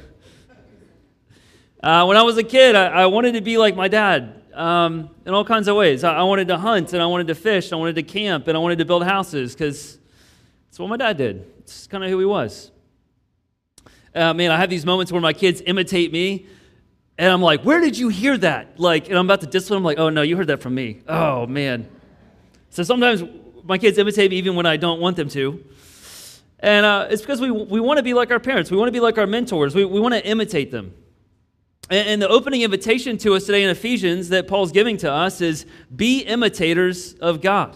Uh, 1.82 2.06
when 2.06 2.18
I 2.18 2.24
was 2.24 2.40
a 2.40 2.44
kid, 2.44 2.76
I, 2.76 2.88
I 2.88 3.06
wanted 3.06 3.34
to 3.34 3.42
be 3.42 3.60
like 3.60 3.76
my 3.76 3.88
dad 3.88 4.42
um, 4.56 5.12
in 5.28 5.34
all 5.36 5.46
kinds 5.46 5.68
of 5.68 5.76
ways. 5.76 6.04
I, 6.04 6.16
I, 6.16 6.24
wanted 6.24 6.48
to 6.48 6.58
hunt 6.58 6.94
and 6.94 7.04
I 7.04 7.06
wanted 7.06 7.28
to 7.28 7.36
fish, 7.36 7.68
and 7.68 7.74
I 7.74 7.76
wanted 7.76 7.96
to 7.96 8.04
camp 8.04 8.48
and 8.48 8.58
I 8.58 8.60
wanted 8.60 8.80
to 8.80 8.86
build 8.86 9.04
houses 9.04 9.54
because 9.54 10.00
that's 10.68 10.80
what 10.80 10.90
my 10.90 10.98
dad 10.98 11.18
did. 11.18 11.46
It's 11.60 11.86
kind 11.86 12.04
of 12.04 12.10
who 12.10 12.18
he 12.18 12.26
was. 12.26 12.72
Uh, 14.16 14.34
man, 14.34 14.50
I 14.50 14.58
have 14.58 14.72
these 14.72 14.88
moments 14.88 15.12
where 15.12 15.22
my 15.22 15.34
kids 15.34 15.62
imitate 15.68 16.12
me 16.12 16.48
and 17.20 17.32
I'm 17.34 17.42
like, 17.42 17.64
where 17.64 17.82
did 17.82 17.98
you 17.98 18.08
hear 18.08 18.38
that? 18.38 18.80
Like, 18.80 19.10
and 19.10 19.18
I'm 19.18 19.26
about 19.26 19.42
to 19.42 19.48
discipline 19.48 19.78
them, 19.78 19.84
like, 19.84 20.00
oh 20.00 20.08
no, 20.10 20.22
you 20.22 20.38
heard 20.38 20.48
that 20.48 20.62
from 20.62 20.74
me. 20.74 21.02
Oh 21.06 21.46
man. 21.46 21.90
So 22.70 22.82
sometimes 22.82 23.24
my 23.66 23.78
kids 23.78 23.98
imitate 23.98 24.32
me 24.32 24.38
even 24.38 24.56
when 24.56 24.66
I 24.66 24.78
don't 24.78 25.02
want 25.02 25.18
them 25.18 25.28
to. 25.30 25.62
And 26.62 26.86
uh, 26.86 27.08
it's 27.10 27.22
because 27.22 27.42
we, 27.42 27.52
we 27.52 27.82
want 27.82 27.98
to 27.98 28.04
be 28.04 28.14
like 28.14 28.32
our 28.32 28.40
parents. 28.40 28.72
We 28.72 28.78
want 28.78 28.88
to 28.88 28.94
be 28.94 29.02
like 29.02 29.18
our 29.18 29.28
mentors. 29.28 29.76
We, 29.76 29.84
we 29.84 30.00
want 30.00 30.14
to 30.14 30.26
imitate 30.26 30.72
them. 30.72 30.94
And 31.90 32.22
the 32.22 32.30
opening 32.30 32.62
invitation 32.62 33.18
to 33.18 33.34
us 33.34 33.46
today 33.46 33.64
in 33.64 33.70
Ephesians 33.70 34.30
that 34.30 34.48
Paul's 34.48 34.72
giving 34.72 34.96
to 34.98 35.12
us 35.12 35.42
is 35.42 35.66
be 35.94 36.20
imitators 36.22 37.16
of 37.16 37.42
God. 37.42 37.76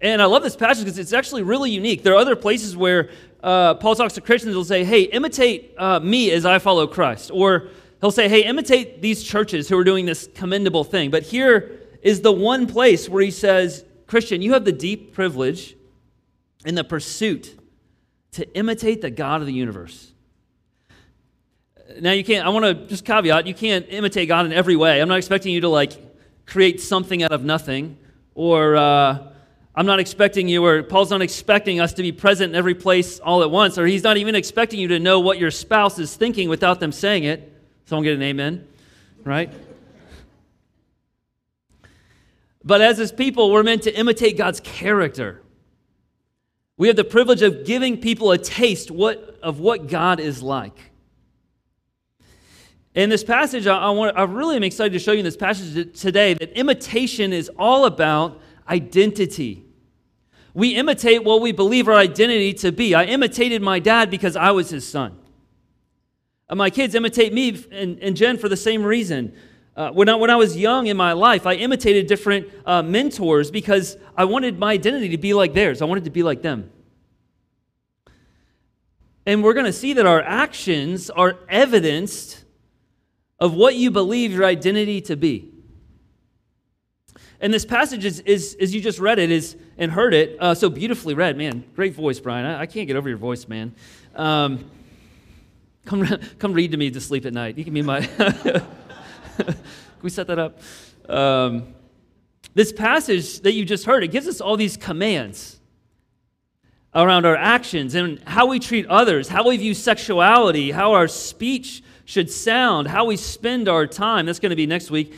And 0.00 0.22
I 0.22 0.24
love 0.24 0.42
this 0.42 0.56
passage 0.56 0.84
because 0.84 0.98
it's 0.98 1.12
actually 1.12 1.42
really 1.42 1.70
unique. 1.70 2.02
There 2.02 2.14
are 2.14 2.18
other 2.18 2.36
places 2.36 2.76
where 2.76 3.10
uh, 3.42 3.74
Paul 3.74 3.94
talks 3.94 4.14
to 4.14 4.20
Christians, 4.22 4.54
he'll 4.54 4.64
say, 4.64 4.84
hey, 4.84 5.02
imitate 5.02 5.74
uh, 5.76 6.00
me 6.00 6.30
as 6.30 6.46
I 6.46 6.58
follow 6.60 6.86
Christ. 6.86 7.30
Or 7.34 7.68
he'll 8.02 8.10
say, 8.10 8.28
hey, 8.28 8.44
imitate 8.44 9.00
these 9.00 9.22
churches 9.22 9.70
who 9.70 9.78
are 9.78 9.84
doing 9.84 10.04
this 10.04 10.28
commendable 10.34 10.84
thing. 10.84 11.10
But 11.10 11.22
here 11.22 11.80
is 12.02 12.20
the 12.20 12.32
one 12.32 12.66
place 12.66 13.08
where 13.08 13.22
he 13.22 13.30
says, 13.30 13.84
Christian, 14.06 14.42
you 14.42 14.52
have 14.52 14.66
the 14.66 14.72
deep 14.72 15.14
privilege 15.14 15.76
in 16.66 16.74
the 16.74 16.84
pursuit 16.84 17.58
to 18.32 18.56
imitate 18.56 19.00
the 19.00 19.10
God 19.10 19.40
of 19.40 19.46
the 19.46 19.52
universe. 19.52 20.12
Now, 22.00 22.12
you 22.12 22.24
can't, 22.24 22.44
I 22.44 22.48
want 22.48 22.64
to 22.64 22.74
just 22.86 23.04
caveat, 23.04 23.46
you 23.46 23.54
can't 23.54 23.86
imitate 23.88 24.28
God 24.28 24.46
in 24.46 24.52
every 24.52 24.76
way. 24.76 25.00
I'm 25.00 25.08
not 25.08 25.18
expecting 25.18 25.52
you 25.52 25.60
to 25.62 25.68
like 25.68 25.92
create 26.46 26.80
something 26.80 27.22
out 27.22 27.32
of 27.32 27.44
nothing, 27.44 27.98
or 28.34 28.76
uh, 28.76 29.28
I'm 29.74 29.86
not 29.86 30.00
expecting 30.00 30.48
you, 30.48 30.64
or 30.64 30.82
Paul's 30.82 31.10
not 31.10 31.22
expecting 31.22 31.80
us 31.80 31.92
to 31.94 32.02
be 32.02 32.10
present 32.10 32.50
in 32.50 32.56
every 32.56 32.74
place 32.74 33.20
all 33.20 33.42
at 33.42 33.50
once, 33.50 33.78
or 33.78 33.86
he's 33.86 34.02
not 34.02 34.16
even 34.16 34.34
expecting 34.34 34.80
you 34.80 34.88
to 34.88 34.98
know 34.98 35.20
what 35.20 35.38
your 35.38 35.50
spouse 35.50 35.98
is 35.98 36.16
thinking 36.16 36.48
without 36.48 36.80
them 36.80 36.92
saying 36.92 37.24
it. 37.24 37.51
Someone 37.92 38.04
get 38.04 38.14
an 38.14 38.22
amen, 38.22 38.66
right? 39.22 39.52
But 42.64 42.80
as 42.80 42.96
his 42.96 43.12
people, 43.12 43.50
we're 43.50 43.62
meant 43.62 43.82
to 43.82 43.94
imitate 43.94 44.38
God's 44.38 44.60
character. 44.60 45.42
We 46.78 46.86
have 46.88 46.96
the 46.96 47.04
privilege 47.04 47.42
of 47.42 47.66
giving 47.66 48.00
people 48.00 48.30
a 48.30 48.38
taste 48.38 48.90
what, 48.90 49.38
of 49.42 49.60
what 49.60 49.88
God 49.88 50.20
is 50.20 50.42
like. 50.42 50.90
In 52.94 53.10
this 53.10 53.22
passage, 53.22 53.66
I, 53.66 53.76
I, 53.76 53.90
want, 53.90 54.16
I 54.16 54.22
really 54.22 54.56
am 54.56 54.62
excited 54.62 54.94
to 54.94 54.98
show 54.98 55.12
you 55.12 55.18
in 55.18 55.26
this 55.26 55.36
passage 55.36 56.00
today 56.00 56.32
that 56.32 56.58
imitation 56.58 57.34
is 57.34 57.50
all 57.58 57.84
about 57.84 58.40
identity. 58.70 59.66
We 60.54 60.76
imitate 60.76 61.24
what 61.24 61.42
we 61.42 61.52
believe 61.52 61.88
our 61.88 61.96
identity 61.96 62.54
to 62.54 62.72
be. 62.72 62.94
I 62.94 63.04
imitated 63.04 63.60
my 63.60 63.80
dad 63.80 64.10
because 64.10 64.34
I 64.34 64.52
was 64.52 64.70
his 64.70 64.88
son. 64.88 65.18
And 66.48 66.58
my 66.58 66.70
kids 66.70 66.94
imitate 66.94 67.32
me 67.32 67.64
and, 67.70 67.98
and 68.00 68.16
Jen 68.16 68.38
for 68.38 68.48
the 68.48 68.56
same 68.56 68.82
reason. 68.82 69.34
Uh, 69.74 69.90
when, 69.90 70.08
I, 70.08 70.16
when 70.16 70.28
I 70.28 70.36
was 70.36 70.56
young 70.56 70.86
in 70.86 70.96
my 70.96 71.12
life, 71.12 71.46
I 71.46 71.54
imitated 71.54 72.06
different 72.06 72.48
uh, 72.66 72.82
mentors 72.82 73.50
because 73.50 73.96
I 74.16 74.26
wanted 74.26 74.58
my 74.58 74.72
identity 74.72 75.08
to 75.10 75.18
be 75.18 75.32
like 75.32 75.54
theirs. 75.54 75.80
I 75.80 75.86
wanted 75.86 76.04
to 76.04 76.10
be 76.10 76.22
like 76.22 76.42
them. 76.42 76.70
And 79.24 79.42
we're 79.42 79.54
going 79.54 79.66
to 79.66 79.72
see 79.72 79.94
that 79.94 80.04
our 80.04 80.20
actions 80.20 81.08
are 81.08 81.38
evidenced 81.48 82.44
of 83.38 83.54
what 83.54 83.76
you 83.76 83.90
believe 83.90 84.32
your 84.32 84.44
identity 84.44 85.00
to 85.02 85.16
be. 85.16 85.48
And 87.40 87.52
this 87.52 87.64
passage 87.64 88.04
is, 88.04 88.20
is 88.20 88.56
as 88.60 88.74
you 88.74 88.80
just 88.80 89.00
read 89.00 89.18
it, 89.18 89.30
is 89.30 89.56
and 89.78 89.90
heard 89.90 90.14
it, 90.14 90.36
uh, 90.38 90.54
so 90.54 90.70
beautifully 90.70 91.14
read. 91.14 91.36
Man, 91.36 91.64
great 91.74 91.94
voice, 91.94 92.20
Brian. 92.20 92.46
I, 92.46 92.60
I 92.60 92.66
can't 92.66 92.86
get 92.86 92.96
over 92.96 93.08
your 93.08 93.18
voice, 93.18 93.48
man. 93.48 93.74
Um, 94.14 94.70
come, 95.84 96.06
come 96.38 96.52
read 96.52 96.72
to 96.72 96.76
me 96.76 96.90
to 96.90 97.00
sleep 97.00 97.26
at 97.26 97.32
night. 97.32 97.58
You 97.58 97.64
can 97.64 97.74
be 97.74 97.82
my. 97.82 98.06
can 98.06 98.64
we 100.02 100.10
set 100.10 100.26
that 100.26 100.38
up? 100.38 100.58
Um, 101.08 101.74
this 102.54 102.72
passage 102.72 103.40
that 103.40 103.52
you 103.52 103.64
just 103.64 103.84
heard, 103.86 104.04
it 104.04 104.08
gives 104.08 104.26
us 104.26 104.40
all 104.40 104.56
these 104.56 104.76
commands 104.76 105.58
around 106.94 107.24
our 107.24 107.36
actions 107.36 107.94
and 107.94 108.20
how 108.26 108.46
we 108.46 108.58
treat 108.58 108.86
others, 108.86 109.28
how 109.28 109.48
we 109.48 109.56
view 109.56 109.74
sexuality, 109.74 110.70
how 110.70 110.92
our 110.92 111.08
speech 111.08 111.82
should 112.04 112.30
sound, 112.30 112.88
how 112.88 113.06
we 113.06 113.16
spend 113.16 113.68
our 113.68 113.86
time. 113.86 114.26
That's 114.26 114.38
going 114.38 114.50
to 114.50 114.56
be 114.56 114.66
next 114.66 114.90
week. 114.90 115.14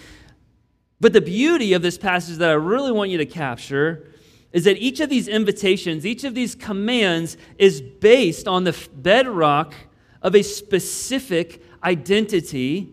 But 1.01 1.13
the 1.13 1.21
beauty 1.21 1.73
of 1.73 1.83
this 1.83 1.99
passage 1.99 2.37
that 2.39 2.51
I 2.51 2.55
really 2.55 2.93
want 2.93 3.11
you 3.11 3.19
to 3.19 3.27
capture 3.27 4.09
is 4.53 4.65
that 4.65 4.77
each 4.79 5.01
of 5.01 5.11
these 5.11 5.27
invitations, 5.27 6.07
each 6.07 6.23
of 6.23 6.35
these 6.35 6.55
commands 6.55 7.37
is 7.59 7.81
based 7.81 8.47
on 8.47 8.63
the 8.63 8.89
bedrock 8.95 9.75
of 10.25 10.35
a 10.35 10.43
specific 10.43 11.63
identity 11.85 12.89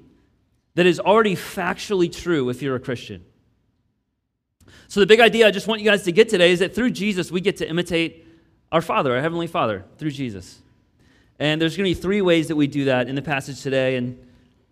that 0.76 0.86
is 0.86 1.00
already 1.00 1.36
factually 1.36 2.14
true 2.14 2.50
if 2.50 2.62
you're 2.62 2.76
a 2.76 2.80
Christian. 2.80 3.24
So, 4.88 5.00
the 5.00 5.08
big 5.08 5.22
idea 5.22 5.48
I 5.48 5.52
just 5.52 5.68
want 5.68 5.82
you 5.82 5.90
guys 5.90 6.04
to 6.04 6.12
get 6.12 6.28
today 6.28 6.52
is 6.52 6.60
that 6.60 6.76
through 6.76 6.92
Jesus, 6.92 7.32
we 7.32 7.40
get 7.40 7.58
to 7.58 7.70
imitate 7.70 8.28
our 8.72 8.82
Father, 8.82 9.16
our 9.16 9.22
Heavenly 9.22 9.48
Father, 9.48 9.86
through 9.98 10.12
Jesus. 10.12 10.60
And 11.40 11.62
there's 11.62 11.76
going 11.76 11.90
to 11.90 11.96
be 11.96 12.00
three 12.00 12.22
ways 12.22 12.50
that 12.50 12.56
we 12.56 12.68
do 12.68 12.86
that 12.86 13.08
in 13.08 13.16
the 13.16 13.22
passage 13.22 13.62
today. 13.62 13.96
And, 13.96 14.20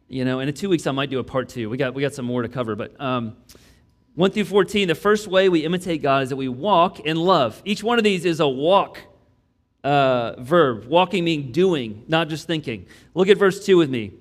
you 0.08 0.26
know, 0.26 0.40
in 0.40 0.54
two 0.54 0.70
weeks, 0.70 0.86
I 0.86 0.92
might 0.92 1.10
do 1.10 1.20
a 1.20 1.24
part 1.24 1.50
two. 1.50 1.70
We 1.70 1.78
got, 1.78 1.94
we 1.94 2.02
got 2.02 2.14
some 2.14 2.26
more 2.26 2.42
to 2.42 2.50
cover. 2.50 2.76
But 2.76 3.00
um, 3.02 3.38
1 4.16 4.32
through 4.32 4.46
14, 4.46 4.88
the 4.88 4.96
first 4.96 5.28
way 5.28 5.50
we 5.50 5.66
imitate 5.66 6.02
God 6.02 6.24
is 6.24 6.30
that 6.30 6.36
we 6.36 6.50
walk 6.50 7.00
in 7.00 7.18
love. 7.18 7.62
Each 7.66 7.82
one 7.82 7.98
of 7.98 8.04
these 8.04 8.26
is 8.26 8.40
a 8.40 8.48
walk 8.48 9.00
uh, 9.84 10.36
verb. 10.40 10.86
Walking 10.86 11.24
meaning 11.24 11.52
doing, 11.52 12.04
not 12.08 12.30
just 12.30 12.48
thinking. 12.48 12.86
Look 13.14 13.28
at 13.28 13.38
verse 13.38 13.66
2 13.66 13.78
with 13.78 13.90
me. 13.90 14.14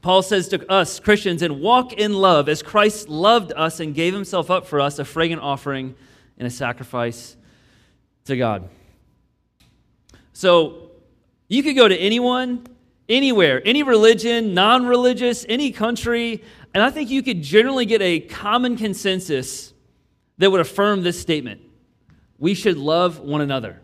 Paul 0.00 0.22
says 0.22 0.48
to 0.48 0.70
us, 0.70 0.98
Christians, 0.98 1.42
and 1.42 1.60
walk 1.60 1.92
in 1.92 2.12
love 2.12 2.48
as 2.48 2.62
Christ 2.62 3.08
loved 3.08 3.52
us 3.52 3.78
and 3.78 3.94
gave 3.94 4.12
himself 4.12 4.50
up 4.50 4.66
for 4.66 4.80
us, 4.80 4.98
a 4.98 5.04
fragrant 5.04 5.42
offering 5.42 5.94
and 6.38 6.46
a 6.46 6.50
sacrifice 6.50 7.36
to 8.24 8.36
God. 8.36 8.68
So, 10.32 10.90
you 11.46 11.62
could 11.62 11.76
go 11.76 11.86
to 11.86 11.96
anyone, 11.96 12.66
anywhere, 13.08 13.62
any 13.64 13.82
religion, 13.82 14.54
non 14.54 14.86
religious, 14.86 15.44
any 15.48 15.70
country, 15.70 16.42
and 16.74 16.82
I 16.82 16.90
think 16.90 17.10
you 17.10 17.22
could 17.22 17.42
generally 17.42 17.84
get 17.84 18.00
a 18.00 18.20
common 18.20 18.76
consensus 18.76 19.74
that 20.38 20.50
would 20.50 20.60
affirm 20.60 21.02
this 21.02 21.20
statement. 21.20 21.60
We 22.38 22.54
should 22.54 22.78
love 22.78 23.20
one 23.20 23.42
another. 23.42 23.81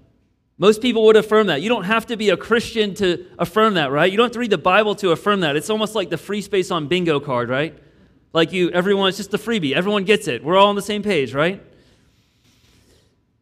Most 0.59 0.83
people 0.83 1.05
would 1.07 1.17
affirm 1.17 1.47
that. 1.47 1.63
You 1.63 1.69
don't 1.69 1.85
have 1.85 2.07
to 2.07 2.17
be 2.17 2.31
a 2.31 2.37
Christian 2.37 2.95
to 2.95 3.25
affirm 3.39 3.75
that, 3.75 3.93
right? 3.93 4.11
You 4.11 4.17
don't 4.17 4.27
have 4.27 4.33
to 4.33 4.41
read 4.41 4.51
the 4.51 4.59
Bible 4.59 4.97
to 4.97 5.13
affirm 5.13 5.41
that. 5.41 5.55
It's 5.55 5.71
almost 5.71 5.95
like 5.95 6.11
the 6.11 6.19
free 6.19 6.43
space 6.43 6.73
on 6.73 6.89
bingo 6.89 7.21
card, 7.21 7.49
right? 7.49 7.79
Like 8.33 8.53
you, 8.53 8.71
everyone, 8.71 9.09
it's 9.09 9.19
just 9.19 9.33
a 9.33 9.39
freebie. 9.39 9.73
Everyone 9.73 10.05
gets 10.05 10.27
it. 10.27 10.43
We're 10.43 10.57
all 10.57 10.67
on 10.67 10.75
the 10.75 10.83
same 10.83 11.05
page, 11.05 11.33
right? 11.33 11.63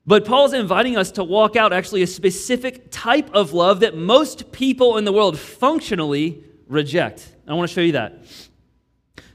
But 0.06 0.24
Paul's 0.24 0.52
inviting 0.52 0.96
us 0.96 1.10
to 1.12 1.24
walk 1.24 1.56
out 1.56 1.72
actually 1.72 2.02
a 2.02 2.06
specific 2.06 2.90
type 2.90 3.30
of 3.34 3.52
love 3.52 3.80
that 3.80 3.96
most 3.96 4.52
people 4.52 4.98
in 4.98 5.04
the 5.04 5.12
world 5.12 5.38
functionally 5.38 6.44
reject. 6.68 7.34
I 7.48 7.54
want 7.54 7.68
to 7.68 7.74
show 7.74 7.80
you 7.80 7.92
that. 7.92 8.24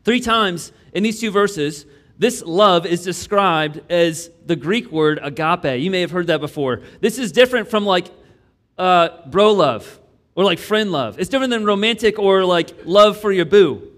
Three 0.04 0.22
times 0.22 0.72
in 0.94 1.04
these 1.04 1.20
two 1.20 1.32
verses, 1.32 1.86
this 2.22 2.44
love 2.44 2.86
is 2.86 3.04
described 3.04 3.82
as 3.90 4.30
the 4.46 4.56
Greek 4.56 4.92
word 4.92 5.20
agape. 5.24 5.82
You 5.82 5.90
may 5.90 6.02
have 6.02 6.12
heard 6.12 6.28
that 6.28 6.40
before. 6.40 6.82
This 7.00 7.18
is 7.18 7.32
different 7.32 7.68
from 7.68 7.84
like 7.84 8.10
uh, 8.78 9.26
bro 9.26 9.54
love 9.54 10.00
or 10.36 10.44
like 10.44 10.60
friend 10.60 10.92
love. 10.92 11.18
It's 11.18 11.32
different 11.32 11.50
than 11.50 11.66
romantic 11.66 12.20
or 12.20 12.46
like 12.46 12.86
love 12.86 13.20
for 13.20 13.32
your 13.32 13.46
boo 13.46 13.90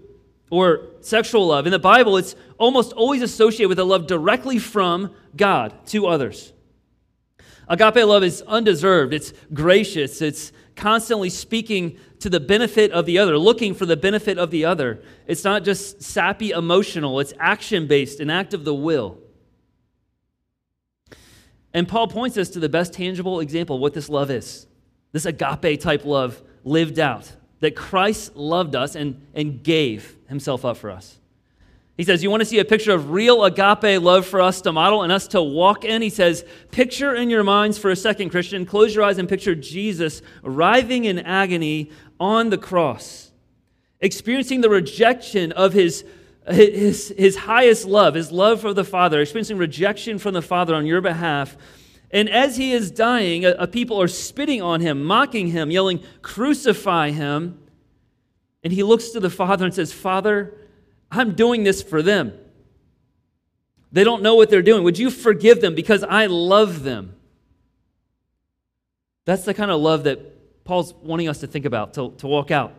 or 0.48 0.86
sexual 1.02 1.46
love. 1.46 1.66
In 1.66 1.70
the 1.70 1.78
Bible, 1.78 2.16
it's 2.16 2.34
almost 2.56 2.94
always 2.94 3.20
associated 3.20 3.68
with 3.68 3.78
a 3.78 3.84
love 3.84 4.06
directly 4.06 4.58
from 4.58 5.14
God 5.36 5.74
to 5.88 6.06
others. 6.06 6.54
Agape 7.68 8.06
love 8.06 8.22
is 8.24 8.40
undeserved, 8.46 9.12
it's 9.12 9.34
gracious, 9.52 10.22
it's 10.22 10.50
constantly 10.76 11.30
speaking 11.30 11.98
to 12.20 12.28
the 12.28 12.40
benefit 12.40 12.90
of 12.90 13.06
the 13.06 13.18
other, 13.18 13.38
looking 13.38 13.74
for 13.74 13.86
the 13.86 13.96
benefit 13.96 14.38
of 14.38 14.50
the 14.50 14.64
other. 14.64 15.02
It's 15.26 15.44
not 15.44 15.64
just 15.64 16.02
sappy 16.02 16.50
emotional, 16.50 17.20
it's 17.20 17.32
action 17.38 17.86
based, 17.86 18.20
an 18.20 18.30
act 18.30 18.54
of 18.54 18.64
the 18.64 18.74
will. 18.74 19.18
And 21.72 21.88
Paul 21.88 22.08
points 22.08 22.38
us 22.38 22.48
to 22.50 22.60
the 22.60 22.68
best 22.68 22.92
tangible 22.92 23.40
example 23.40 23.76
of 23.76 23.82
what 23.82 23.94
this 23.94 24.08
love 24.08 24.30
is 24.30 24.66
this 25.12 25.26
agape 25.26 25.80
type 25.80 26.04
love 26.04 26.42
lived 26.64 26.98
out, 26.98 27.30
that 27.60 27.76
Christ 27.76 28.34
loved 28.34 28.74
us 28.74 28.96
and, 28.96 29.24
and 29.32 29.62
gave 29.62 30.16
himself 30.28 30.64
up 30.64 30.76
for 30.76 30.90
us. 30.90 31.18
He 31.96 32.02
says, 32.02 32.22
You 32.22 32.30
want 32.30 32.40
to 32.40 32.46
see 32.46 32.58
a 32.58 32.64
picture 32.64 32.92
of 32.92 33.10
real 33.10 33.44
agape 33.44 34.02
love 34.02 34.26
for 34.26 34.40
us 34.40 34.60
to 34.62 34.72
model 34.72 35.02
and 35.02 35.12
us 35.12 35.28
to 35.28 35.42
walk 35.42 35.84
in? 35.84 36.02
He 36.02 36.10
says, 36.10 36.44
Picture 36.70 37.14
in 37.14 37.30
your 37.30 37.44
minds 37.44 37.78
for 37.78 37.90
a 37.90 37.96
second, 37.96 38.30
Christian, 38.30 38.66
close 38.66 38.94
your 38.94 39.04
eyes 39.04 39.18
and 39.18 39.28
picture 39.28 39.54
Jesus 39.54 40.22
writhing 40.42 41.04
in 41.04 41.20
agony 41.20 41.90
on 42.18 42.50
the 42.50 42.58
cross, 42.58 43.30
experiencing 44.00 44.60
the 44.60 44.70
rejection 44.70 45.52
of 45.52 45.72
his, 45.72 46.04
his, 46.48 47.14
his 47.16 47.36
highest 47.36 47.84
love, 47.86 48.14
his 48.14 48.32
love 48.32 48.60
for 48.60 48.74
the 48.74 48.84
Father, 48.84 49.20
experiencing 49.20 49.58
rejection 49.58 50.18
from 50.18 50.34
the 50.34 50.42
Father 50.42 50.74
on 50.74 50.86
your 50.86 51.00
behalf. 51.00 51.56
And 52.10 52.28
as 52.28 52.56
he 52.56 52.72
is 52.72 52.90
dying, 52.90 53.44
a, 53.44 53.50
a 53.50 53.66
people 53.68 54.00
are 54.00 54.08
spitting 54.08 54.62
on 54.62 54.80
him, 54.80 55.04
mocking 55.04 55.48
him, 55.48 55.70
yelling, 55.70 56.02
Crucify 56.22 57.10
him. 57.10 57.60
And 58.64 58.72
he 58.72 58.82
looks 58.82 59.10
to 59.10 59.20
the 59.20 59.30
Father 59.30 59.64
and 59.64 59.74
says, 59.74 59.92
Father, 59.92 60.56
I'm 61.14 61.34
doing 61.34 61.62
this 61.64 61.82
for 61.82 62.02
them. 62.02 62.32
They 63.92 64.02
don't 64.02 64.22
know 64.22 64.34
what 64.34 64.50
they're 64.50 64.62
doing. 64.62 64.82
Would 64.82 64.98
you 64.98 65.10
forgive 65.10 65.60
them 65.60 65.74
because 65.74 66.02
I 66.02 66.26
love 66.26 66.82
them? 66.82 67.14
That's 69.24 69.44
the 69.44 69.54
kind 69.54 69.70
of 69.70 69.80
love 69.80 70.04
that 70.04 70.64
Paul's 70.64 70.92
wanting 70.94 71.28
us 71.28 71.38
to 71.40 71.46
think 71.46 71.64
about, 71.64 71.94
to, 71.94 72.10
to 72.18 72.26
walk 72.26 72.50
out. 72.50 72.74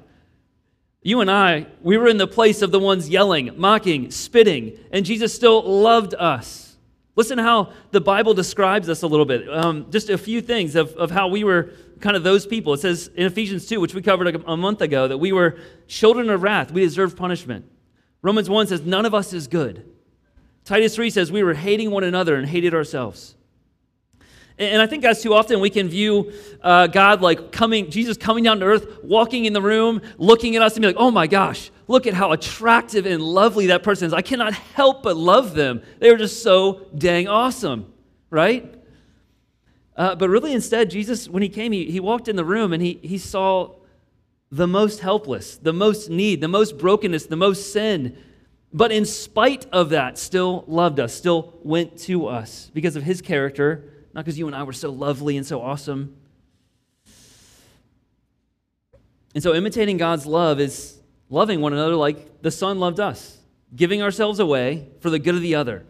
You 1.02 1.22
and 1.22 1.30
I, 1.30 1.68
we 1.82 1.98
were 1.98 2.08
in 2.08 2.18
the 2.18 2.28
place 2.28 2.62
of 2.62 2.72
the 2.72 2.80
ones 2.80 3.08
yelling, 3.08 3.52
mocking, 3.58 4.12
spitting, 4.12 4.78
and 4.92 5.06
Jesus 5.06 5.34
still 5.34 5.62
loved 5.64 6.16
us. 6.16 6.76
Listen 7.16 7.38
how 7.38 7.72
the 7.92 8.02
Bible 8.02 8.34
describes 8.34 8.90
us 8.90 9.04
a 9.04 9.08
little 9.08 9.26
bit. 9.26 9.48
Um, 9.48 9.90
just 9.92 10.10
a 10.10 10.18
few 10.18 10.42
things 10.42 10.76
of, 10.76 10.94
of 10.96 11.12
how 11.12 11.28
we 11.28 11.44
were 11.44 11.72
kind 12.02 12.18
of 12.18 12.24
those 12.24 12.46
people. 12.46 12.74
It 12.74 12.82
says 12.82 13.10
in 13.16 13.26
Ephesians 13.26 13.68
2, 13.68 13.80
which 13.80 13.94
we 13.94 14.02
covered 14.02 14.36
a, 14.36 14.52
a 14.52 14.58
month 14.58 14.82
ago, 14.82 15.08
that 15.08 15.18
we 15.18 15.32
were 15.32 15.58
children 15.88 16.30
of 16.30 16.44
wrath. 16.44 16.72
We 16.72 16.82
deserved 16.82 17.16
punishment. 17.16 17.72
Romans 18.26 18.50
1 18.50 18.66
says, 18.66 18.82
None 18.82 19.06
of 19.06 19.14
us 19.14 19.34
is 19.34 19.48
good. 19.48 19.86
Titus 20.64 20.96
3 20.96 21.12
says, 21.12 21.32
We 21.32 21.44
were 21.44 21.54
hating 21.54 21.92
one 21.92 22.04
another 22.04 22.36
and 22.38 22.50
hated 22.50 22.74
ourselves. 22.74 23.36
And 24.58 24.82
I 24.82 24.88
think 24.88 25.06
as 25.06 25.22
too 25.22 25.36
often 25.36 25.60
we 25.60 25.70
can 25.70 25.90
view 25.90 26.34
uh, 26.64 26.88
God 26.88 27.22
like 27.22 27.52
coming, 27.52 27.92
Jesus 27.92 28.18
coming 28.18 28.44
down 28.44 28.62
to 28.62 28.66
earth, 28.66 29.04
walking 29.04 29.46
in 29.46 29.54
the 29.54 29.62
room, 29.62 30.02
looking 30.18 30.56
at 30.56 30.64
us 30.64 30.74
and 30.74 30.82
be 30.82 30.88
like, 30.88 30.96
oh 30.98 31.12
my 31.12 31.28
gosh, 31.28 31.70
look 31.88 32.08
at 32.08 32.16
how 32.16 32.32
attractive 32.32 33.06
and 33.06 33.22
lovely 33.22 33.68
that 33.68 33.84
person 33.84 34.08
is. 34.08 34.14
I 34.14 34.24
cannot 34.24 34.54
help 34.54 35.04
but 35.04 35.16
love 35.16 35.54
them. 35.54 35.84
They 36.00 36.10
are 36.10 36.18
just 36.18 36.42
so 36.42 36.88
dang 36.98 37.28
awesome, 37.28 37.94
right? 38.32 38.74
Uh, 39.96 40.16
but 40.16 40.30
really, 40.30 40.54
instead, 40.54 40.90
Jesus, 40.90 41.30
when 41.30 41.44
he 41.44 41.50
came, 41.50 41.72
he, 41.72 41.92
he 41.92 42.00
walked 42.00 42.28
in 42.28 42.38
the 42.38 42.46
room 42.46 42.74
and 42.74 42.82
he, 42.82 42.98
he 43.04 43.20
saw 43.20 43.76
the 44.56 44.68
most 44.68 45.02
helpless, 45.02 45.58
the 45.58 45.74
most 45.74 46.10
need, 46.10 46.40
the 46.40 46.48
most 46.48 46.78
brokenness, 46.78 47.26
the 47.26 47.36
most 47.36 47.74
sin. 47.74 48.18
But 48.72 48.90
in 48.90 49.04
spite 49.04 49.66
of 49.74 49.90
that, 49.90 50.18
still 50.18 50.64
loved 50.68 50.98
us, 50.98 51.14
still 51.14 51.60
went 51.62 51.98
to 52.04 52.28
us 52.28 52.72
because 52.74 52.96
of 52.96 53.04
his 53.04 53.22
character, 53.22 53.92
not 54.14 54.24
because 54.24 54.40
you 54.40 54.48
and 54.48 54.56
I 54.56 54.64
were 54.64 54.72
so 54.72 54.92
lovely 54.92 55.36
and 55.36 55.46
so 55.46 55.62
awesome. 55.62 56.16
And 59.34 59.44
so, 59.44 59.54
imitating 59.54 59.98
God's 59.98 60.26
love 60.26 60.62
is 60.62 61.02
loving 61.30 61.60
one 61.60 61.74
another 61.74 61.96
like 61.96 62.42
the 62.42 62.52
Son 62.52 62.80
loved 62.80 63.02
us, 63.02 63.38
giving 63.76 64.02
ourselves 64.02 64.40
away 64.40 64.88
for 65.02 65.10
the 65.10 65.20
good 65.20 65.36
of 65.36 65.42
the 65.42 65.56
other. 65.56 65.86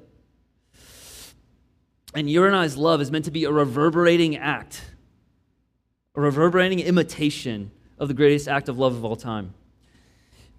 And 2.15 2.27
your 2.27 2.47
and 2.47 2.55
I's 2.55 2.77
love 2.77 2.99
is 2.99 3.11
meant 3.11 3.25
to 3.25 3.31
be 3.31 3.43
a 3.43 3.51
reverberating 3.51 4.37
act, 4.37 4.81
a 6.15 6.21
reverberating 6.21 6.79
imitation 6.79 7.69
of 7.97 8.07
the 8.07 8.13
greatest 8.13 8.47
act 8.47 8.69
of 8.69 8.77
love 8.77 8.95
of 8.95 9.05
all 9.05 9.15
time. 9.15 9.53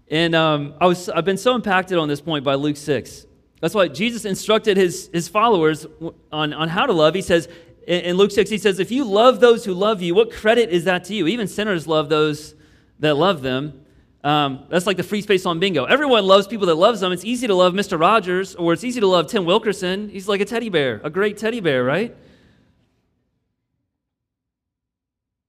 And 0.09 0.35
um, 0.35 0.75
I 0.81 0.87
was, 0.87 1.09
I've 1.09 1.25
been 1.25 1.37
so 1.37 1.55
impacted 1.55 1.99
on 1.99 2.09
this 2.09 2.21
point 2.21 2.45
by 2.45 2.55
Luke 2.55 2.77
6. 2.77 3.27
That's 3.61 3.75
why 3.75 3.89
Jesus 3.89 4.25
instructed 4.25 4.77
his, 4.77 5.11
his 5.13 5.29
followers 5.29 5.87
on, 6.31 6.53
on 6.53 6.69
how 6.69 6.87
to 6.87 6.93
love. 6.93 7.15
He 7.15 7.23
says, 7.23 7.49
in 7.87 8.17
Luke 8.17 8.31
6, 8.31 8.51
he 8.51 8.59
says, 8.59 8.79
If 8.79 8.91
you 8.91 9.05
love 9.05 9.41
those 9.41 9.65
who 9.65 9.73
love 9.73 10.03
you, 10.03 10.15
what 10.15 10.33
credit 10.33 10.71
is 10.71 10.85
that 10.85 11.05
to 11.05 11.15
you? 11.15 11.27
Even 11.27 11.49
sinners 11.49 11.87
love 11.87 12.09
those 12.09 12.55
that 12.99 13.17
love 13.17 13.43
them. 13.43 13.85
Um, 14.25 14.65
that's 14.69 14.87
like 14.87 14.97
the 14.97 15.05
free 15.05 15.23
space 15.23 15.47
on 15.47 15.61
bingo. 15.61 15.85
Everyone 15.85 16.27
loves 16.27 16.49
people 16.49 16.67
that 16.67 16.75
loves 16.75 17.01
them. 17.01 17.13
It's 17.13 17.25
easy 17.25 17.47
to 17.47 17.55
love 17.55 17.75
Mr. 17.75 17.99
Rogers, 17.99 18.57
or 18.57 18.73
it's 18.73 18.83
easy 18.83 18.99
to 19.01 19.07
love 19.07 19.29
Tim 19.29 19.45
Wilkerson. 19.45 20.09
He's 20.09 20.27
like 20.27 20.41
a 20.41 20.45
teddy 20.45 20.69
bear, 20.69 21.01
a 21.05 21.11
great 21.11 21.37
teddy 21.39 21.61
bear, 21.61 21.85
right? 21.85 22.15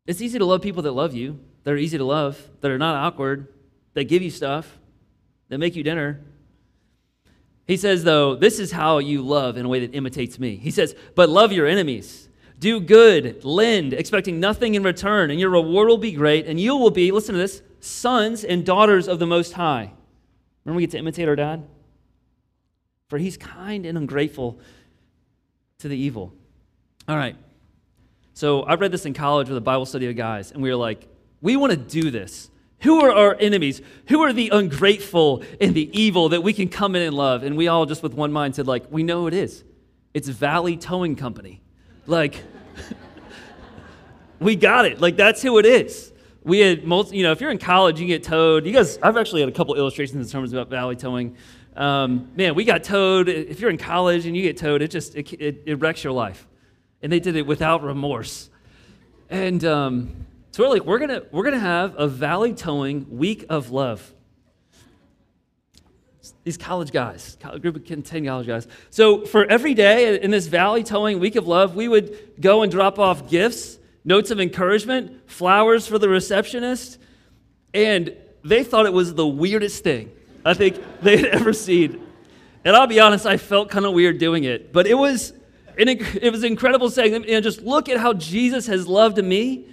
It's 0.06 0.22
easy 0.22 0.38
to 0.38 0.46
love 0.46 0.62
people 0.62 0.84
that 0.84 0.92
love 0.92 1.16
you 1.16 1.40
that 1.68 1.74
are 1.74 1.78
easy 1.78 1.98
to 1.98 2.06
love, 2.06 2.42
that 2.62 2.72
are 2.72 2.78
not 2.78 2.96
awkward, 2.96 3.50
that 3.94 4.06
give 4.06 4.22
you 4.22 4.30
stuff, 4.30 4.80
that 5.50 5.58
make 5.58 5.76
you 5.76 5.84
dinner. 5.84 6.22
He 7.66 7.76
says, 7.76 8.06
though, 8.06 8.36
this 8.36 8.58
is 8.58 8.72
how 8.72 9.00
you 9.00 9.22
love 9.22 9.58
in 9.58 9.66
a 9.66 9.68
way 9.68 9.82
that 9.82 9.94
imitates 9.94 10.40
me. 10.40 10.56
He 10.56 10.72
says, 10.72 10.96
but 11.14 11.28
love 11.28 11.52
your 11.52 11.68
enemies. 11.68 12.30
Do 12.58 12.80
good, 12.80 13.44
lend, 13.44 13.92
expecting 13.92 14.40
nothing 14.40 14.76
in 14.76 14.84
return, 14.84 15.30
and 15.30 15.42
your 15.42 15.50
reward 15.50 15.90
will 15.90 15.98
be 15.98 16.14
great, 16.14 16.46
and 16.46 16.58
you 16.58 16.78
will 16.78 16.90
be, 16.90 17.12
listen 17.12 17.34
to 17.34 17.40
this, 17.40 17.62
sons 17.82 18.46
and 18.46 18.66
daughters 18.66 19.10
of 19.10 19.20
the 19.20 19.28
Most 19.28 19.52
High. 19.52 19.92
Remember, 20.64 20.78
we 20.78 20.84
get 20.84 20.92
to 20.92 21.00
imitate 21.00 21.28
our 21.28 21.36
dad? 21.36 21.68
For 23.10 23.18
he's 23.18 23.36
kind 23.36 23.86
and 23.86 23.98
ungrateful 23.98 24.58
to 25.80 25.90
the 25.90 25.98
evil. 25.98 26.34
All 27.10 27.18
right. 27.18 27.36
So 28.36 28.64
I 28.64 28.76
read 28.76 28.94
this 28.94 29.06
in 29.06 29.14
college 29.14 29.50
with 29.50 29.58
a 29.58 29.60
Bible 29.60 29.86
study 29.86 30.08
of 30.08 30.16
guys, 30.16 30.54
and 30.54 30.62
we 30.64 30.70
were 30.70 30.78
like, 30.78 31.10
we 31.42 31.56
want 31.56 31.72
to 31.72 31.78
do 31.78 32.12
this. 32.12 32.50
Who 32.82 33.02
are 33.02 33.12
our 33.12 33.36
enemies? 33.40 33.82
Who 34.08 34.22
are 34.22 34.32
the 34.32 34.50
ungrateful 34.50 35.44
and 35.60 35.74
the 35.74 35.90
evil 36.00 36.30
that 36.30 36.44
we 36.44 36.54
can 36.54 36.70
come 36.70 36.96
in 36.96 37.02
and 37.02 37.16
love? 37.16 37.44
And 37.44 37.58
we 37.58 37.68
all 37.68 37.86
just 37.86 38.04
with 38.04 38.14
one 38.14 38.32
mind 38.32 38.56
said, 38.56 38.68
like, 38.68 38.86
we 38.92 39.04
know 39.04 39.28
it 39.28 39.34
is. 39.34 39.64
It's 40.14 40.28
Valley 40.28 40.78
Towing 40.78 41.16
Company. 41.16 41.62
Like, 42.06 42.44
we 44.40 44.56
got 44.56 44.86
it. 44.86 45.02
Like, 45.02 45.16
that's 45.16 45.42
who 45.42 45.58
it 45.58 45.66
is. 45.66 46.12
We 46.44 46.60
had, 46.60 46.86
multi, 46.86 47.18
you 47.18 47.24
know, 47.24 47.32
if 47.32 47.42
you're 47.42 47.52
in 47.52 47.58
college, 47.58 48.00
you 48.00 48.08
get 48.08 48.24
towed. 48.24 48.66
You 48.66 48.74
guys, 48.74 49.00
I've 49.02 49.18
actually 49.18 49.42
had 49.42 49.50
a 49.50 49.54
couple 49.54 49.76
illustrations 49.76 50.26
in 50.26 50.32
terms 50.32 50.54
about 50.54 50.70
Valley 50.70 50.96
Towing. 50.96 51.36
Um, 51.76 52.32
man, 52.36 52.56
we 52.56 52.64
got 52.64 52.84
towed. 52.84 53.28
If 53.28 53.60
you're 53.60 53.70
in 53.70 53.78
college 53.78 54.26
and 54.26 54.38
you 54.38 54.44
get 54.44 54.58
towed, 54.58 54.82
it 54.82 54.92
just, 54.92 55.16
it, 55.16 55.34
it, 55.34 55.64
it 55.66 55.76
wrecks 55.80 56.04
your 56.04 56.14
life. 56.14 56.48
And 57.02 57.12
they 57.12 57.20
did 57.20 57.36
it 57.36 57.46
without 57.46 57.84
remorse. 57.84 58.50
And, 59.30 59.64
um, 59.66 60.26
so 60.52 60.64
we're 60.64 60.70
like, 60.70 60.86
we're 60.86 61.00
gonna 61.00 61.24
we're 61.32 61.44
gonna 61.44 61.60
have 61.60 61.96
a 61.98 62.08
valley 62.08 62.54
towing 62.54 63.18
week 63.18 63.46
of 63.50 63.72
love. 63.72 64.14
These 66.44 66.58
college 66.58 66.92
guys, 66.92 67.38
a 67.44 67.60
group 67.60 67.76
of 67.76 67.86
10 67.86 68.26
college 68.26 68.48
guys. 68.48 68.68
So 68.90 69.26
for 69.26 69.46
every 69.46 69.74
day 69.74 70.20
in 70.20 70.32
this 70.32 70.48
valley 70.48 70.84
towing 70.84 71.20
week 71.20 71.36
of 71.36 71.48
love, 71.48 71.76
we 71.76 71.88
would 71.88 72.42
go 72.42 72.64
and 72.64 72.72
drop 72.72 73.00
off 73.00 73.30
gifts, 73.30 73.78
notes 74.04 74.32
of 74.32 74.40
encouragement, 74.40 75.30
flowers 75.30 75.88
for 75.88 75.98
the 76.00 76.10
receptionist, 76.10 76.98
and 77.74 78.16
they 78.44 78.64
thought 78.64 78.86
it 78.86 78.94
was 78.94 79.14
the 79.14 79.28
weirdest 79.28 79.84
thing 79.84 80.12
I 80.46 80.54
think 80.54 80.82
they 81.02 81.18
had 81.18 81.28
ever 81.28 81.54
seen. 81.54 82.02
And 82.66 82.76
I'll 82.76 82.88
be 82.88 83.00
honest, 83.00 83.26
I 83.26 83.38
felt 83.38 83.70
kind 83.70 83.86
of 83.86 83.94
weird 83.94 84.18
doing 84.18 84.44
it, 84.44 84.74
but 84.74 84.88
it 84.88 84.96
was 84.96 85.34
it 85.78 86.32
was 86.32 86.44
incredible 86.44 86.90
saying, 86.90 87.14
you 87.14 87.34
know, 87.34 87.42
just 87.42 87.62
look 87.62 87.88
at 87.88 87.98
how 87.98 88.14
Jesus 88.14 88.66
has 88.66 88.88
loved 88.88 89.24
me 89.24 89.68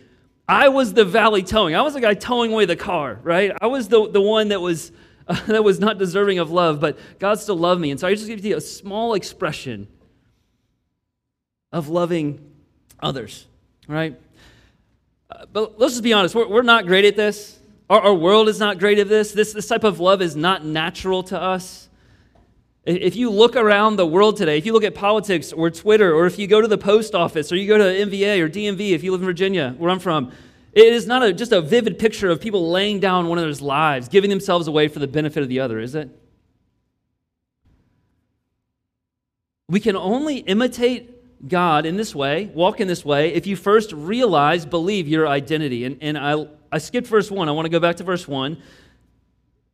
I 0.48 0.68
was 0.68 0.92
the 0.92 1.04
valley 1.04 1.42
towing. 1.42 1.74
I 1.74 1.82
was 1.82 1.94
the 1.94 2.00
guy 2.00 2.14
towing 2.14 2.52
away 2.52 2.66
the 2.66 2.76
car, 2.76 3.18
right? 3.22 3.52
I 3.60 3.66
was 3.66 3.88
the, 3.88 4.10
the 4.10 4.20
one 4.20 4.48
that 4.48 4.60
was 4.60 4.92
uh, 5.26 5.40
that 5.46 5.64
was 5.64 5.80
not 5.80 5.98
deserving 5.98 6.38
of 6.38 6.50
love, 6.50 6.80
but 6.80 6.98
God 7.18 7.40
still 7.40 7.56
loved 7.56 7.80
me. 7.80 7.90
And 7.90 7.98
so 7.98 8.06
I 8.06 8.14
just 8.14 8.26
give 8.26 8.44
you 8.44 8.56
a 8.56 8.60
small 8.60 9.14
expression 9.14 9.88
of 11.72 11.88
loving 11.88 12.40
others, 13.00 13.46
right? 13.88 14.18
Uh, 15.30 15.46
but 15.52 15.78
let's 15.78 15.94
just 15.94 16.04
be 16.04 16.12
honest, 16.12 16.34
we're, 16.34 16.48
we're 16.48 16.62
not 16.62 16.86
great 16.86 17.04
at 17.04 17.16
this. 17.16 17.58
Our, 17.88 18.00
our 18.00 18.14
world 18.14 18.48
is 18.48 18.58
not 18.58 18.78
great 18.78 18.98
at 18.98 19.08
this. 19.08 19.32
this. 19.32 19.52
This 19.52 19.66
type 19.66 19.84
of 19.84 19.98
love 19.98 20.22
is 20.22 20.36
not 20.36 20.64
natural 20.64 21.22
to 21.24 21.40
us. 21.40 21.88
If 22.86 23.16
you 23.16 23.30
look 23.30 23.56
around 23.56 23.96
the 23.96 24.06
world 24.06 24.36
today, 24.36 24.58
if 24.58 24.66
you 24.66 24.74
look 24.74 24.84
at 24.84 24.94
politics 24.94 25.52
or 25.54 25.70
Twitter, 25.70 26.14
or 26.14 26.26
if 26.26 26.38
you 26.38 26.46
go 26.46 26.60
to 26.60 26.68
the 26.68 26.76
post 26.76 27.14
office, 27.14 27.50
or 27.50 27.56
you 27.56 27.66
go 27.66 27.78
to 27.78 27.84
MVA 27.84 28.40
or 28.40 28.48
DMV, 28.48 28.90
if 28.90 29.02
you 29.02 29.10
live 29.10 29.22
in 29.22 29.26
Virginia, 29.26 29.74
where 29.78 29.90
I'm 29.90 29.98
from, 29.98 30.32
it 30.74 30.92
is 30.92 31.06
not 31.06 31.22
a, 31.22 31.32
just 31.32 31.52
a 31.52 31.62
vivid 31.62 31.98
picture 31.98 32.28
of 32.28 32.40
people 32.40 32.70
laying 32.70 33.00
down 33.00 33.28
one 33.28 33.38
another's 33.38 33.62
lives, 33.62 34.08
giving 34.08 34.28
themselves 34.28 34.66
away 34.66 34.88
for 34.88 34.98
the 34.98 35.06
benefit 35.06 35.42
of 35.42 35.48
the 35.48 35.60
other, 35.60 35.78
is 35.80 35.94
it? 35.94 36.10
We 39.68 39.80
can 39.80 39.96
only 39.96 40.38
imitate 40.38 41.48
God 41.48 41.86
in 41.86 41.96
this 41.96 42.14
way, 42.14 42.50
walk 42.54 42.80
in 42.80 42.88
this 42.88 43.02
way, 43.02 43.32
if 43.32 43.46
you 43.46 43.56
first 43.56 43.92
realize, 43.92 44.66
believe 44.66 45.08
your 45.08 45.26
identity. 45.26 45.84
And, 45.84 45.96
and 46.02 46.18
I, 46.18 46.46
I 46.70 46.78
skipped 46.78 47.06
verse 47.06 47.30
1. 47.30 47.48
I 47.48 47.52
want 47.52 47.64
to 47.64 47.70
go 47.70 47.80
back 47.80 47.96
to 47.96 48.04
verse 48.04 48.28
1. 48.28 48.60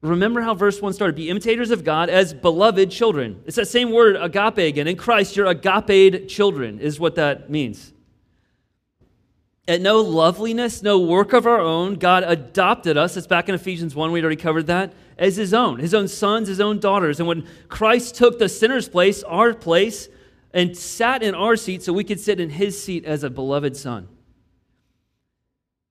Remember 0.03 0.41
how 0.41 0.55
verse 0.55 0.81
1 0.81 0.95
started. 0.95 1.15
Be 1.15 1.29
imitators 1.29 1.71
of 1.71 1.85
God 1.85 2.09
as 2.09 2.33
beloved 2.33 2.91
children. 2.91 3.43
It's 3.45 3.57
that 3.57 3.69
same 3.69 3.91
word, 3.91 4.17
agape, 4.17 4.59
again. 4.59 4.89
In 4.89 4.97
Christ, 4.97 5.37
you're 5.37 5.47
agape 5.47 6.27
children, 6.29 6.81
is 6.81 6.99
what 6.99 7.17
that 7.17 7.51
means. 7.51 7.93
At 9.69 9.83
no 9.83 10.01
loveliness, 10.01 10.83
no 10.83 10.99
work 10.99 11.35
of 11.35 11.47
our 11.47 11.61
own, 11.61 11.95
God 11.97 12.25
adopted 12.27 12.97
us. 12.97 13.17
It's 13.17 13.27
back 13.27 13.49
in 13.49 13.55
Ephesians 13.55 13.95
1. 13.95 14.11
We'd 14.11 14.25
already 14.25 14.41
covered 14.41 14.67
that. 14.69 14.95
As 15.19 15.37
his 15.37 15.53
own, 15.53 15.79
his 15.79 15.93
own 15.93 16.09
sons, 16.09 16.49
his 16.49 16.61
own 16.61 16.81
daughters. 16.81 17.21
And 17.21 17.29
when 17.29 17.47
Christ 17.69 18.15
took 18.15 18.39
the 18.39 18.49
sinner's 18.49 18.89
place, 18.89 19.23
our 19.23 19.53
place, 19.53 20.09
and 20.53 20.77
sat 20.77 21.23
in 21.23 21.35
our 21.35 21.57
seat 21.57 21.83
so 21.83 21.93
we 21.93 22.05
could 22.05 22.19
sit 22.19 22.41
in 22.41 22.51
his 22.51 22.83
seat 22.83 23.05
as 23.05 23.23
a 23.23 23.31
beloved 23.31 23.77
son. 23.77 24.09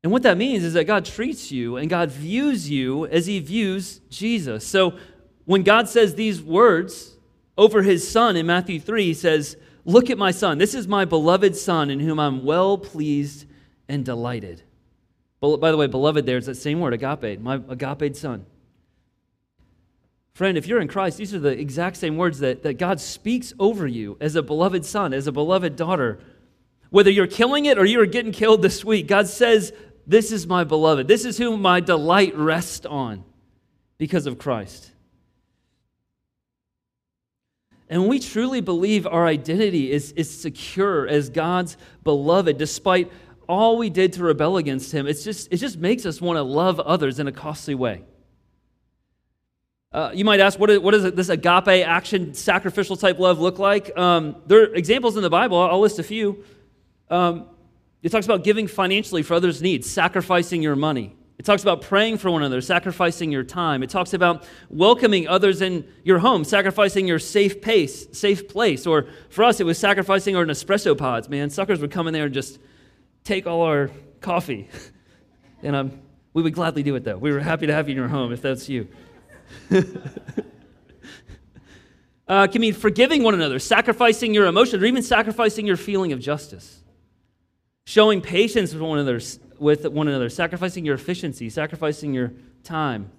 And 0.04 0.12
what 0.12 0.24
that 0.24 0.38
means 0.38 0.64
is 0.64 0.74
that 0.74 0.86
God 0.86 1.06
treats 1.06 1.52
you 1.52 1.78
and 1.78 1.90
God 1.90 2.10
views 2.10 2.70
you 2.70 3.06
as 3.08 3.26
he 3.26 3.40
views 3.40 4.00
Jesus. 4.10 4.66
So 4.66 4.94
when 5.46 5.64
God 5.64 5.90
says 5.90 6.16
these 6.16 6.42
words 6.42 7.18
over 7.58 7.82
his 7.82 8.10
son 8.10 8.38
in 8.38 8.46
Matthew 8.46 8.80
3, 8.80 9.04
he 9.04 9.14
says, 9.14 9.58
Look 9.86 10.10
at 10.10 10.18
my 10.18 10.32
son. 10.32 10.58
This 10.58 10.76
is 10.76 10.88
my 10.88 11.06
beloved 11.06 11.56
son 11.56 11.90
in 11.90 12.00
whom 12.00 12.20
I'm 12.20 12.46
well 12.46 12.78
pleased 12.78 13.46
and 13.88 14.06
delighted. 14.06 14.62
By 15.42 15.72
the 15.72 15.78
way, 15.78 15.88
beloved, 15.88 16.26
there's 16.26 16.46
that 16.46 16.56
same 16.56 16.80
word, 16.80 16.94
agape, 16.94 17.40
my 17.40 17.56
agape 17.56 18.16
son. 18.16 18.46
Friend, 20.34 20.58
if 20.58 20.68
you're 20.68 20.80
in 20.80 20.88
Christ, 20.88 21.18
these 21.18 21.34
are 21.34 21.40
the 21.40 21.58
exact 21.58 21.98
same 21.98 22.18
words 22.18 22.40
that, 22.40 22.64
that 22.64 22.76
God 22.76 23.02
speaks 23.02 23.54
over 23.60 23.88
you 23.88 24.16
as 24.22 24.36
a 24.36 24.44
beloved 24.44 24.86
son, 24.86 25.14
as 25.14 25.28
a 25.28 25.32
beloved 25.32 25.76
daughter. 25.76 26.20
Whether 26.92 27.10
you're 27.10 27.28
killing 27.28 27.66
it 27.66 27.78
or 27.78 27.86
you're 27.86 28.06
getting 28.06 28.32
killed 28.32 28.62
this 28.62 28.86
week, 28.86 29.08
God 29.08 29.28
says, 29.28 29.74
This 30.10 30.32
is 30.32 30.48
my 30.48 30.64
beloved. 30.64 31.08
This 31.08 31.24
is 31.24 31.38
whom 31.38 31.62
my 31.62 31.82
delight 31.82 32.36
rests 32.36 32.84
on 32.84 33.24
because 34.00 34.26
of 34.26 34.40
Christ. 34.40 34.90
And 37.88 38.08
we 38.08 38.18
truly 38.18 38.60
believe 38.60 39.06
our 39.06 39.28
identity 39.28 39.92
is, 39.92 40.12
is 40.14 40.36
secure 40.36 41.08
as 41.08 41.30
God's 41.30 41.78
beloved, 42.04 42.58
despite 42.58 43.12
all 43.48 43.78
we 43.78 43.92
did 43.92 44.14
to 44.14 44.24
rebel 44.24 44.58
against 44.58 44.92
Him, 44.92 45.06
it's 45.06 45.24
just, 45.24 45.48
it 45.52 45.58
just 45.58 45.78
makes 45.78 46.08
us 46.08 46.20
want 46.20 46.38
to 46.38 46.44
love 46.44 46.80
others 46.80 47.20
in 47.20 47.28
a 47.28 47.32
costly 47.32 47.76
way. 47.76 48.02
Uh, 49.92 50.10
you 50.16 50.26
might 50.26 50.40
ask, 50.40 50.58
what, 50.58 50.70
does 50.70 51.12
this 51.14 51.30
agape 51.30 51.68
action, 51.68 52.34
sacrificial 52.34 52.96
type 52.96 53.20
love 53.20 53.40
look 53.40 53.60
like? 53.60 53.96
Um, 53.96 54.38
there 54.48 54.64
are 54.64 54.74
examples 54.74 55.18
in 55.18 55.22
the 55.22 55.30
Bible. 55.30 55.60
I'll 55.60 55.80
list 55.80 56.00
a 56.00 56.04
few. 56.04 56.44
Um, 57.12 57.46
it 58.02 58.10
talks 58.10 58.26
about 58.26 58.44
giving 58.44 58.68
financially 58.68 59.24
for 59.24 59.34
others' 59.34 59.62
needs, 59.62 59.90
sacrificing 59.90 60.62
your 60.62 60.76
money. 60.76 61.16
It 61.38 61.46
talks 61.46 61.62
about 61.62 61.82
praying 61.82 62.18
for 62.18 62.30
one 62.30 62.42
another, 62.42 62.60
sacrificing 62.60 63.32
your 63.32 63.44
time. 63.44 63.82
It 63.82 63.90
talks 63.90 64.14
about 64.14 64.46
welcoming 64.70 65.28
others 65.28 65.62
in 65.62 65.88
your 66.04 66.20
home, 66.20 66.44
sacrificing 66.44 67.08
your 67.08 67.20
safe 67.20 67.62
pace, 67.62 68.08
safe 68.12 68.50
place. 68.50 68.86
Or 68.86 69.08
for 69.30 69.46
us, 69.46 69.62
it 69.62 69.66
was 69.66 69.78
sacrificing 69.78 70.36
our 70.36 70.46
Nespresso 70.46 70.98
pods. 70.98 71.30
Man, 71.30 71.50
suckers 71.50 71.80
would 71.80 71.92
come 71.92 72.08
in 72.08 72.14
there 72.14 72.26
and 72.26 72.34
just 72.34 72.60
take 73.24 73.48
all 73.48 73.62
our 73.62 73.90
coffee. 74.20 74.68
and 75.64 75.76
um, 75.78 76.02
we 76.34 76.44
would 76.44 76.54
gladly 76.54 76.84
do 76.84 76.96
it, 76.96 77.06
though. 77.06 77.18
We 77.18 77.32
were 77.32 77.40
happy 77.40 77.68
to 77.68 77.74
have 77.74 77.88
you 77.88 77.94
in 77.94 77.98
your 77.98 78.10
home 78.10 78.34
if 78.34 78.42
that's 78.42 78.68
you. 78.68 78.90
uh, 82.28 82.48
can 82.48 82.60
mean 82.60 82.74
forgiving 82.74 83.24
one 83.24 83.34
another, 83.34 83.60
sacrificing 83.60 84.34
your 84.34 84.46
emotions, 84.46 84.84
or 84.84 84.86
even 84.86 85.04
sacrificing 85.04 85.66
your 85.66 85.78
feeling 85.78 86.12
of 86.12 86.20
justice. 86.20 86.84
Showing 87.90 88.22
patience 88.22 88.72
with 88.72 88.84
one 88.84 89.00
another, 89.00 89.20
with 89.58 89.84
one 89.88 90.08
another, 90.08 90.30
sacrificing 90.30 90.86
your 90.86 90.94
efficiency, 90.94 91.50
sacrificing 91.50 92.14
your 92.14 92.34
time. 92.64 93.10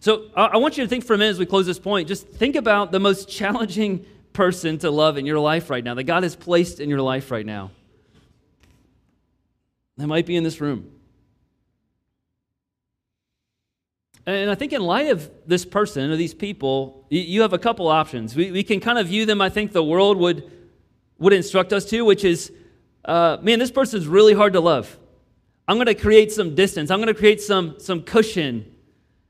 So 0.00 0.30
I 0.34 0.56
want 0.56 0.78
you 0.78 0.84
to 0.84 0.88
think 0.88 1.04
for 1.04 1.12
a 1.12 1.18
minute 1.18 1.32
as 1.32 1.38
we 1.38 1.44
close 1.44 1.66
this 1.66 1.78
point. 1.78 2.08
Just 2.08 2.26
think 2.26 2.56
about 2.56 2.92
the 2.92 2.98
most 2.98 3.28
challenging 3.28 4.06
person 4.32 4.78
to 4.78 4.90
love 4.90 5.18
in 5.18 5.26
your 5.26 5.38
life 5.38 5.68
right 5.68 5.84
now, 5.84 5.92
that 5.92 6.04
God 6.04 6.22
has 6.22 6.34
placed 6.34 6.80
in 6.80 6.88
your 6.88 7.02
life 7.02 7.30
right 7.30 7.44
now. 7.44 7.70
That 9.98 10.06
might 10.06 10.24
be 10.24 10.34
in 10.34 10.42
this 10.42 10.58
room. 10.62 10.90
And 14.24 14.50
I 14.50 14.54
think, 14.54 14.72
in 14.72 14.80
light 14.80 15.10
of 15.10 15.30
this 15.46 15.66
person 15.66 16.10
or 16.10 16.16
these 16.16 16.32
people, 16.32 17.04
you 17.10 17.42
have 17.42 17.52
a 17.52 17.58
couple 17.58 17.88
options. 17.88 18.34
We, 18.34 18.52
we 18.52 18.62
can 18.62 18.80
kind 18.80 18.98
of 18.98 19.08
view 19.08 19.26
them, 19.26 19.42
I 19.42 19.50
think 19.50 19.72
the 19.72 19.84
world 19.84 20.16
would, 20.16 20.50
would 21.18 21.34
instruct 21.34 21.74
us 21.74 21.84
to, 21.90 22.02
which 22.02 22.24
is 22.24 22.50
uh, 23.06 23.38
man, 23.40 23.58
this 23.58 23.70
person 23.70 24.00
is 24.00 24.06
really 24.06 24.34
hard 24.34 24.52
to 24.52 24.60
love. 24.60 24.98
I'm 25.68 25.76
going 25.76 25.86
to 25.86 25.94
create 25.94 26.30
some 26.32 26.54
distance, 26.54 26.90
I'm 26.90 26.98
going 26.98 27.12
to 27.12 27.18
create 27.18 27.40
some, 27.40 27.78
some 27.78 28.02
cushion. 28.02 28.72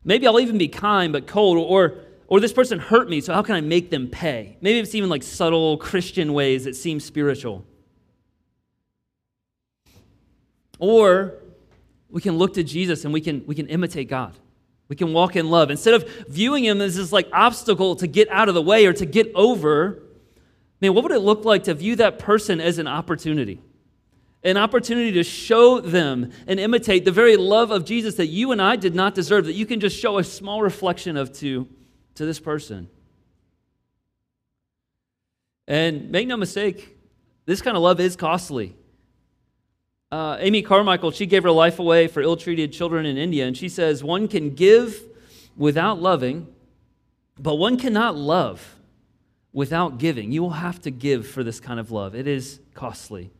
Maybe 0.04 0.26
I'll 0.26 0.40
even 0.40 0.59
be 0.59 0.68
kind 0.68 1.12
but 1.12 1.26
cold, 1.26 1.59
or, 1.59 1.99
or 2.28 2.40
this 2.40 2.52
person 2.52 2.78
hurt 2.78 3.09
me, 3.09 3.21
so 3.21 3.35
how 3.35 3.42
can 3.42 3.54
I 3.54 3.61
make 3.61 3.90
them 3.90 4.09
pay? 4.09 4.56
Maybe 4.61 4.78
it's 4.78 4.95
even 4.95 5.11
like 5.11 5.23
subtle 5.23 5.76
Christian 5.78 6.33
ways 6.33 6.64
that 6.64 6.76
seem 6.76 7.00
spiritual. 7.00 7.64
Or 10.78 11.35
we 12.09 12.21
can 12.21 12.38
look 12.38 12.54
to 12.54 12.62
Jesus 12.62 13.04
and 13.04 13.12
we 13.12 13.21
can, 13.21 13.45
we 13.47 13.54
can 13.54 13.66
imitate 13.68 14.09
God. 14.09 14.35
We 14.88 14.97
can 14.97 15.12
walk 15.12 15.35
in 15.35 15.50
love. 15.50 15.71
Instead 15.71 15.95
of 15.95 16.09
viewing 16.28 16.64
him 16.64 16.80
as 16.80 16.97
this 16.97 17.12
like 17.12 17.28
obstacle 17.33 17.97
to 17.97 18.06
get 18.06 18.28
out 18.30 18.49
of 18.49 18.54
the 18.54 18.62
way 18.62 18.87
or 18.87 18.92
to 18.92 19.06
get 19.06 19.33
over, 19.35 20.02
man, 20.80 20.95
what 20.95 21.02
would 21.02 21.12
it 21.12 21.21
look 21.21 21.45
like 21.45 21.64
to 21.64 21.75
view 21.75 21.97
that 21.97 22.18
person 22.18 22.61
as 22.61 22.78
an 22.78 22.87
opportunity? 22.87 23.61
An 24.43 24.57
opportunity 24.57 25.12
to 25.12 25.25
show 25.25 25.81
them 25.81 26.31
and 26.47 26.61
imitate 26.61 27.05
the 27.05 27.12
very 27.12 27.37
love 27.37 27.71
of 27.71 27.85
Jesus 27.85 28.14
that 28.16 28.26
you 28.26 28.52
and 28.52 28.62
I 28.62 28.76
did 28.76 28.95
not 28.95 29.14
deserve, 29.14 29.47
that 29.47 29.55
you 29.55 29.66
can 29.66 29.81
just 29.81 29.99
show 29.99 30.19
a 30.19 30.25
small 30.25 30.62
reflection 30.62 31.16
of 31.16 31.33
to, 31.38 31.69
to 32.14 32.25
this 32.25 32.38
person. 32.38 32.88
And 35.66 36.11
make 36.11 36.28
no 36.28 36.37
mistake, 36.37 36.97
this 37.45 37.61
kind 37.61 37.76
of 37.76 37.83
love 37.83 37.99
is 37.99 38.14
costly. 38.14 38.76
Uh, 40.12 40.37
Amy 40.38 40.62
Carmichael, 40.62 41.11
she 41.11 41.26
gave 41.26 41.43
her 41.43 41.50
life 41.50 41.78
away 41.78 42.07
for 42.07 42.23
ill 42.23 42.37
treated 42.37 42.73
children 42.73 43.05
in 43.07 43.16
India, 43.16 43.47
and 43.47 43.57
she 43.57 43.69
says, 43.69 44.05
One 44.05 44.28
can 44.28 44.55
give 44.55 45.02
without 45.57 46.00
loving, 46.00 46.47
but 47.38 47.57
one 47.57 47.76
cannot 47.76 48.16
love 48.16 48.76
without 49.52 49.99
giving. 49.99 50.31
You 50.31 50.43
will 50.43 50.50
have 50.50 50.81
to 50.83 50.90
give 50.90 51.26
for 51.26 51.43
this 51.43 51.59
kind 51.59 51.81
of 51.81 51.90
love, 51.90 52.14
it 52.14 52.28
is 52.28 52.61
costly. 52.75 53.31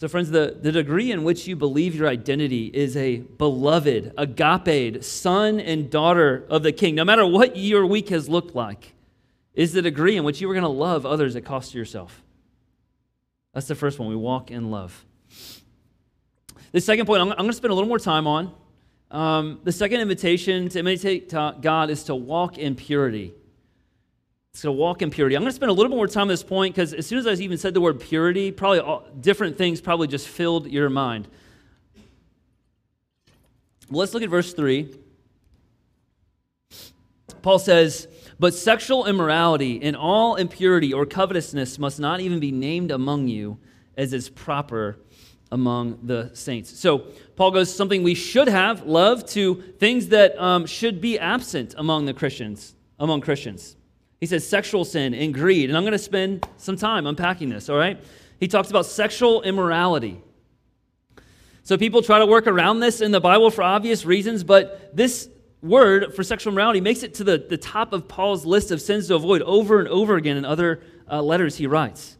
So, 0.00 0.06
friends, 0.06 0.30
the, 0.30 0.56
the 0.60 0.70
degree 0.70 1.10
in 1.10 1.24
which 1.24 1.48
you 1.48 1.56
believe 1.56 1.96
your 1.96 2.06
identity 2.06 2.66
is 2.66 2.96
a 2.96 3.16
beloved, 3.16 4.12
agape, 4.16 5.02
son 5.02 5.58
and 5.58 5.90
daughter 5.90 6.46
of 6.48 6.62
the 6.62 6.70
king, 6.70 6.94
no 6.94 7.04
matter 7.04 7.26
what 7.26 7.56
your 7.56 7.84
week 7.84 8.10
has 8.10 8.28
looked 8.28 8.54
like, 8.54 8.94
is 9.54 9.72
the 9.72 9.82
degree 9.82 10.16
in 10.16 10.22
which 10.22 10.40
you 10.40 10.48
are 10.48 10.54
going 10.54 10.62
to 10.62 10.68
love 10.68 11.04
others 11.04 11.34
at 11.34 11.44
cost 11.44 11.72
to 11.72 11.78
yourself. 11.78 12.22
That's 13.52 13.66
the 13.66 13.74
first 13.74 13.98
one. 13.98 14.08
We 14.08 14.14
walk 14.14 14.52
in 14.52 14.70
love. 14.70 15.04
The 16.70 16.80
second 16.80 17.06
point 17.06 17.20
I'm, 17.20 17.32
I'm 17.32 17.38
going 17.38 17.50
to 17.50 17.56
spend 17.56 17.72
a 17.72 17.74
little 17.74 17.88
more 17.88 17.98
time 17.98 18.28
on. 18.28 18.54
Um, 19.10 19.58
the 19.64 19.72
second 19.72 20.00
invitation 20.00 20.68
to 20.68 20.78
imitate 20.78 21.32
God 21.32 21.90
is 21.90 22.04
to 22.04 22.14
walk 22.14 22.56
in 22.56 22.76
purity. 22.76 23.34
It's 24.52 24.62
to 24.62 24.72
walk 24.72 25.02
in 25.02 25.10
purity. 25.10 25.36
I'm 25.36 25.42
going 25.42 25.50
to 25.50 25.56
spend 25.56 25.70
a 25.70 25.72
little 25.72 25.90
bit 25.90 25.96
more 25.96 26.08
time 26.08 26.22
on 26.22 26.28
this 26.28 26.42
point 26.42 26.74
because 26.74 26.94
as 26.94 27.06
soon 27.06 27.18
as 27.18 27.26
I 27.26 27.32
even 27.32 27.58
said 27.58 27.74
the 27.74 27.80
word 27.80 28.00
purity, 28.00 28.50
probably 28.50 28.80
all, 28.80 29.06
different 29.20 29.56
things 29.56 29.80
probably 29.80 30.08
just 30.08 30.28
filled 30.28 30.70
your 30.70 30.90
mind. 30.90 31.28
Well, 33.90 34.00
let's 34.00 34.14
look 34.14 34.22
at 34.22 34.30
verse 34.30 34.52
3. 34.52 34.94
Paul 37.40 37.58
says, 37.58 38.08
but 38.38 38.54
sexual 38.54 39.06
immorality 39.06 39.80
and 39.82 39.96
all 39.96 40.36
impurity 40.36 40.92
or 40.92 41.06
covetousness 41.06 41.78
must 41.78 41.98
not 41.98 42.20
even 42.20 42.40
be 42.40 42.52
named 42.52 42.90
among 42.90 43.28
you 43.28 43.58
as 43.96 44.12
is 44.12 44.28
proper 44.28 44.98
among 45.50 45.98
the 46.02 46.30
saints. 46.34 46.78
So 46.78 46.98
Paul 47.36 47.50
goes 47.50 47.74
something 47.74 48.02
we 48.02 48.14
should 48.14 48.48
have, 48.48 48.86
love, 48.86 49.26
to 49.30 49.62
things 49.78 50.08
that 50.08 50.38
um, 50.40 50.66
should 50.66 51.00
be 51.00 51.18
absent 51.18 51.74
among 51.78 52.04
the 52.04 52.14
Christians, 52.14 52.74
among 52.98 53.22
Christians. 53.22 53.76
He 54.20 54.26
says 54.26 54.46
sexual 54.46 54.84
sin 54.84 55.14
and 55.14 55.32
greed. 55.32 55.70
And 55.70 55.76
I'm 55.76 55.84
going 55.84 55.92
to 55.92 55.98
spend 55.98 56.46
some 56.56 56.76
time 56.76 57.06
unpacking 57.06 57.48
this, 57.48 57.68
all 57.68 57.76
right? 57.76 57.98
He 58.40 58.48
talks 58.48 58.70
about 58.70 58.86
sexual 58.86 59.42
immorality. 59.42 60.20
So 61.62 61.76
people 61.76 62.02
try 62.02 62.18
to 62.18 62.26
work 62.26 62.46
around 62.46 62.80
this 62.80 63.00
in 63.00 63.10
the 63.10 63.20
Bible 63.20 63.50
for 63.50 63.62
obvious 63.62 64.04
reasons, 64.04 64.42
but 64.42 64.96
this 64.96 65.28
word 65.60 66.14
for 66.14 66.22
sexual 66.22 66.52
immorality 66.52 66.80
makes 66.80 67.02
it 67.02 67.14
to 67.14 67.24
the, 67.24 67.38
the 67.38 67.58
top 67.58 67.92
of 67.92 68.08
Paul's 68.08 68.46
list 68.46 68.70
of 68.70 68.80
sins 68.80 69.08
to 69.08 69.16
avoid 69.16 69.42
over 69.42 69.78
and 69.78 69.88
over 69.88 70.16
again 70.16 70.36
in 70.36 70.44
other 70.44 70.80
uh, 71.10 71.20
letters 71.20 71.56
he 71.56 71.66
writes. 71.66 72.16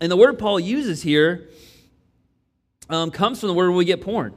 And 0.00 0.10
the 0.10 0.16
word 0.16 0.38
Paul 0.38 0.58
uses 0.58 1.02
here 1.02 1.50
um, 2.88 3.10
comes 3.10 3.40
from 3.40 3.48
the 3.48 3.54
word 3.54 3.70
we 3.72 3.84
get 3.84 4.00
porn. 4.00 4.34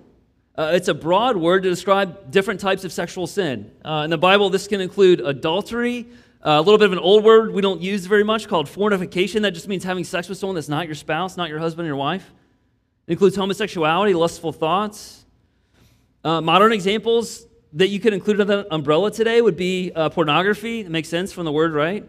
Uh, 0.56 0.72
it's 0.76 0.88
a 0.88 0.94
broad 0.94 1.36
word 1.36 1.64
to 1.64 1.70
describe 1.70 2.30
different 2.30 2.60
types 2.60 2.84
of 2.84 2.94
sexual 2.94 3.26
sin. 3.26 3.72
Uh, 3.84 4.04
in 4.04 4.12
the 4.12 4.18
Bible, 4.20 4.52
this 4.52 4.68
can 4.68 4.82
include 4.82 5.20
adultery, 5.20 6.06
uh, 6.46 6.52
a 6.52 6.62
little 6.62 6.78
bit 6.78 6.86
of 6.86 6.92
an 6.92 7.00
old 7.00 7.24
word 7.24 7.52
we 7.56 7.62
don't 7.62 7.82
use 7.82 8.06
very 8.06 8.24
much 8.24 8.48
called 8.48 8.70
fornication. 8.70 9.42
That 9.42 9.56
just 9.56 9.68
means 9.68 9.84
having 9.84 10.04
sex 10.04 10.30
with 10.30 10.38
someone 10.38 10.54
that's 10.54 10.70
not 10.70 10.86
your 10.86 10.94
spouse, 10.94 11.38
not 11.38 11.50
your 11.50 11.58
husband 11.58 11.88
or 11.88 11.90
your 11.90 11.96
wife. 11.96 12.32
It 13.08 13.14
includes 13.14 13.36
homosexuality, 13.36 14.14
lustful 14.14 14.54
thoughts. 14.54 15.26
Uh, 16.24 16.40
modern 16.40 16.72
examples 16.72 17.48
that 17.74 17.88
you 17.88 18.00
could 18.00 18.14
include 18.14 18.40
under 18.40 18.58
that 18.58 18.68
umbrella 18.70 19.10
today 19.10 19.42
would 19.42 19.58
be 19.58 19.92
uh, 19.96 20.10
pornography. 20.10 20.82
It 20.82 20.92
makes 20.92 21.10
sense 21.10 21.34
from 21.34 21.46
the 21.46 21.52
word, 21.52 21.74
right? 21.74 22.08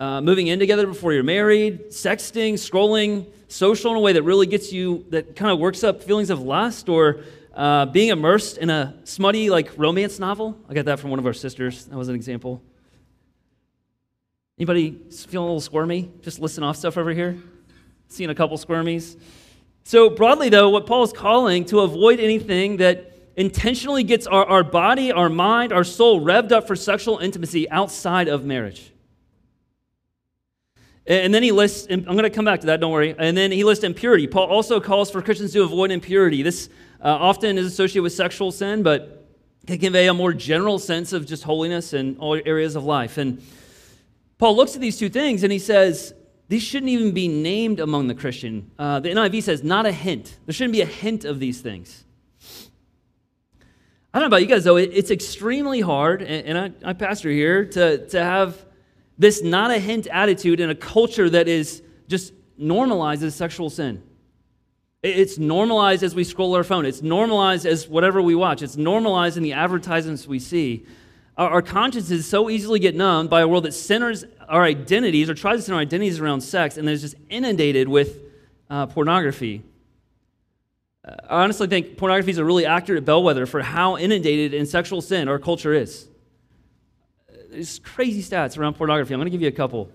Uh, 0.00 0.20
moving 0.20 0.48
in 0.48 0.58
together 0.58 0.88
before 0.88 1.12
you're 1.12 1.22
married, 1.22 1.90
sexting, 1.90 2.54
scrolling, 2.54 3.26
social 3.46 3.92
in 3.92 3.96
a 3.96 4.00
way 4.00 4.14
that 4.14 4.22
really 4.24 4.46
gets 4.46 4.72
you, 4.72 5.06
that 5.10 5.36
kind 5.36 5.52
of 5.52 5.60
works 5.60 5.84
up 5.84 6.02
feelings 6.02 6.30
of 6.30 6.40
lust, 6.40 6.88
or 6.88 7.20
uh, 7.58 7.86
being 7.86 8.10
immersed 8.10 8.56
in 8.56 8.70
a 8.70 8.94
smutty, 9.02 9.50
like, 9.50 9.76
romance 9.76 10.20
novel. 10.20 10.56
I 10.68 10.74
got 10.74 10.84
that 10.84 11.00
from 11.00 11.10
one 11.10 11.18
of 11.18 11.26
our 11.26 11.32
sisters. 11.32 11.86
That 11.86 11.98
was 11.98 12.08
an 12.08 12.14
example. 12.14 12.62
Anybody 14.56 14.92
feeling 15.10 15.42
a 15.42 15.46
little 15.46 15.60
squirmy? 15.60 16.08
Just 16.22 16.38
listen 16.38 16.62
off 16.62 16.76
stuff 16.76 16.96
over 16.96 17.10
here? 17.10 17.36
Seeing 18.06 18.30
a 18.30 18.34
couple 18.34 18.56
squirmies? 18.58 19.18
So, 19.82 20.08
broadly, 20.08 20.50
though, 20.50 20.70
what 20.70 20.86
Paul 20.86 21.02
is 21.02 21.12
calling 21.12 21.64
to 21.66 21.80
avoid 21.80 22.20
anything 22.20 22.76
that 22.76 23.12
intentionally 23.36 24.04
gets 24.04 24.28
our, 24.28 24.46
our 24.46 24.62
body, 24.62 25.10
our 25.10 25.28
mind, 25.28 25.72
our 25.72 25.84
soul 25.84 26.20
revved 26.20 26.52
up 26.52 26.68
for 26.68 26.76
sexual 26.76 27.18
intimacy 27.18 27.68
outside 27.70 28.28
of 28.28 28.44
marriage. 28.44 28.92
And 31.08 31.34
then 31.34 31.42
he 31.42 31.50
lists, 31.50 31.88
I'm 31.90 32.04
going 32.04 32.22
to 32.22 32.30
come 32.30 32.44
back 32.44 32.60
to 32.60 32.66
that, 32.66 32.78
don't 32.78 32.92
worry. 32.92 33.16
And 33.18 33.36
then 33.36 33.50
he 33.50 33.64
lists 33.64 33.82
impurity. 33.82 34.28
Paul 34.28 34.46
also 34.46 34.78
calls 34.78 35.10
for 35.10 35.22
Christians 35.22 35.52
to 35.54 35.62
avoid 35.62 35.90
impurity. 35.90 36.42
This 36.42 36.68
uh, 37.02 37.08
often 37.08 37.58
is 37.58 37.66
associated 37.66 38.02
with 38.02 38.12
sexual 38.12 38.50
sin, 38.50 38.82
but 38.82 39.26
can 39.66 39.78
convey 39.78 40.08
a 40.08 40.14
more 40.14 40.32
general 40.32 40.78
sense 40.78 41.12
of 41.12 41.26
just 41.26 41.44
holiness 41.44 41.92
in 41.92 42.16
all 42.18 42.40
areas 42.46 42.74
of 42.74 42.84
life. 42.84 43.18
And 43.18 43.42
Paul 44.38 44.56
looks 44.56 44.74
at 44.74 44.80
these 44.80 44.98
two 44.98 45.08
things 45.08 45.42
and 45.42 45.52
he 45.52 45.58
says, 45.58 46.14
these 46.48 46.62
shouldn't 46.62 46.88
even 46.88 47.12
be 47.12 47.28
named 47.28 47.78
among 47.78 48.08
the 48.08 48.14
Christian. 48.14 48.70
Uh, 48.78 49.00
the 49.00 49.10
NIV 49.10 49.42
says, 49.42 49.62
not 49.62 49.84
a 49.84 49.92
hint. 49.92 50.38
There 50.46 50.54
shouldn't 50.54 50.72
be 50.72 50.80
a 50.80 50.86
hint 50.86 51.24
of 51.26 51.38
these 51.38 51.60
things. 51.60 52.04
I 54.14 54.18
don't 54.18 54.30
know 54.30 54.36
about 54.36 54.40
you 54.40 54.48
guys, 54.48 54.64
though, 54.64 54.78
it, 54.78 54.90
it's 54.94 55.10
extremely 55.10 55.82
hard, 55.82 56.22
and, 56.22 56.58
and 56.58 56.74
I, 56.84 56.90
I 56.90 56.92
pastor 56.94 57.28
here, 57.28 57.66
to, 57.66 58.08
to 58.08 58.24
have 58.24 58.64
this 59.18 59.42
not 59.42 59.70
a 59.70 59.78
hint 59.78 60.06
attitude 60.06 60.60
in 60.60 60.70
a 60.70 60.74
culture 60.74 61.28
that 61.28 61.46
is 61.46 61.82
just 62.06 62.32
normalizes 62.58 63.32
sexual 63.32 63.68
sin. 63.68 64.02
It's 65.02 65.38
normalized 65.38 66.02
as 66.02 66.14
we 66.14 66.24
scroll 66.24 66.54
our 66.54 66.64
phone. 66.64 66.84
It's 66.84 67.02
normalized 67.02 67.66
as 67.66 67.88
whatever 67.88 68.20
we 68.20 68.34
watch. 68.34 68.62
It's 68.62 68.76
normalized 68.76 69.36
in 69.36 69.42
the 69.42 69.52
advertisements 69.52 70.26
we 70.26 70.38
see. 70.38 70.86
Our, 71.36 71.50
our 71.50 71.62
consciences 71.62 72.28
so 72.28 72.50
easily 72.50 72.80
get 72.80 72.96
numbed 72.96 73.30
by 73.30 73.42
a 73.42 73.48
world 73.48 73.64
that 73.64 73.74
centers 73.74 74.24
our 74.48 74.64
identities 74.64 75.30
or 75.30 75.34
tries 75.34 75.58
to 75.58 75.62
center 75.62 75.76
our 75.76 75.82
identities 75.82 76.18
around 76.18 76.40
sex 76.40 76.76
and 76.76 76.88
is 76.88 77.02
just 77.02 77.14
inundated 77.28 77.88
with 77.88 78.18
uh, 78.70 78.86
pornography. 78.86 79.62
Uh, 81.04 81.14
I 81.30 81.42
honestly 81.44 81.68
think 81.68 81.96
pornography 81.96 82.32
is 82.32 82.38
a 82.38 82.44
really 82.44 82.66
accurate 82.66 83.04
bellwether 83.04 83.46
for 83.46 83.62
how 83.62 83.96
inundated 83.96 84.52
in 84.52 84.66
sexual 84.66 85.00
sin 85.00 85.28
our 85.28 85.38
culture 85.38 85.72
is 85.72 86.08
there's 87.50 87.78
crazy 87.78 88.22
stats 88.22 88.58
around 88.58 88.74
pornography. 88.74 89.14
I'm 89.14 89.20
going 89.20 89.26
to 89.26 89.30
give 89.30 89.42
you 89.42 89.48
a 89.48 89.52
couple. 89.52 89.90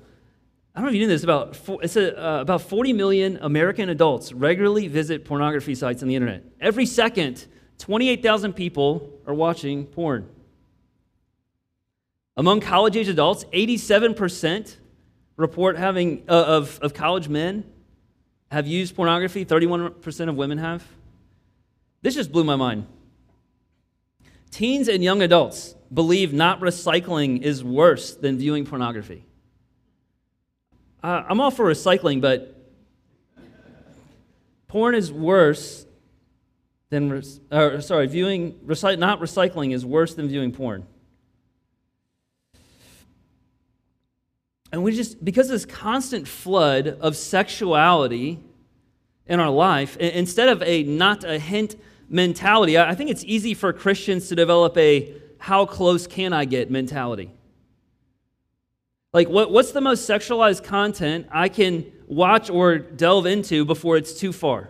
I 0.76 0.80
don't 0.80 0.86
know 0.86 0.90
if 0.90 0.96
you 0.96 1.02
knew 1.02 1.08
this. 1.08 1.24
About 1.24 1.58
it's 1.84 1.96
a, 1.96 2.20
uh, 2.20 2.42
about 2.42 2.64
40 2.64 2.94
million 2.94 3.38
American 3.42 3.90
adults 3.90 4.34
regularly 4.34 4.88
visit 4.88 5.24
pornography 5.24 5.76
sites 5.76 6.02
on 6.02 6.08
the 6.08 6.16
internet. 6.16 6.44
Every 6.60 6.88
second, 6.88 7.46
28,000 7.78 8.54
people 8.54 9.20
are 9.28 9.34
watching 9.36 9.86
porn. 9.86 10.28
Among 12.36 12.60
college-age 12.60 13.08
adults, 13.08 13.46
87% 13.46 14.78
report 15.38 15.78
having 15.78 16.24
uh, 16.28 16.44
of, 16.44 16.80
of 16.82 16.96
college 16.96 17.30
men 17.30 17.64
have 18.50 18.66
used 18.66 18.96
pornography. 18.96 19.46
31% 19.46 20.30
of 20.30 20.36
women 20.36 20.58
have. 20.58 20.84
This 22.02 22.16
just 22.16 22.32
blew 22.32 22.44
my 22.44 22.56
mind. 22.56 22.88
Teens 24.50 24.88
and 24.88 25.04
young 25.04 25.22
adults 25.22 25.76
believe 25.94 26.34
not 26.34 26.60
recycling 26.60 27.42
is 27.42 27.64
worse 27.64 28.16
than 28.16 28.40
viewing 28.40 28.66
pornography. 28.66 29.26
Uh, 31.04 31.22
I'm 31.28 31.42
all 31.42 31.52
for 31.52 31.66
recycling, 31.66 32.22
but 32.22 32.56
porn 34.70 34.96
is 34.96 35.12
worse 35.12 35.86
than, 36.90 37.22
or, 37.52 37.82
sorry, 37.82 38.08
viewing, 38.08 38.54
recy- 38.66 38.98
not 38.98 39.20
recycling 39.20 39.74
is 39.74 39.86
worse 39.86 40.14
than 40.14 40.30
viewing 40.30 40.54
porn. 40.54 40.88
And 44.72 44.82
we 44.82 44.96
just, 44.96 45.24
because 45.24 45.48
of 45.48 45.52
this 45.52 45.66
constant 45.66 46.26
flood 46.26 46.88
of 46.88 47.18
sexuality 47.18 48.40
in 49.28 49.40
our 49.42 49.50
life, 49.50 49.98
instead 49.98 50.48
of 50.48 50.64
a 50.64 50.84
not 50.84 51.26
a 51.26 51.38
hint 51.38 51.76
mentality, 52.08 52.78
I 52.80 52.96
think 52.96 53.10
it's 53.10 53.24
easy 53.26 53.54
for 53.54 53.74
Christians 53.74 54.30
to 54.30 54.36
develop 54.36 54.78
a 54.78 55.14
how 55.38 55.66
close 55.66 56.08
can 56.08 56.32
I 56.32 56.46
get 56.46 56.72
mentality. 56.72 57.32
Like, 59.14 59.30
what, 59.30 59.52
what's 59.52 59.72
the 59.72 59.82
most 59.82 60.10
sexualized 60.10 60.64
content 60.64 61.28
I 61.32 61.48
can 61.48 61.86
watch 62.08 62.50
or 62.50 62.80
delve 62.80 63.28
into 63.28 63.64
before 63.64 63.96
it's 63.96 64.20
too 64.20 64.34
far? 64.34 64.70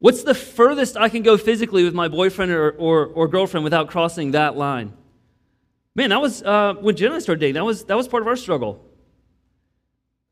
What's 0.00 0.24
the 0.24 0.34
furthest 0.34 0.96
I 0.96 1.08
can 1.08 1.22
go 1.22 1.36
physically 1.36 1.84
with 1.84 1.94
my 1.94 2.08
boyfriend 2.08 2.50
or, 2.50 2.72
or, 2.72 3.06
or 3.06 3.28
girlfriend 3.28 3.62
without 3.62 3.88
crossing 3.88 4.32
that 4.32 4.56
line? 4.56 4.92
Man, 5.94 6.10
that 6.10 6.20
was, 6.20 6.42
uh, 6.42 6.74
when 6.80 6.96
Jen 6.96 7.06
and 7.06 7.16
I 7.16 7.18
started 7.20 7.40
dating, 7.40 7.54
that 7.54 7.64
was, 7.64 7.84
that 7.84 7.96
was 7.96 8.08
part 8.08 8.22
of 8.22 8.26
our 8.26 8.36
struggle. 8.36 8.84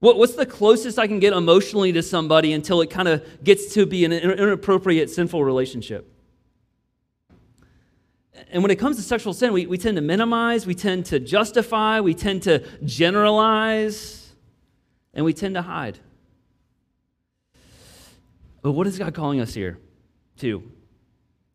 What, 0.01 0.19
what's 0.19 0.35
the 0.35 0.45
closest 0.45 0.99
I 0.99 1.07
can 1.07 1.21
get 1.21 1.33
emotionally 1.33 1.93
to 1.93 2.03
somebody 2.03 2.53
until 2.53 2.83
it 2.83 2.91
kind 2.91 3.09
of 3.09 3.25
gets 3.43 3.73
to 3.75 3.87
be 3.87 4.05
an 4.05 4.13
inappropriate, 4.13 5.09
sinful 5.09 5.43
relationship? 5.43 6.14
And 8.51 8.63
when 8.63 8.71
it 8.71 8.77
comes 8.77 8.97
to 8.97 9.03
sexual 9.03 9.33
sin, 9.33 9.53
we, 9.53 9.67
we 9.67 9.79
tend 9.79 9.97
to 9.97 10.03
minimize, 10.03 10.67
we 10.67 10.75
tend 10.75 11.07
to 11.07 11.21
justify, 11.21 12.01
we 12.01 12.15
tend 12.15 12.43
to 12.45 12.65
generalize, 12.85 14.33
and 15.13 15.25
we 15.25 15.33
tend 15.33 15.55
to 15.55 15.63
hide. 15.63 15.99
But 18.63 18.73
what 18.73 18.87
is 18.87 18.99
God 18.99 19.15
calling 19.15 19.41
us 19.41 19.55
here 19.55 19.79
to? 20.39 20.63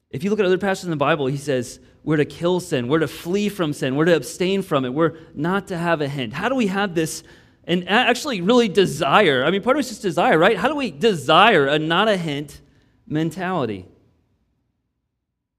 If 0.10 0.24
you 0.24 0.30
look 0.30 0.40
at 0.40 0.46
other 0.46 0.58
passages 0.58 0.86
in 0.86 0.92
the 0.92 0.96
Bible, 0.96 1.28
he 1.28 1.38
says 1.38 1.80
we're 2.04 2.18
to 2.18 2.26
kill 2.26 2.60
sin, 2.60 2.88
we're 2.88 3.00
to 3.00 3.08
flee 3.08 3.50
from 3.50 3.74
sin, 3.74 3.96
we're 3.96 4.06
to 4.06 4.16
abstain 4.16 4.62
from 4.62 4.86
it, 4.86 4.94
we're 4.94 5.18
not 5.34 5.68
to 5.68 5.78
have 5.78 6.02
a 6.02 6.08
hint. 6.08 6.34
How 6.34 6.50
do 6.50 6.56
we 6.56 6.68
have 6.68 6.96
this 6.96 7.24
and 7.66 7.88
actually 7.88 8.42
really 8.42 8.68
desire? 8.68 9.44
I 9.44 9.52
mean, 9.52 9.62
part 9.62 9.76
of 9.76 9.80
it's 9.80 9.90
just 9.90 10.02
desire, 10.02 10.38
right? 10.38 10.58
How 10.58 10.68
do 10.68 10.76
we 10.76 10.92
desire 10.92 11.68
a 11.68 11.78
not 11.78 12.08
a 12.08 12.18
hint 12.18 12.62
mentality 13.06 13.86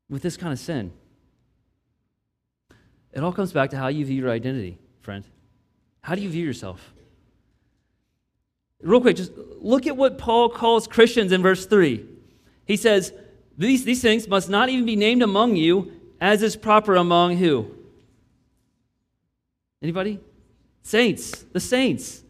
with 0.09 0.23
this 0.23 0.37
kind 0.37 0.53
of 0.53 0.59
sin? 0.59 0.93
It 3.13 3.23
all 3.23 3.33
comes 3.33 3.53
back 3.53 3.71
to 3.71 3.77
how 3.77 3.89
you 3.89 4.05
view 4.05 4.23
your 4.23 4.31
identity, 4.31 4.79
friend. 5.01 5.25
How 6.03 6.15
do 6.15 6.23
you 6.23 6.29
view 6.29 6.45
yourself? 6.45 6.93
Real 8.83 9.01
quick, 9.01 9.17
just 9.17 9.33
look 9.61 9.87
at 9.87 9.97
what 9.97 10.17
Paul 10.17 10.49
calls 10.49 10.87
Christians 10.87 11.33
in 11.33 11.43
verse 11.43 11.67
3. 11.67 12.07
He 12.65 12.77
says, 12.77 13.13
These, 13.59 13.85
these 13.85 14.01
things 14.01 14.27
must 14.27 14.49
not 14.49 14.69
even 14.69 14.87
be 14.87 14.97
named 14.97 15.23
among 15.23 15.57
you, 15.57 15.93
as 16.21 16.43
is 16.43 16.57
proper 16.57 16.97
among 16.97 17.37
who? 17.37 17.71
Anybody? 19.83 20.21
Saints, 20.83 21.45
the 21.53 21.61
saints. 21.61 22.23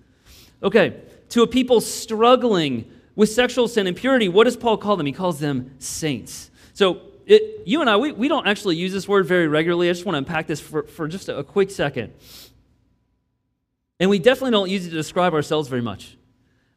Okay, 0.62 1.00
to 1.30 1.42
a 1.42 1.46
people 1.46 1.80
struggling 1.80 2.90
with 3.14 3.28
sexual 3.28 3.68
sin 3.68 3.86
and 3.86 3.96
purity, 3.96 4.28
what 4.28 4.44
does 4.44 4.56
Paul 4.56 4.76
call 4.76 4.96
them? 4.96 5.06
He 5.06 5.12
calls 5.12 5.40
them 5.40 5.72
saints. 5.78 6.50
So 6.72 7.00
it, 7.26 7.66
you 7.66 7.80
and 7.80 7.90
I, 7.90 7.96
we, 7.96 8.12
we 8.12 8.28
don't 8.28 8.46
actually 8.46 8.76
use 8.76 8.92
this 8.92 9.06
word 9.06 9.26
very 9.26 9.48
regularly. 9.48 9.88
I 9.88 9.92
just 9.92 10.04
want 10.04 10.14
to 10.14 10.18
unpack 10.18 10.46
this 10.46 10.60
for, 10.60 10.84
for 10.84 11.08
just 11.08 11.28
a, 11.28 11.38
a 11.38 11.44
quick 11.44 11.70
second. 11.70 12.12
And 13.98 14.08
we 14.08 14.18
definitely 14.18 14.52
don't 14.52 14.70
use 14.70 14.86
it 14.86 14.90
to 14.90 14.96
describe 14.96 15.34
ourselves 15.34 15.68
very 15.68 15.82
much. 15.82 16.16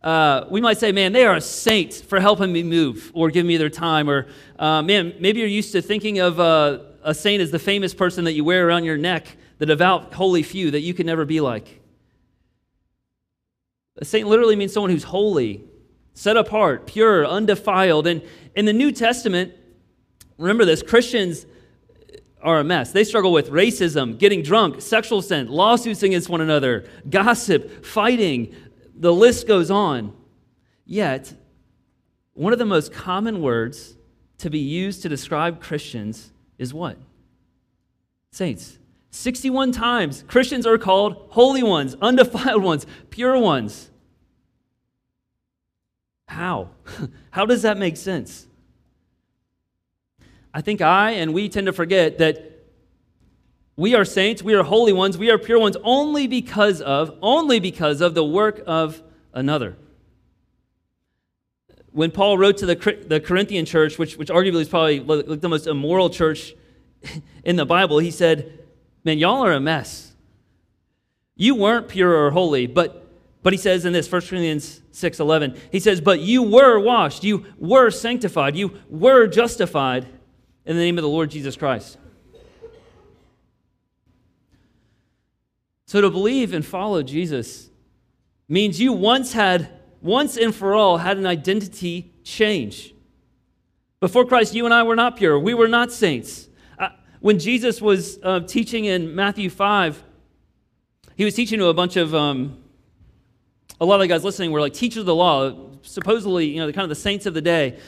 Uh, 0.04 0.46
we 0.50 0.60
might 0.60 0.78
say, 0.78 0.92
man, 0.92 1.14
they 1.14 1.26
are 1.26 1.38
a 1.38 1.42
saint 1.42 1.94
for 1.94 2.20
helping 2.20 2.52
me 2.52 2.62
move 2.62 3.10
or 3.14 3.30
giving 3.30 3.48
me 3.48 3.56
their 3.56 3.70
time. 3.70 4.10
Or, 4.10 4.28
uh, 4.60 4.82
man, 4.82 5.14
maybe 5.20 5.40
you're 5.40 5.48
used 5.48 5.72
to 5.72 5.82
thinking 5.82 6.20
of 6.20 6.40
uh, 6.40 6.80
a 7.04 7.14
saint 7.14 7.42
as 7.42 7.52
the 7.52 7.60
famous 7.60 7.94
person 7.94 8.26
that 8.26 8.34
you 8.34 8.44
wear 8.44 8.68
around 8.68 8.84
your 8.84 8.98
neck, 8.98 9.38
the 9.60 9.66
devout, 9.66 10.14
holy 10.14 10.44
few 10.44 10.72
that 10.72 10.82
you 10.82 10.94
can 10.94 11.06
never 11.06 11.24
be 11.24 11.40
like. 11.40 11.80
A 13.98 14.06
saint 14.06 14.28
literally 14.28 14.58
means 14.58 14.74
someone 14.74 14.90
who's 14.90 15.04
holy, 15.04 15.64
set 16.14 16.36
apart, 16.36 16.86
pure, 16.86 17.26
undefiled. 17.26 18.06
And 18.06 18.22
in 18.56 18.66
the 18.66 18.74
New 18.74 18.92
Testament, 18.92 19.54
remember 20.38 20.66
this 20.66 20.82
Christians 20.82 21.46
are 22.42 22.60
a 22.60 22.64
mess. 22.64 22.92
They 22.92 23.04
struggle 23.04 23.32
with 23.32 23.50
racism, 23.50 24.20
getting 24.20 24.44
drunk, 24.44 24.82
sexual 24.82 25.22
sin, 25.22 25.48
lawsuits 25.48 26.04
against 26.04 26.30
one 26.30 26.42
another, 26.42 26.86
gossip, 27.10 27.86
fighting. 27.86 28.54
The 28.96 29.14
list 29.14 29.48
goes 29.48 29.72
on. 29.72 30.14
Yet, 30.86 31.34
one 32.34 32.52
of 32.52 32.60
the 32.60 32.66
most 32.66 32.92
common 32.92 33.42
words 33.42 33.96
to 34.40 34.50
be 34.50 34.60
used 34.60 35.02
to 35.04 35.10
describe 35.10 35.62
Christians 35.62 36.34
is 36.58 36.74
what? 36.74 36.98
Saints. 38.32 38.78
61 39.12 39.72
times 39.72 40.24
Christians 40.28 40.66
are 40.66 40.78
called 40.78 41.28
holy 41.30 41.64
ones, 41.64 41.96
undefiled 42.02 42.64
ones, 42.64 42.86
pure 43.10 43.38
ones. 43.38 43.92
How? 46.28 46.72
How 47.32 47.46
does 47.46 47.62
that 47.62 47.78
make 47.78 47.96
sense? 47.96 48.48
I 50.54 50.62
think 50.62 50.82
I 50.82 51.12
and 51.12 51.34
we 51.34 51.50
tend 51.50 51.68
to 51.68 51.74
forget 51.74 52.20
that 52.20 52.54
we 53.76 53.96
are 53.96 54.06
saints, 54.06 54.44
we 54.44 54.54
are 54.54 54.64
holy 54.64 54.94
ones, 54.94 55.18
we 55.18 55.32
are 55.32 55.40
pure 55.40 55.58
ones 55.58 55.76
only 55.84 56.28
because 56.28 56.80
of, 56.82 57.18
only 57.22 57.60
because 57.60 58.02
of 58.02 58.14
the 58.14 58.24
work 58.24 58.62
of 58.68 59.02
another. 59.34 59.78
When 61.92 62.12
Paul 62.12 62.38
wrote 62.38 62.58
to 62.58 62.68
the, 62.68 63.04
the 63.08 63.20
Corinthian 63.20 63.66
church, 63.66 63.98
which, 63.98 64.16
which 64.16 64.30
arguably 64.30 64.62
is 64.62 64.70
probably 64.70 65.00
the 65.36 65.50
most 65.50 65.66
immoral 65.66 66.10
church 66.10 66.54
in 67.44 67.56
the 67.56 67.66
Bible, 67.66 68.00
he 68.00 68.12
said, 68.12 68.60
Man, 69.04 69.18
y'all 69.18 69.44
are 69.44 69.52
a 69.52 69.60
mess. 69.60 70.14
You 71.36 71.56
weren't 71.56 71.90
pure 71.90 72.14
or 72.14 72.32
holy, 72.32 72.68
but, 72.68 73.06
but 73.42 73.54
he 73.54 73.60
says 73.60 73.86
in 73.86 73.92
this, 73.92 74.10
1 74.10 74.22
Corinthians 74.22 74.82
6.11, 74.94 75.58
he 75.72 75.80
says, 75.80 76.00
But 76.00 76.20
you 76.20 76.42
were 76.44 76.80
washed, 76.80 77.24
you 77.24 77.46
were 77.58 77.90
sanctified, 77.90 78.56
you 78.56 78.80
were 78.88 79.28
justified 79.28 80.08
in 80.66 80.76
the 80.76 80.82
name 80.82 80.98
of 80.98 81.02
the 81.02 81.10
Lord 81.10 81.30
Jesus 81.30 81.56
Christ. 81.56 81.98
So 85.86 86.02
to 86.02 86.10
believe 86.10 86.54
and 86.54 86.66
follow 86.66 87.04
Jesus 87.04 87.70
means 88.48 88.80
you 88.80 88.94
once 88.94 89.34
had, 89.34 89.70
once 90.02 90.38
and 90.38 90.54
for 90.54 90.74
all, 90.74 90.98
had 90.98 91.18
an 91.18 91.26
identity 91.26 92.12
change. 92.24 92.94
Before 94.00 94.26
Christ, 94.26 94.54
you 94.54 94.66
and 94.66 94.74
I 94.74 94.84
were 94.84 94.96
not 94.96 95.18
pure. 95.18 95.40
We 95.40 95.54
were 95.54 95.68
not 95.68 95.92
saints. 95.92 96.50
Uh, 96.80 96.90
when 97.20 97.40
Jesus 97.40 97.82
was 97.82 98.20
uh, 98.24 98.42
teaching 98.42 98.86
in 98.86 99.14
Matthew 99.14 99.50
5, 99.50 100.04
he 101.16 101.26
was 101.26 101.36
teaching 101.36 101.60
to 101.60 101.68
a 101.68 101.74
bunch 101.74 101.96
of, 101.96 102.16
um, 102.16 102.58
a 103.80 103.86
lot 103.86 103.96
of 103.96 104.02
the 104.02 104.08
guys 104.08 104.24
listening 104.24 104.52
were 104.52 104.62
like 104.62 104.74
teachers 104.74 105.02
of 105.02 105.06
the 105.06 105.16
law, 105.16 105.54
supposedly, 105.84 106.48
you 106.48 106.60
know, 106.60 106.66
the 106.66 106.74
kind 106.74 106.84
of 106.84 106.90
the 106.90 106.96
saints 106.96 107.26
of 107.26 107.34
the 107.34 107.42
day. 107.42 107.80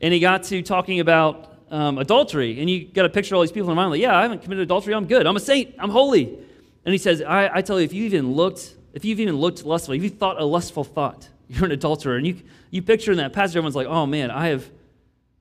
And 0.00 0.14
he 0.14 0.18
got 0.18 0.44
to 0.44 0.62
talking 0.62 1.00
about 1.00 1.53
um, 1.74 1.98
adultery, 1.98 2.60
and 2.60 2.70
you 2.70 2.86
got 2.86 3.04
a 3.04 3.08
picture 3.08 3.34
of 3.34 3.38
all 3.38 3.42
these 3.42 3.50
people 3.50 3.68
in 3.68 3.74
mind, 3.74 3.90
like, 3.90 4.00
yeah, 4.00 4.16
I 4.16 4.22
haven't 4.22 4.42
committed 4.42 4.62
adultery, 4.62 4.94
I'm 4.94 5.06
good, 5.06 5.26
I'm 5.26 5.34
a 5.34 5.40
saint, 5.40 5.74
I'm 5.80 5.90
holy. 5.90 6.38
And 6.84 6.92
he 6.92 6.98
says, 6.98 7.20
I, 7.20 7.50
I 7.52 7.62
tell 7.62 7.80
you, 7.80 7.84
if 7.84 7.92
you 7.92 8.04
even 8.04 8.32
looked, 8.32 8.76
if 8.92 9.04
you've 9.04 9.18
even 9.18 9.36
looked 9.36 9.64
lustfully, 9.64 9.96
if 9.96 10.04
you 10.04 10.10
thought 10.10 10.40
a 10.40 10.44
lustful 10.44 10.84
thought, 10.84 11.28
you're 11.48 11.64
an 11.64 11.72
adulterer. 11.72 12.16
And 12.16 12.24
you, 12.24 12.36
you 12.70 12.80
picture 12.80 13.10
in 13.10 13.18
that 13.18 13.32
passage, 13.32 13.56
everyone's 13.56 13.74
like, 13.74 13.88
oh 13.88 14.06
man, 14.06 14.30
I 14.30 14.48
have, 14.48 14.70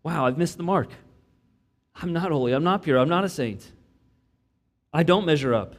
wow, 0.01 0.25
I've 0.25 0.39
missed 0.39 0.57
the 0.57 0.63
mark. 0.63 0.89
I'm 1.95 2.13
not 2.13 2.31
holy, 2.31 2.53
I'm 2.53 2.63
not 2.63 2.81
pure, 2.81 2.97
I'm 2.97 3.09
not 3.09 3.23
a 3.23 3.29
saint. 3.29 3.71
I 4.91 5.03
don't 5.03 5.27
measure 5.27 5.53
up. 5.53 5.75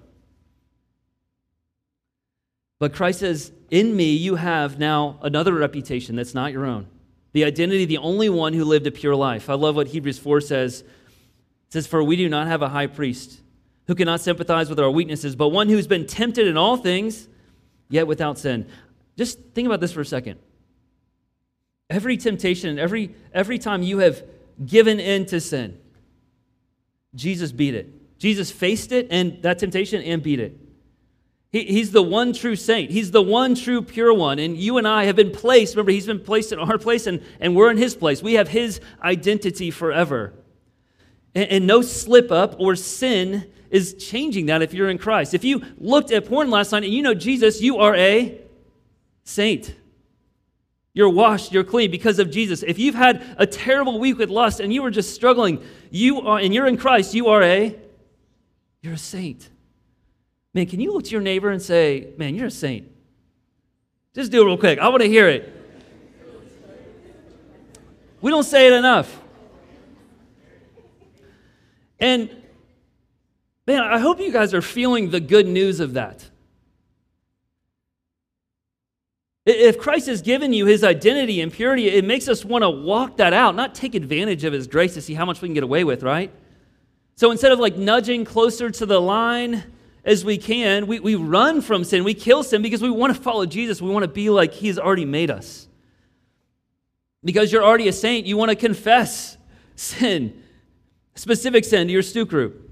But 2.79 2.95
Christ 2.95 3.21
says, 3.21 3.51
in 3.73 3.97
me, 3.97 4.15
you 4.15 4.37
have 4.37 4.79
now 4.79 5.19
another 5.21 5.53
reputation 5.53 6.15
that's 6.15 6.35
not 6.35 6.53
your 6.53 6.65
own 6.65 6.87
the 7.35 7.45
identity, 7.45 7.85
the 7.85 7.99
only 7.99 8.29
one 8.29 8.53
who 8.53 8.65
lived 8.65 8.87
a 8.87 8.93
pure 8.93 9.15
life. 9.15 9.51
I 9.51 9.55
love 9.55 9.75
what 9.75 9.89
Hebrews 9.89 10.21
4 10.21 10.41
says. 10.41 10.81
It 10.83 10.87
says, 11.69 11.87
For 11.87 12.03
we 12.03 12.15
do 12.15 12.29
not 12.29 12.47
have 12.47 12.63
a 12.63 12.69
high 12.69 12.87
priest 12.87 13.41
who 13.89 13.97
cannot 13.97 14.21
sympathize 14.21 14.71
with 14.71 14.79
our 14.79 14.91
weaknesses, 14.91 15.35
but 15.35 15.49
one 15.49 15.69
who's 15.69 15.89
been 15.89 16.07
tempted 16.07 16.47
in 16.47 16.57
all 16.57 16.77
things, 16.77 17.29
yet 17.91 18.07
without 18.07 18.39
sin. 18.39 18.67
Just 19.19 19.41
think 19.53 19.67
about 19.67 19.81
this 19.81 19.91
for 19.91 20.01
a 20.01 20.07
second. 20.07 20.39
Every 21.91 22.17
temptation, 22.17 22.79
every, 22.79 23.13
every 23.33 23.59
time 23.59 23.83
you 23.83 23.99
have 23.99 24.23
given 24.65 25.01
in 25.01 25.27
to 25.27 25.41
sin, 25.41 25.79
Jesus 27.17 27.51
beat 27.51 27.75
it. 27.75 28.19
Jesus 28.21 28.53
faced 28.53 28.93
it 28.93 29.09
and 29.11 29.43
that 29.43 29.59
temptation 29.59 30.01
and 30.03 30.23
beat 30.23 30.39
it. 30.39 30.57
He, 31.55 31.63
he's 31.67 31.93
the 31.93 32.03
one 32.03 32.33
true 32.33 32.57
saint. 32.57 32.91
He's 32.91 33.13
the 33.13 33.23
one 33.23 33.55
true 33.55 33.81
pure 33.81 34.13
one. 34.13 34.41
And 34.41 34.57
you 34.57 34.77
and 34.77 34.89
I 34.89 35.05
have 35.05 35.15
been 35.15 35.31
placed, 35.31 35.77
remember, 35.77 35.93
he's 35.93 36.09
been 36.09 36.19
placed 36.19 36.51
in 36.51 36.59
our 36.59 36.79
place 36.79 37.07
and, 37.07 37.23
and 37.39 37.55
we're 37.55 37.71
in 37.71 37.77
his 37.77 37.95
place. 37.95 38.21
We 38.25 38.35
have 38.35 38.49
his 38.49 38.81
identity 39.01 39.71
forever. 39.71 40.35
And, 41.33 41.49
and 41.49 41.67
no 41.69 41.81
slip 41.81 42.33
up 42.33 42.57
or 42.59 42.75
sin 42.75 43.49
is 43.71 43.95
changing 43.95 44.47
that 44.47 44.63
if 44.63 44.75
you're 44.75 44.91
in 44.91 44.99
Christ. 44.99 45.33
If 45.33 45.45
you 45.45 45.63
looked 45.79 46.11
at 46.11 46.27
porn 46.27 46.51
last 46.51 46.73
night 46.73 46.83
and 46.83 46.93
you 46.93 47.03
know 47.03 47.15
Jesus, 47.15 47.61
you 47.61 47.79
are 47.79 47.95
a 47.95 48.37
saint. 49.23 49.77
You're 50.93 51.09
washed, 51.09 51.53
you're 51.53 51.63
clean 51.63 51.93
because 51.93 52.19
of 52.19 52.33
Jesus. 52.33 52.65
If 52.65 52.81
you've 52.81 52.97
had 52.97 53.25
a 53.39 53.47
terrible 53.47 54.01
week 54.01 54.19
with 54.19 54.29
lust 54.29 54.59
and 54.59 54.75
you 54.75 54.83
were 54.83 54.91
just 54.91 55.15
struggling, 55.15 55.63
you 55.93 56.21
are 56.23 56.41
and 56.41 56.53
you're 56.53 56.67
in 56.67 56.79
Christ, 56.79 57.15
you 57.15 57.29
are 57.29 57.45
a 57.45 57.77
you're 58.83 58.95
a 58.95 58.99
saint. 58.99 59.51
Man, 60.55 60.67
can 60.67 60.81
you 60.81 60.93
look 60.95 61.05
to 61.05 61.11
your 61.11 61.21
neighbor 61.21 61.51
and 61.51 61.61
say, 61.61 62.15
Man, 62.17 62.35
you're 62.35 62.47
a 62.47 62.51
saint? 62.51 62.89
Just 64.15 64.31
do 64.31 64.43
it 64.43 64.47
real 64.47 64.57
quick. 64.57 64.79
I 64.79 64.89
want 64.89 65.03
to 65.03 65.09
hear 65.09 65.29
it. 65.29 65.53
We 68.21 68.31
don't 68.31 68.45
say 68.45 68.69
it 68.69 68.73
enough. 68.73 69.21
And 71.99 72.31
man, 73.67 73.83
I 73.83 73.99
hope 73.99 74.21
you 74.21 74.33
guys 74.33 74.55
are 74.55 74.63
feeling 74.63 75.11
the 75.11 75.21
good 75.21 75.47
news 75.47 75.81
of 75.81 75.95
that. 75.95 76.31
If 79.47 79.79
Christ 79.79 80.07
has 80.07 80.23
given 80.23 80.55
you 80.55 80.65
his 80.65 80.83
identity 80.83 81.41
and 81.41 81.53
purity, 81.53 81.89
it 81.89 82.05
makes 82.05 82.29
us 82.29 82.45
want 82.45 82.63
to 82.63 82.71
walk 82.71 83.19
that 83.19 83.35
out, 83.35 83.55
not 83.55 83.75
take 83.75 83.95
advantage 83.95 84.45
of 84.45 84.55
his 84.55 84.67
grace 84.67 84.95
to 84.95 85.03
see 85.03 85.13
how 85.13 85.27
much 85.27 85.43
we 85.43 85.49
can 85.49 85.55
get 85.55 85.65
away 85.65 85.85
with, 85.85 86.03
right? 86.03 86.33
So 87.17 87.31
instead 87.31 87.53
of 87.53 87.59
like 87.59 87.77
nudging 87.77 88.25
closer 88.25 88.71
to 88.71 88.87
the 88.87 89.01
line, 89.01 89.65
as 90.05 90.25
we 90.25 90.39
can. 90.39 90.87
We, 90.87 91.01
we 91.01 91.15
run 91.15 91.61
from 91.61 91.85
sin. 91.85 92.05
We 92.05 92.15
kill 92.15 92.43
sin 92.43 92.63
because 92.63 92.83
we 92.83 92.91
want 92.91 93.15
to 93.15 93.21
follow 93.21 93.47
Jesus. 93.47 93.81
We 93.81 93.91
want 93.91 94.05
to 94.05 94.09
be 94.09 94.31
like 94.31 94.53
He's 94.53 94.79
already 94.79 95.05
made 95.05 95.31
us. 95.31 95.69
Because 97.25 97.51
you're 97.53 97.65
already 97.65 97.89
a 97.89 97.93
saint, 97.93 98.27
you 98.27 98.37
want 98.37 98.51
to 98.51 98.57
confess 98.57 99.39
sin, 99.77 100.43
specific 101.15 101.65
sin 101.65 101.87
to 101.87 101.93
your 101.93 102.03
stu 102.03 102.27
group 102.27 102.65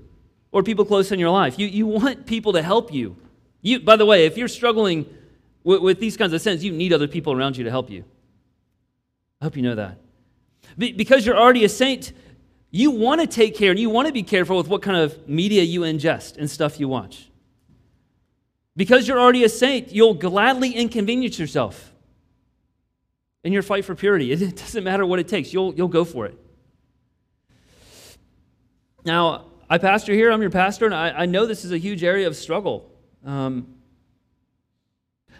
or 0.53 0.63
people 0.63 0.85
close 0.85 1.11
in 1.11 1.19
your 1.19 1.31
life. 1.31 1.59
You, 1.59 1.67
you 1.67 1.87
want 1.87 2.27
people 2.27 2.53
to 2.53 2.63
help 2.63 2.93
you. 2.93 3.17
you. 3.63 3.81
By 3.81 3.97
the 3.97 4.07
way, 4.07 4.27
if 4.27 4.37
you're 4.37 4.49
struggling 4.49 5.07
with, 5.65 5.81
with 5.81 5.99
these 5.99 6.17
kinds 6.17 6.35
of 6.35 6.43
sins, 6.43 6.63
you 6.63 6.73
need 6.73 6.93
other 6.93 7.09
people 7.09 7.33
around 7.33 7.57
you 7.57 7.65
to 7.65 7.71
help 7.71 7.91
you. 7.91 8.05
I 9.41 9.47
hope 9.47 9.57
you 9.57 9.63
know 9.63 9.75
that. 9.75 9.99
Be, 10.77 10.93
because 10.93 11.27
you're 11.27 11.37
already 11.37 11.65
a 11.65 11.69
saint, 11.69 12.13
you 12.73 12.91
want 12.91 13.21
to 13.21 13.27
take 13.27 13.55
care 13.55 13.71
and 13.71 13.79
you 13.79 13.91
want 13.91 14.09
to 14.09 14.13
be 14.13 14.23
careful 14.23 14.57
with 14.57 14.67
what 14.67 14.81
kind 14.81 14.97
of 14.97 15.29
media 15.29 15.63
you 15.63 15.83
ingest 15.83 16.39
and 16.39 16.51
stuff 16.51 16.81
you 16.81 16.89
watch. 16.89 17.29
Because 18.75 19.07
you're 19.07 19.21
already 19.21 19.45
a 19.45 19.49
saint, 19.51 19.93
you'll 19.93 20.15
gladly 20.15 20.73
inconvenience 20.73 21.39
yourself 21.39 21.93
in 23.45 23.53
your 23.53 23.63
fight 23.63 23.85
for 23.85 23.95
purity. 23.95 24.33
It 24.43 24.57
doesn't 24.57 24.83
matter 24.83 25.05
what 25.05 25.19
it 25.19 25.29
takes, 25.29 25.53
you'll, 25.53 25.75
you'll 25.75 25.89
go 25.89 26.05
for 26.05 26.25
it. 26.25 26.39
Now, 29.05 29.47
I 29.69 29.77
pastor 29.77 30.15
here, 30.15 30.31
I'm 30.31 30.41
your 30.41 30.51
pastor, 30.51 30.87
and 30.87 30.95
I, 30.95 31.11
I 31.11 31.27
know 31.27 31.45
this 31.45 31.67
is 31.67 31.73
a 31.73 31.79
huge 31.79 32.03
area 32.03 32.27
of 32.27 32.37
struggle. 32.37 32.91
Um, 33.25 33.75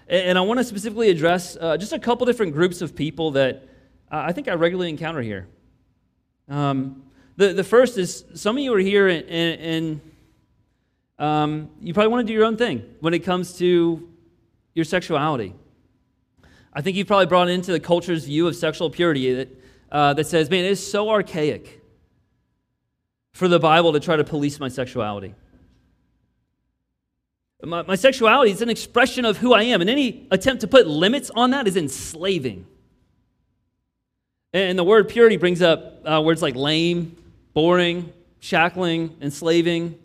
and, 0.07 0.23
and, 0.29 0.39
I 0.39 0.43
want 0.43 0.59
to 0.59 0.65
specifically 0.65 1.11
address 1.11 1.57
uh, 1.59 1.77
just 1.77 1.93
a 1.93 1.99
couple 1.99 2.27
different 2.27 2.53
groups 2.53 2.83
of 2.83 2.95
people 2.95 3.33
that 3.33 3.69
uh, 4.11 4.25
I 4.27 4.33
think 4.33 4.49
I 4.49 4.55
regularly 4.55 4.91
encounter 4.91 5.23
here. 5.23 5.49
Um, 6.49 7.03
the, 7.37 7.53
the 7.53 7.65
first 7.65 7.99
is 7.99 8.25
some 8.35 8.57
of 8.57 8.63
you 8.63 8.75
are 8.75 8.79
here 8.79 9.09
and, 9.09 9.29
and 9.29 10.01
um, 11.19 11.71
you 11.81 11.95
probably 11.95 12.09
want 12.09 12.27
to 12.27 12.31
do 12.31 12.35
your 12.35 12.45
own 12.45 12.57
thing 12.57 12.85
when 13.01 13.15
it 13.15 13.21
comes 13.21 13.57
to 13.59 14.09
your 14.75 14.85
sexuality. 14.85 15.55
I 16.75 16.81
think 16.81 16.97
you've 16.97 17.07
probably 17.07 17.27
brought 17.27 17.49
into 17.49 17.71
the 17.73 17.81
culture's 17.81 18.25
view 18.25 18.49
of 18.49 18.57
sexual 18.57 18.91
purity 18.91 19.35
that, 19.35 19.49
uh, 19.91 20.15
that 20.15 20.27
says, 20.27 20.51
man, 20.51 20.65
it 20.65 20.71
is 20.71 20.85
so 20.85 21.11
archaic 21.11 21.83
for 23.33 23.47
the 23.49 23.59
Bible 23.59 23.93
to 23.93 24.01
try 24.01 24.17
to 24.17 24.25
police 24.25 24.59
my 24.59 24.69
sexuality. 24.69 25.35
My, 27.63 27.83
my 27.83 27.95
sexuality 27.95 28.51
is 28.51 28.63
an 28.63 28.71
expression 28.71 29.25
of 29.25 29.37
who 29.37 29.53
I 29.53 29.63
am, 29.65 29.81
and 29.81 29.89
any 29.89 30.27
attempt 30.31 30.63
to 30.63 30.67
put 30.67 30.87
limits 30.87 31.31
on 31.31 31.51
that 31.51 31.69
is 31.69 31.77
enslaving. 31.77 32.67
And 34.53 34.79
the 34.79 34.85
word 34.85 35.09
purity 35.09 35.37
brings 35.37 35.63
up 35.63 36.03
uh, 36.05 36.21
words 36.21 36.43
like 36.43 36.57
lame, 36.57 37.17
boring, 37.55 38.13
shackling, 38.41 39.17
enslaving. 39.21 39.99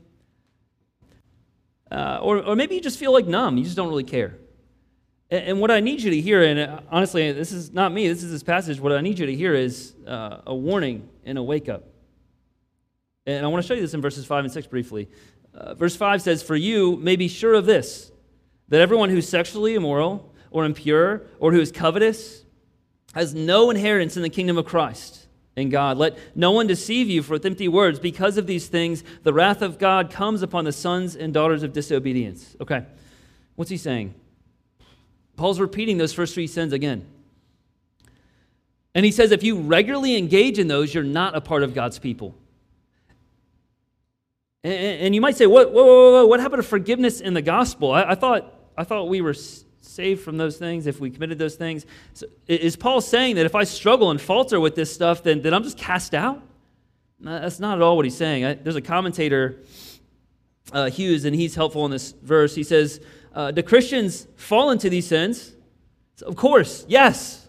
Uh, 1.91 2.19
or, 2.21 2.43
or 2.43 2.55
maybe 2.55 2.75
you 2.75 2.81
just 2.81 2.99
feel 2.99 3.13
like 3.13 3.25
numb, 3.25 3.57
you 3.57 3.63
just 3.63 3.75
don't 3.75 3.87
really 3.87 4.03
care. 4.03 4.35
And, 5.29 5.45
and, 5.45 5.61
what 5.61 5.71
I 5.71 5.79
need 5.79 6.01
you 6.01 6.11
to 6.11 6.21
hear, 6.21 6.43
and 6.43 6.59
uh, 6.59 6.79
honestly, 6.91 7.31
this 7.31 7.51
is 7.51 7.71
not 7.71 7.93
me, 7.93 8.07
this 8.07 8.23
is 8.23 8.31
this 8.31 8.43
passage, 8.43 8.79
what 8.79 8.91
I 8.91 9.01
need 9.01 9.19
you 9.19 9.25
to 9.25 9.35
hear 9.35 9.53
is 9.53 9.93
uh, 10.05 10.41
a 10.45 10.53
warning 10.53 11.07
and 11.25 11.37
a 11.37 11.43
wake 11.43 11.69
up. 11.69 11.85
And 13.25 13.45
I 13.45 13.49
want 13.49 13.63
to 13.63 13.67
show 13.67 13.73
you 13.73 13.81
this 13.81 13.93
in 13.93 14.01
verses 14.01 14.25
5 14.25 14.45
and 14.45 14.53
6 14.53 14.67
briefly. 14.67 15.09
Uh, 15.53 15.73
verse 15.73 15.95
5 15.95 16.21
says, 16.21 16.43
For 16.43 16.55
you 16.55 16.97
may 16.97 17.15
be 17.15 17.27
sure 17.27 17.53
of 17.53 17.65
this, 17.65 18.11
that 18.69 18.81
everyone 18.81 19.09
who's 19.09 19.27
sexually 19.27 19.75
immoral 19.75 20.33
or 20.51 20.65
impure 20.65 21.23
or 21.39 21.51
who 21.51 21.59
is 21.59 21.71
covetous 21.71 22.43
has 23.13 23.33
no 23.33 23.69
inheritance 23.69 24.17
in 24.17 24.23
the 24.23 24.29
kingdom 24.29 24.57
of 24.57 24.65
Christ 24.65 25.26
and 25.57 25.71
God. 25.71 25.97
Let 25.97 26.17
no 26.35 26.51
one 26.51 26.67
deceive 26.67 27.09
you 27.09 27.23
with 27.23 27.45
empty 27.45 27.67
words. 27.67 27.99
Because 27.99 28.37
of 28.37 28.47
these 28.47 28.67
things, 28.67 29.03
the 29.23 29.33
wrath 29.33 29.61
of 29.61 29.79
God 29.79 30.11
comes 30.11 30.43
upon 30.43 30.63
the 30.63 30.71
sons 30.71 31.15
and 31.15 31.33
daughters 31.33 31.63
of 31.63 31.73
disobedience. 31.73 32.55
Okay, 32.61 32.85
what's 33.55 33.71
he 33.71 33.77
saying? 33.77 34.13
Paul's 35.35 35.59
repeating 35.59 35.97
those 35.97 36.13
first 36.13 36.33
three 36.33 36.47
sins 36.47 36.71
again. 36.71 37.05
And 38.95 39.05
he 39.05 39.11
says 39.11 39.31
if 39.31 39.43
you 39.43 39.59
regularly 39.59 40.15
engage 40.15 40.59
in 40.59 40.67
those, 40.67 40.93
you're 40.93 41.03
not 41.03 41.35
a 41.35 41.41
part 41.41 41.63
of 41.63 41.73
God's 41.73 41.99
people. 41.99 42.35
And, 44.63 44.73
and 44.73 45.15
you 45.15 45.21
might 45.21 45.37
say, 45.37 45.45
what, 45.45 45.71
whoa, 45.71 45.83
whoa, 45.83 46.11
whoa, 46.13 46.25
what 46.25 46.39
happened 46.39 46.61
to 46.61 46.67
forgiveness 46.67 47.19
in 47.19 47.33
the 47.33 47.41
gospel? 47.41 47.91
I, 47.91 48.03
I, 48.03 48.15
thought, 48.15 48.53
I 48.75 48.83
thought 48.83 49.07
we 49.09 49.21
were 49.21 49.35
saved 49.97 50.21
from 50.21 50.37
those 50.37 50.57
things 50.57 50.85
if 50.85 50.99
we 50.99 51.09
committed 51.09 51.39
those 51.39 51.55
things. 51.55 51.87
So 52.13 52.27
is 52.47 52.75
Paul 52.75 53.01
saying 53.01 53.35
that 53.37 53.47
if 53.47 53.55
I 53.55 53.63
struggle 53.63 54.11
and 54.11 54.21
falter 54.21 54.59
with 54.59 54.75
this 54.75 54.93
stuff, 54.93 55.23
then, 55.23 55.41
then 55.41 55.55
I'm 55.55 55.63
just 55.63 55.77
cast 55.77 56.13
out? 56.13 56.41
No, 57.19 57.39
that's 57.39 57.59
not 57.59 57.79
at 57.79 57.81
all 57.81 57.95
what 57.95 58.05
he's 58.05 58.15
saying. 58.15 58.45
I, 58.45 58.53
there's 58.53 58.75
a 58.75 58.81
commentator, 58.81 59.63
uh, 60.71 60.91
Hughes, 60.91 61.25
and 61.25 61.35
he's 61.35 61.55
helpful 61.55 61.83
in 61.85 61.91
this 61.91 62.11
verse. 62.11 62.53
He 62.53 62.63
says, 62.63 63.01
uh, 63.33 63.49
Do 63.49 63.63
Christians 63.63 64.27
fall 64.35 64.69
into 64.69 64.87
these 64.87 65.07
sins? 65.07 65.55
Of 66.21 66.35
course, 66.35 66.85
yes. 66.87 67.47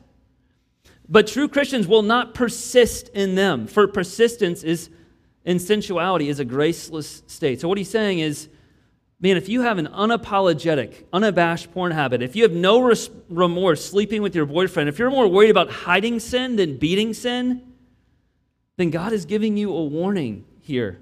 But 1.06 1.26
true 1.26 1.48
Christians 1.48 1.86
will 1.86 2.02
not 2.02 2.32
persist 2.32 3.08
in 3.10 3.34
them, 3.34 3.66
for 3.66 3.86
persistence 3.86 4.62
is 4.62 4.88
in 5.44 5.58
sensuality 5.58 6.28
is 6.28 6.40
a 6.40 6.44
graceless 6.44 7.22
state. 7.26 7.60
So, 7.60 7.68
what 7.68 7.78
he's 7.78 7.90
saying 7.90 8.20
is, 8.20 8.48
man, 9.20 9.36
if 9.36 9.48
you 9.48 9.62
have 9.62 9.78
an 9.78 9.88
unapologetic, 9.88 11.04
unabashed 11.12 11.72
porn 11.72 11.92
habit, 11.92 12.22
if 12.22 12.36
you 12.36 12.44
have 12.44 12.52
no 12.52 12.80
res- 12.80 13.10
remorse 13.28 13.84
sleeping 13.84 14.22
with 14.22 14.34
your 14.34 14.46
boyfriend, 14.46 14.88
if 14.88 14.98
you're 14.98 15.10
more 15.10 15.28
worried 15.28 15.50
about 15.50 15.70
hiding 15.70 16.20
sin 16.20 16.56
than 16.56 16.76
beating 16.76 17.14
sin, 17.14 17.62
then 18.76 18.90
God 18.90 19.12
is 19.12 19.24
giving 19.24 19.56
you 19.56 19.74
a 19.74 19.84
warning 19.84 20.44
here. 20.60 21.00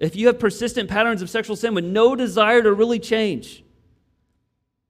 If 0.00 0.16
you 0.16 0.26
have 0.28 0.38
persistent 0.38 0.88
patterns 0.88 1.22
of 1.22 1.30
sexual 1.30 1.56
sin 1.56 1.74
with 1.74 1.84
no 1.84 2.16
desire 2.16 2.62
to 2.62 2.72
really 2.72 2.98
change, 2.98 3.62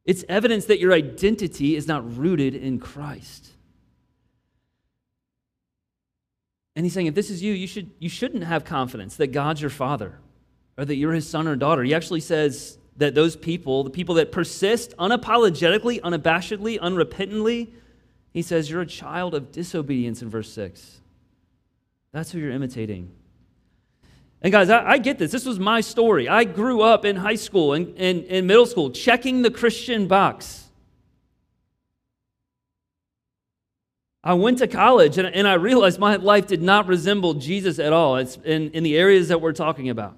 it's 0.05 0.25
evidence 0.29 0.67
that 0.67 0.81
your 0.81 0.93
identity 0.93 1.77
is 1.77 1.87
not 1.87 2.17
rooted 2.17 2.55
in 2.55 2.79
Christ. 2.79 3.49
And 6.75 6.87
he's 6.87 6.95
saying, 6.95 7.09
if 7.09 7.15
this 7.15 7.29
is 7.29 7.43
you, 7.43 7.53
you, 7.53 7.67
should, 7.67 7.91
you 7.99 8.09
shouldn't 8.09 8.45
have 8.45 8.65
confidence 8.65 9.17
that 9.17 9.29
God's 9.29 9.61
your 9.61 9.71
father 9.71 10.19
or 10.83 10.85
that 10.85 10.97
you're 10.97 11.13
his 11.13 11.29
son 11.29 11.47
or 11.47 11.55
daughter. 11.55 11.85
He 11.85 11.95
actually 11.95 12.19
says 12.19 12.77
that 12.97 13.15
those 13.15 13.37
people, 13.37 13.85
the 13.85 13.91
people 13.91 14.17
that 14.17 14.33
persist 14.33 14.97
unapologetically, 14.97 16.01
unabashedly, 16.01 16.81
unrepentantly, 16.81 17.69
he 18.33 18.43
says, 18.43 18.69
you're 18.69 18.81
a 18.81 18.87
child 18.87 19.33
of 19.37 19.53
disobedience 19.53 20.23
in 20.23 20.29
verse 20.29 20.53
6. 20.53 21.01
That's 22.11 22.33
who 22.33 22.41
you're 22.41 22.51
imitating. 22.51 23.13
And 24.41 24.51
guys, 24.51 24.71
I, 24.71 24.85
I, 24.85 24.99
get 24.99 25.21
this. 25.21 25.31
This 25.31 25.47
was 25.47 25.61
my 25.61 25.81
story. 25.81 26.29
I 26.29 26.43
grew 26.43 26.83
up 26.83 27.05
in 27.05 27.15
high 27.15 27.37
school 27.37 27.75
and 27.75 27.97
in 27.97 28.49
middle 28.49 28.67
school 28.67 28.91
checking 28.91 29.43
the 29.43 29.53
Christian 29.53 30.09
box. 30.09 30.65
I 34.25 34.35
went 34.35 34.59
to 34.59 34.67
college 34.67 35.17
and, 35.17 35.29
and 35.29 35.47
I 35.47 35.55
realized 35.55 36.01
my 36.01 36.17
life 36.17 36.49
did 36.49 36.61
not 36.61 36.89
resemble 36.89 37.35
Jesus 37.35 37.79
at 37.79 37.93
all 37.93 38.17
it's 38.17 38.37
in, 38.45 38.73
in 38.73 38.83
the 38.83 38.97
areas 38.97 39.29
that 39.29 39.41
we're 39.41 39.53
talking 39.53 39.89
about. 39.89 40.17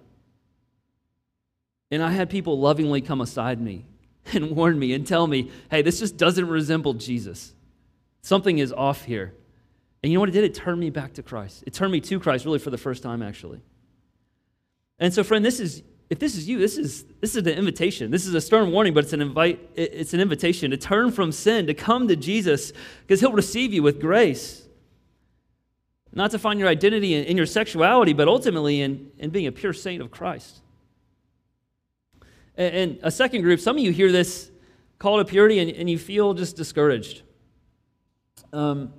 And 1.94 2.02
I 2.02 2.10
had 2.10 2.28
people 2.28 2.58
lovingly 2.58 3.00
come 3.00 3.20
aside 3.20 3.60
me 3.60 3.86
and 4.32 4.50
warn 4.50 4.76
me 4.76 4.94
and 4.94 5.06
tell 5.06 5.28
me, 5.28 5.52
hey, 5.70 5.80
this 5.80 6.00
just 6.00 6.16
doesn't 6.16 6.48
resemble 6.48 6.94
Jesus. 6.94 7.54
Something 8.20 8.58
is 8.58 8.72
off 8.72 9.04
here. 9.04 9.32
And 10.02 10.10
you 10.10 10.16
know 10.16 10.20
what 10.20 10.28
it 10.28 10.32
did? 10.32 10.42
It 10.42 10.54
turned 10.54 10.80
me 10.80 10.90
back 10.90 11.14
to 11.14 11.22
Christ. 11.22 11.62
It 11.68 11.72
turned 11.72 11.92
me 11.92 12.00
to 12.00 12.18
Christ 12.18 12.44
really 12.44 12.58
for 12.58 12.70
the 12.70 12.78
first 12.78 13.04
time, 13.04 13.22
actually. 13.22 13.60
And 14.98 15.14
so, 15.14 15.22
friend, 15.22 15.44
this 15.44 15.60
is 15.60 15.84
if 16.10 16.18
this 16.18 16.36
is 16.36 16.48
you, 16.48 16.58
this 16.58 16.76
is 16.76 17.04
this 17.20 17.36
is 17.36 17.46
an 17.46 17.48
invitation. 17.48 18.10
This 18.10 18.26
is 18.26 18.34
a 18.34 18.40
stern 18.40 18.72
warning, 18.72 18.92
but 18.92 19.04
it's 19.04 19.12
an 19.12 19.22
invite. 19.22 19.60
It's 19.76 20.14
an 20.14 20.20
invitation 20.20 20.72
to 20.72 20.76
turn 20.76 21.12
from 21.12 21.30
sin, 21.30 21.68
to 21.68 21.74
come 21.74 22.08
to 22.08 22.16
Jesus, 22.16 22.72
because 23.02 23.20
He'll 23.20 23.32
receive 23.32 23.72
you 23.72 23.84
with 23.84 24.00
grace. 24.00 24.66
Not 26.12 26.32
to 26.32 26.38
find 26.38 26.58
your 26.58 26.68
identity 26.68 27.14
in, 27.14 27.24
in 27.24 27.36
your 27.36 27.46
sexuality, 27.46 28.12
but 28.12 28.26
ultimately 28.26 28.80
in, 28.80 29.10
in 29.18 29.30
being 29.30 29.46
a 29.46 29.52
pure 29.52 29.72
saint 29.72 30.02
of 30.02 30.10
Christ. 30.10 30.60
And, 32.56 32.74
and 32.74 32.98
a 33.02 33.10
second 33.10 33.42
group, 33.42 33.60
some 33.60 33.76
of 33.76 33.82
you 33.82 33.92
hear 33.92 34.12
this 34.12 34.50
call 34.98 35.18
to 35.18 35.24
purity 35.24 35.58
and, 35.58 35.70
and 35.70 35.90
you 35.90 35.98
feel 35.98 36.34
just 36.34 36.56
discouraged. 36.56 37.22
Um, 38.52 38.92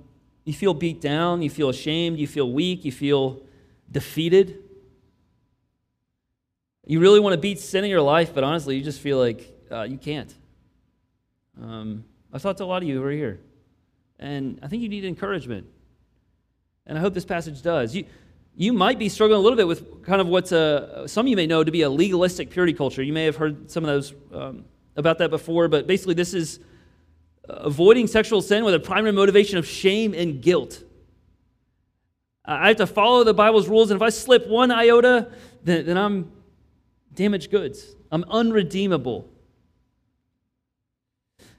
you 0.44 0.52
feel 0.52 0.74
beat 0.74 1.00
down, 1.00 1.42
you 1.42 1.50
feel 1.50 1.68
ashamed, 1.68 2.18
you 2.18 2.26
feel 2.26 2.52
weak, 2.52 2.84
you 2.84 2.92
feel 2.92 3.42
defeated. 3.90 4.62
You 6.86 7.00
really 7.00 7.18
want 7.18 7.34
to 7.34 7.40
beat 7.40 7.58
sin 7.58 7.82
in 7.82 7.90
your 7.90 8.02
life, 8.02 8.32
but 8.32 8.44
honestly, 8.44 8.76
you 8.76 8.82
just 8.82 9.00
feel 9.00 9.18
like 9.18 9.52
uh, 9.72 9.82
you 9.82 9.98
can't. 9.98 10.32
Um, 11.60 12.04
I've 12.32 12.42
talked 12.42 12.58
to 12.58 12.64
a 12.64 12.66
lot 12.66 12.82
of 12.82 12.88
you 12.88 13.02
are 13.02 13.10
here, 13.10 13.40
and 14.20 14.60
I 14.62 14.68
think 14.68 14.82
you 14.82 14.88
need 14.88 15.04
encouragement. 15.04 15.66
And 16.86 16.96
I 16.96 17.00
hope 17.00 17.14
this 17.14 17.24
passage 17.24 17.60
does. 17.62 17.96
You, 17.96 18.04
you 18.56 18.72
might 18.72 18.98
be 18.98 19.10
struggling 19.10 19.38
a 19.38 19.42
little 19.42 19.56
bit 19.56 19.68
with 19.68 20.02
kind 20.02 20.20
of 20.20 20.28
what's 20.28 20.50
a, 20.50 21.04
some 21.06 21.26
of 21.26 21.30
you 21.30 21.36
may 21.36 21.46
know 21.46 21.62
to 21.62 21.70
be 21.70 21.82
a 21.82 21.90
legalistic 21.90 22.50
purity 22.50 22.72
culture. 22.72 23.02
You 23.02 23.12
may 23.12 23.26
have 23.26 23.36
heard 23.36 23.70
some 23.70 23.84
of 23.84 23.88
those 23.88 24.14
um, 24.32 24.64
about 24.96 25.18
that 25.18 25.28
before, 25.28 25.68
but 25.68 25.86
basically, 25.86 26.14
this 26.14 26.32
is 26.32 26.58
avoiding 27.48 28.06
sexual 28.06 28.40
sin 28.40 28.64
with 28.64 28.74
a 28.74 28.80
primary 28.80 29.12
motivation 29.12 29.58
of 29.58 29.66
shame 29.66 30.14
and 30.14 30.40
guilt. 30.40 30.82
I 32.46 32.68
have 32.68 32.76
to 32.76 32.86
follow 32.86 33.24
the 33.24 33.34
Bible's 33.34 33.68
rules, 33.68 33.90
and 33.90 33.98
if 33.98 34.02
I 34.02 34.08
slip 34.08 34.46
one 34.46 34.70
iota, 34.70 35.32
then, 35.62 35.84
then 35.84 35.98
I'm 35.98 36.32
damaged 37.12 37.50
goods. 37.50 37.94
I'm 38.10 38.24
unredeemable. 38.24 39.28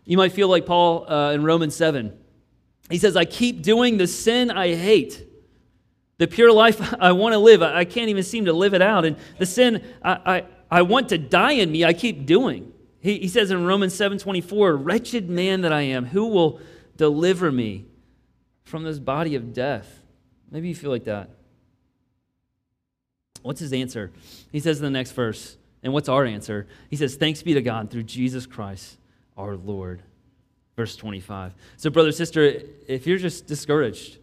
You 0.05 0.17
might 0.17 0.31
feel 0.31 0.47
like 0.47 0.65
Paul 0.65 1.12
uh, 1.12 1.33
in 1.33 1.43
Romans 1.43 1.75
7. 1.75 2.17
He 2.89 2.97
says, 2.97 3.17
I 3.17 3.25
keep 3.25 3.62
doing 3.62 3.97
the 3.97 4.07
sin 4.07 4.49
I 4.49 4.73
hate. 4.73 5.27
The 6.17 6.27
pure 6.27 6.51
life 6.51 6.93
I 6.99 7.12
want 7.12 7.34
to 7.34 7.39
live, 7.39 7.62
I 7.62 7.86
can't 7.86 8.10
even 8.10 8.23
seem 8.23 8.45
to 8.45 8.53
live 8.53 8.73
it 8.73 8.82
out. 8.82 9.06
And 9.06 9.17
the 9.38 9.45
sin 9.45 9.84
I, 10.01 10.12
I, 10.25 10.45
I 10.80 10.82
want 10.82 11.10
to 11.10 11.17
die 11.17 11.53
in 11.53 11.71
me, 11.71 11.86
I 11.86 11.93
keep 11.93 12.25
doing. 12.25 12.73
He, 12.99 13.19
he 13.19 13.27
says 13.27 13.51
in 13.51 13.65
Romans 13.65 13.93
7 13.93 14.17
24, 14.17 14.75
Wretched 14.75 15.30
man 15.30 15.62
that 15.62 15.71
I 15.71 15.82
am, 15.82 16.06
who 16.06 16.27
will 16.27 16.60
deliver 16.95 17.51
me 17.51 17.86
from 18.63 18.84
this 18.84 18.99
body 18.99 19.36
of 19.36 19.53
death? 19.53 20.01
Maybe 20.51 20.69
you 20.69 20.75
feel 20.75 20.91
like 20.91 21.06
that. 21.06 21.30
What's 23.43 23.60
his 23.60 23.71
answer? 23.71 24.12
He 24.51 24.60
says 24.60 24.80
in 24.80 24.84
the 24.84 24.89
next 24.89 25.12
verse, 25.12 25.58
and 25.84 25.93
what's 25.93 26.10
our 26.10 26.25
answer? 26.25 26.67
He 26.89 26.95
says, 26.95 27.15
Thanks 27.15 27.43
be 27.43 27.53
to 27.53 27.62
God 27.62 27.91
through 27.91 28.03
Jesus 28.03 28.45
Christ 28.45 28.97
our 29.38 29.56
Lord. 29.56 30.01
Verse 30.75 30.95
25. 30.95 31.53
So, 31.77 31.89
brother, 31.89 32.12
sister, 32.12 32.62
if 32.88 33.08
you're 33.08 33.17
just 33.17 33.47
discouraged, 33.47 34.17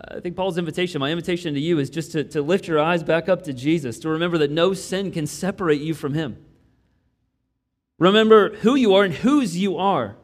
I 0.00 0.20
think 0.20 0.36
Paul's 0.36 0.58
invitation, 0.58 1.00
my 1.00 1.10
invitation 1.10 1.54
to 1.54 1.60
you 1.60 1.78
is 1.78 1.90
just 1.90 2.12
to, 2.12 2.24
to 2.24 2.42
lift 2.42 2.68
your 2.68 2.78
eyes 2.78 3.02
back 3.02 3.28
up 3.28 3.42
to 3.44 3.52
Jesus, 3.52 3.98
to 4.00 4.08
remember 4.08 4.38
that 4.38 4.50
no 4.50 4.72
sin 4.72 5.10
can 5.10 5.26
separate 5.26 5.80
you 5.80 5.94
from 5.94 6.14
him. 6.14 6.36
Remember 7.98 8.54
who 8.56 8.76
you 8.76 8.94
are 8.94 9.04
and 9.04 9.12
whose 9.12 9.56
you 9.56 9.76
are. 9.76 10.16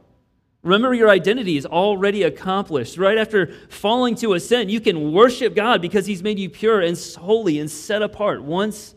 Remember, 0.63 0.95
your 0.95 1.11
identity 1.11 1.59
is 1.59 1.67
already 1.67 2.23
accomplished. 2.23 2.97
Right 2.97 3.19
after 3.19 3.53
falling 3.69 4.15
to 4.17 4.33
a 4.33 4.41
sin, 4.41 4.71
you 4.71 4.81
can 4.81 5.13
worship 5.13 5.55
God 5.55 5.83
because 5.83 6.07
He's 6.07 6.23
made 6.23 6.39
you 6.39 6.49
pure 6.49 6.81
and 6.81 6.99
holy 7.19 7.59
and 7.59 7.71
set 7.71 8.01
apart 8.01 8.43
once 8.43 8.95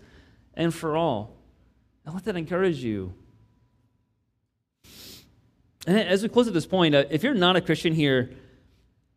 and 0.54 0.74
for 0.74 0.96
all. 0.96 1.36
And 2.06 2.14
let 2.14 2.24
that 2.24 2.38
encourage 2.38 2.78
you. 2.78 3.14
And 5.86 6.00
as 6.00 6.24
we 6.24 6.30
close 6.30 6.48
at 6.48 6.54
this 6.54 6.66
point, 6.66 6.96
uh, 6.96 7.04
if 7.10 7.22
you're 7.22 7.34
not 7.34 7.58
a 7.58 7.62
Christian 7.62 7.94
here, 7.94 8.32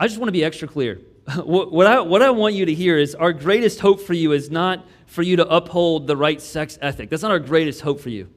I 0.01 0.09
just 0.09 0.19
want 0.19 0.29
to 0.29 0.33
be 0.33 0.43
extra 0.43 0.67
clear. 0.67 1.01
what, 1.45 1.87
I, 1.87 2.01
what 2.01 2.23
I 2.23 2.31
want 2.31 2.55
you 2.55 2.67
to 2.67 2.75
hear 2.75 2.99
is 2.99 3.15
our 3.15 3.33
greatest 3.33 3.81
hope 3.81 4.01
for 4.01 4.15
you 4.15 4.33
is 4.33 4.51
not 4.51 4.87
for 5.07 5.23
you 5.23 5.37
to 5.37 5.49
uphold 5.49 6.07
the 6.07 6.17
right 6.17 6.41
sex 6.41 6.79
ethic. 6.81 7.11
That's 7.11 7.23
not 7.23 7.31
our 7.31 7.39
greatest 7.39 7.81
hope 7.81 8.01
for 8.01 8.09
you. 8.09 8.29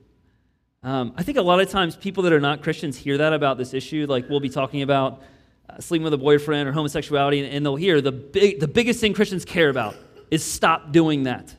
Um, 0.83 1.13
I 1.15 1.23
think 1.23 1.37
a 1.37 1.41
lot 1.41 1.61
of 1.61 1.69
times 1.69 1.95
people 1.95 2.23
that 2.23 2.33
are 2.33 2.41
not 2.41 2.61
Christians 2.61 2.97
hear 2.97 3.17
that 3.17 3.31
about 3.31 3.57
this 3.57 3.73
issue. 3.73 4.05
Like 4.07 4.29
we'll 4.29 4.41
be 4.41 4.49
talking 4.49 4.81
about 4.81 5.21
uh, 5.69 5.79
sleeping 5.79 6.03
with 6.03 6.13
a 6.13 6.17
boyfriend 6.17 6.67
or 6.67 6.73
homosexuality, 6.73 7.39
and, 7.39 7.53
and 7.53 7.65
they'll 7.65 7.77
hear 7.77 8.01
the, 8.01 8.11
big, 8.11 8.59
the 8.59 8.67
biggest 8.67 8.99
thing 8.99 9.13
Christians 9.13 9.45
care 9.45 9.69
about 9.69 9.95
is 10.29 10.43
stop 10.43 10.91
doing 10.91 11.23
that. 11.23 11.55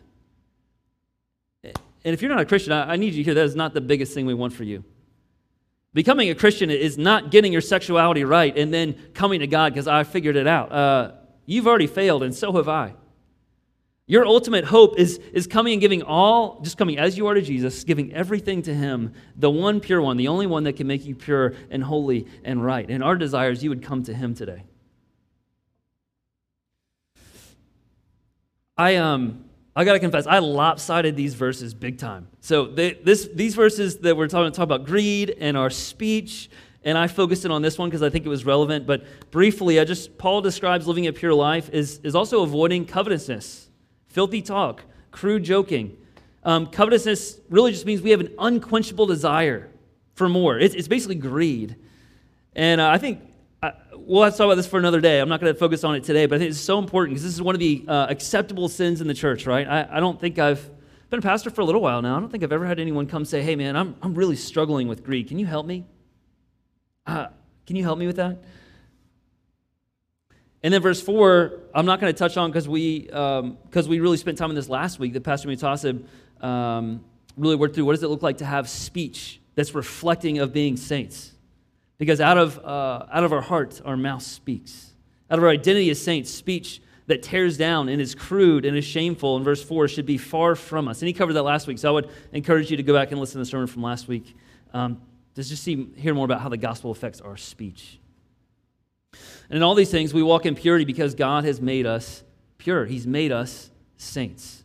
And 1.63 2.13
if 2.13 2.21
you're 2.21 2.31
not 2.31 2.41
a 2.41 2.45
Christian, 2.45 2.75
I, 2.75 2.93
I 2.93 2.97
need 2.97 3.15
you 3.15 3.23
to 3.23 3.25
hear 3.25 3.35
that 3.35 3.47
is 3.47 3.57
not 3.57 3.73
the 3.73 3.81
biggest 3.81 4.13
thing 4.13 4.27
we 4.27 4.35
want 4.35 4.53
for 4.53 4.65
you. 4.65 4.85
Becoming 5.95 6.29
a 6.29 6.35
Christian 6.35 6.71
is 6.71 6.99
not 6.99 7.31
getting 7.31 7.53
your 7.53 7.63
sexuality 7.63 8.25
right 8.25 8.55
and 8.59 8.75
then 8.75 8.95
coming 9.15 9.41
to 9.41 9.47
God 9.47 9.73
because 9.73 9.89
I 9.89 10.05
figured 10.05 10.37
it 10.37 10.47
out. 10.47 10.71
Uh, 10.71 11.13
you've 11.47 11.67
already 11.67 11.87
failed, 11.87 12.23
and 12.23 12.35
so 12.35 12.53
have 12.53 12.69
I. 12.69 12.95
Your 14.07 14.27
ultimate 14.27 14.67
hope 14.67 14.99
is, 14.99 15.19
is 15.33 15.47
coming 15.47 15.73
and 15.73 15.81
giving 15.81 16.03
all, 16.03 16.61
just 16.61 16.77
coming 16.77 16.99
as 16.99 17.17
you 17.17 17.27
are 17.27 17.35
to 17.35 17.41
Jesus, 17.41 17.85
giving 17.85 18.13
everything 18.13 18.61
to 18.63 18.75
Him, 18.75 19.15
the 19.35 19.51
one 19.51 19.81
pure 19.81 20.03
one, 20.03 20.19
the 20.19 20.29
only 20.29 20.47
one 20.47 20.65
that 20.65 20.75
can 20.75 20.87
make 20.87 21.07
you 21.07 21.15
pure 21.15 21.55
and 21.71 21.83
holy 21.83 22.27
and 22.45 22.63
right. 22.63 22.89
And 22.91 23.03
our 23.03 23.17
desire 23.17 23.51
is 23.51 23.65
you 23.65 23.71
would 23.71 23.83
come 23.83 24.03
to 24.03 24.13
Him 24.13 24.35
today. 24.35 24.65
I, 28.77 28.97
um, 28.97 29.45
I 29.75 29.85
got 29.85 29.95
to 29.95 30.01
confess, 30.01 30.27
I 30.27 30.39
lopsided 30.41 31.17
these 31.17 31.33
verses 31.33 31.73
big 31.73 31.97
time. 31.97 32.29
So 32.41 32.67
they, 32.67 32.93
this, 32.93 33.29
these 33.33 33.55
verses 33.55 33.99
that 33.99 34.17
we're 34.17 34.29
talking, 34.29 34.53
talking 34.53 34.65
about 34.65 34.85
greed 34.85 35.35
and 35.41 35.57
our 35.57 35.71
speech, 35.71 36.51
and 36.85 36.99
I 36.99 37.07
focused 37.07 37.45
in 37.45 37.51
on 37.51 37.63
this 37.63 37.79
one 37.79 37.89
because 37.89 38.03
I 38.03 38.11
think 38.11 38.27
it 38.27 38.29
was 38.29 38.45
relevant. 38.45 38.87
But 38.87 39.05
briefly, 39.31 39.81
I 39.81 39.85
just 39.85 40.19
Paul 40.19 40.43
describes 40.43 40.87
living 40.87 41.07
a 41.07 41.13
pure 41.13 41.35
life 41.35 41.71
is, 41.71 41.99
is 42.05 42.15
also 42.15 42.43
avoiding 42.43 42.87
covetousness, 42.87 43.69
filthy 44.09 44.43
talk, 44.43 44.85
crude 45.11 45.45
joking. 45.45 45.97
Um, 46.45 46.67
covetousness 46.67 47.41
really 47.49 47.73
just 47.73 47.87
means 47.87 48.03
we 48.03 48.11
have 48.11 48.21
an 48.21 48.35
unquenchable 48.39 49.07
desire 49.07 49.71
for 50.15 50.29
more. 50.29 50.59
It's, 50.59 50.75
it's 50.75 50.89
basically 50.89 51.15
greed. 51.15 51.77
And 52.55 52.81
uh, 52.81 52.89
I 52.89 52.99
think 52.99 53.21
we'll 53.97 54.23
have 54.23 54.35
to 54.35 54.39
talk 54.39 54.45
about 54.45 54.57
this 54.57 54.67
for 54.67 54.79
another 54.79 55.01
day. 55.01 55.21
I'm 55.21 55.29
not 55.29 55.41
going 55.41 55.53
to 55.53 55.59
focus 55.59 55.85
on 55.85 55.95
it 55.95 56.05
today, 56.05 56.27
but 56.27 56.37
I 56.37 56.39
think 56.41 56.51
it's 56.51 56.61
so 56.61 56.79
important 56.79 57.15
because 57.15 57.25
this 57.25 57.33
is 57.33 57.43
one 57.43 57.55
of 57.55 57.59
the 57.59 57.85
uh, 57.89 58.07
acceptable 58.09 58.69
sins 58.69 59.01
in 59.01 59.07
the 59.07 59.15
church, 59.15 59.47
right? 59.47 59.67
I, 59.67 59.97
I 59.97 60.01
don't 60.01 60.21
think 60.21 60.39
I've 60.39 60.71
been 61.09 61.19
a 61.19 61.23
pastor 61.23 61.51
for 61.51 61.63
a 61.63 61.65
little 61.65 61.81
while 61.81 62.03
now. 62.03 62.17
I 62.17 62.21
don't 62.21 62.31
think 62.31 62.45
I've 62.45 62.53
ever 62.53 62.67
had 62.67 62.79
anyone 62.79 63.07
come 63.07 63.25
say, 63.25 63.41
hey, 63.43 63.57
man, 63.57 63.77
I'm, 63.77 63.97
I'm 64.03 64.15
really 64.15 64.37
struggling 64.37 64.89
with 64.89 65.03
greed. 65.03 65.29
Can 65.29 65.39
you 65.39 65.47
help 65.47 65.67
me? 65.67 65.87
Uh, 67.07 67.27
can 67.67 67.77
you 67.77 67.83
help 67.83 67.99
me 67.99 68.07
with 68.07 68.17
that? 68.17 68.39
And 70.63 70.73
then 70.73 70.81
verse 70.81 71.01
4, 71.03 71.61
I'm 71.75 71.85
not 71.85 72.01
going 72.01 72.13
to 72.13 72.19
touch 72.19 72.39
on 72.39 72.51
because 72.51 72.67
we, 72.67 73.03
because 73.03 73.43
um, 73.43 73.87
we 73.87 74.01
really 74.01 74.17
spent 74.17 74.39
time 74.39 74.49
on 74.49 74.55
this 74.55 74.69
last 74.69 74.99
week. 74.99 75.13
That 75.13 75.23
Pastor 75.23 75.49
Mutasib 75.49 76.05
um, 76.41 77.05
really 77.37 77.57
worked 77.57 77.75
through 77.75 77.85
what 77.85 77.93
does 77.93 78.03
it 78.03 78.09
look 78.09 78.23
like 78.23 78.39
to 78.39 78.47
have 78.47 78.69
speech 78.69 79.41
that's 79.55 79.75
reflecting 79.75 80.39
of 80.39 80.55
being 80.55 80.79
saints? 80.79 81.33
Because 81.99 82.21
out 82.21 82.39
of, 82.39 82.59
uh, 82.61 83.07
out 83.13 83.25
of 83.25 83.33
our 83.33 83.43
hearts, 83.43 83.83
our 83.83 83.97
mouth 83.97 84.23
speaks. 84.23 84.95
Out 85.31 85.39
of 85.39 85.45
our 85.45 85.51
identity 85.51 85.91
as 85.91 86.03
saints, 86.03 86.31
speech 86.31 86.81
that 87.09 87.23
tears 87.23 87.59
down 87.59 87.91
and 87.91 88.01
is 88.01 88.15
crude 88.15 88.65
and 88.65 88.75
is 88.75 88.87
shameful 88.87 89.37
in 89.37 89.45
verse 89.45 89.63
4 89.63 89.89
should 89.89 90.07
be 90.07 90.17
far 90.17 90.55
from 90.55 90.89
us. 90.89 91.03
And 91.03 91.09
he 91.09 91.13
covered 91.13 91.35
that 91.35 91.43
last 91.43 91.67
week, 91.67 91.79
so 91.79 91.91
I 91.91 91.93
would 91.93 92.09
encourage 92.33 92.71
you 92.71 92.79
to 92.79 92.83
go 92.83 92.95
back 92.95 93.11
and 93.11 93.21
listen 93.21 93.35
to 93.35 93.39
the 93.41 93.47
sermon 93.47 93.67
from 93.67 93.83
last 93.83 94.09
week 94.09 94.35
um, 94.73 95.01
to 95.35 95.43
just 95.43 95.63
see, 95.63 95.89
hear 95.97 96.15
more 96.15 96.25
about 96.25 96.41
how 96.41 96.49
the 96.49 96.57
gospel 96.57 96.91
affects 96.91 97.21
our 97.21 97.37
speech. 97.37 97.99
And 99.49 99.57
in 99.57 99.63
all 99.63 99.75
these 99.75 99.91
things, 99.91 100.15
we 100.15 100.23
walk 100.23 100.47
in 100.47 100.55
purity 100.55 100.85
because 100.85 101.15
God 101.15 101.45
has 101.45 101.61
made 101.61 101.87
us 101.87 102.23
pure. 102.59 102.87
He's 102.87 103.07
made 103.07 103.33
us 103.33 103.71
saints. 103.97 104.65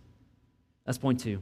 That's 0.85 0.97
point 0.97 1.19
two. 1.19 1.41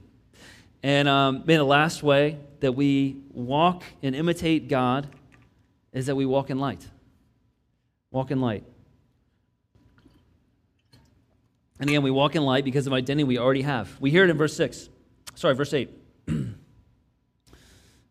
And 0.83 1.07
um, 1.07 1.43
the 1.45 1.63
last 1.63 2.03
way 2.03 2.37
that 2.59 2.73
we 2.73 3.17
walk 3.31 3.83
and 4.01 4.15
imitate 4.15 4.67
God 4.67 5.07
is 5.93 6.05
that 6.07 6.15
we 6.15 6.25
walk 6.25 6.49
in 6.49 6.59
light. 6.59 6.87
Walk 8.11 8.31
in 8.31 8.39
light. 8.41 8.63
And 11.79 11.89
again, 11.89 12.01
we 12.01 12.11
walk 12.11 12.35
in 12.35 12.43
light 12.43 12.65
because 12.65 12.87
of 12.87 12.93
identity 12.93 13.23
we 13.23 13.37
already 13.37 13.61
have. 13.61 13.99
We 13.99 14.09
hear 14.09 14.23
it 14.23 14.29
in 14.29 14.37
verse 14.37 14.55
6. 14.55 14.89
Sorry, 15.35 15.53
verse 15.53 15.73
8. 15.73 15.89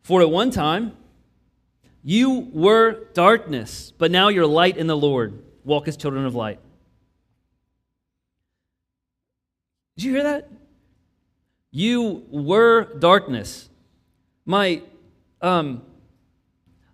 For 0.03 0.21
at 0.21 0.31
one 0.31 0.51
time 0.51 0.97
you 2.09 2.49
were 2.53 3.09
darkness, 3.15 3.93
but 3.99 4.13
now 4.13 4.29
you're 4.29 4.47
light 4.47 4.77
in 4.77 4.87
the 4.87 4.97
Lord. 4.97 5.43
Walk 5.65 5.89
as 5.89 5.97
children 5.97 6.25
of 6.25 6.37
light. 6.37 6.61
Did 9.97 10.05
you 10.05 10.13
hear 10.13 10.23
that? 10.23 10.49
You 11.73 12.25
were 12.31 12.95
darkness. 13.01 13.69
My 14.45 14.83
um, 15.43 15.83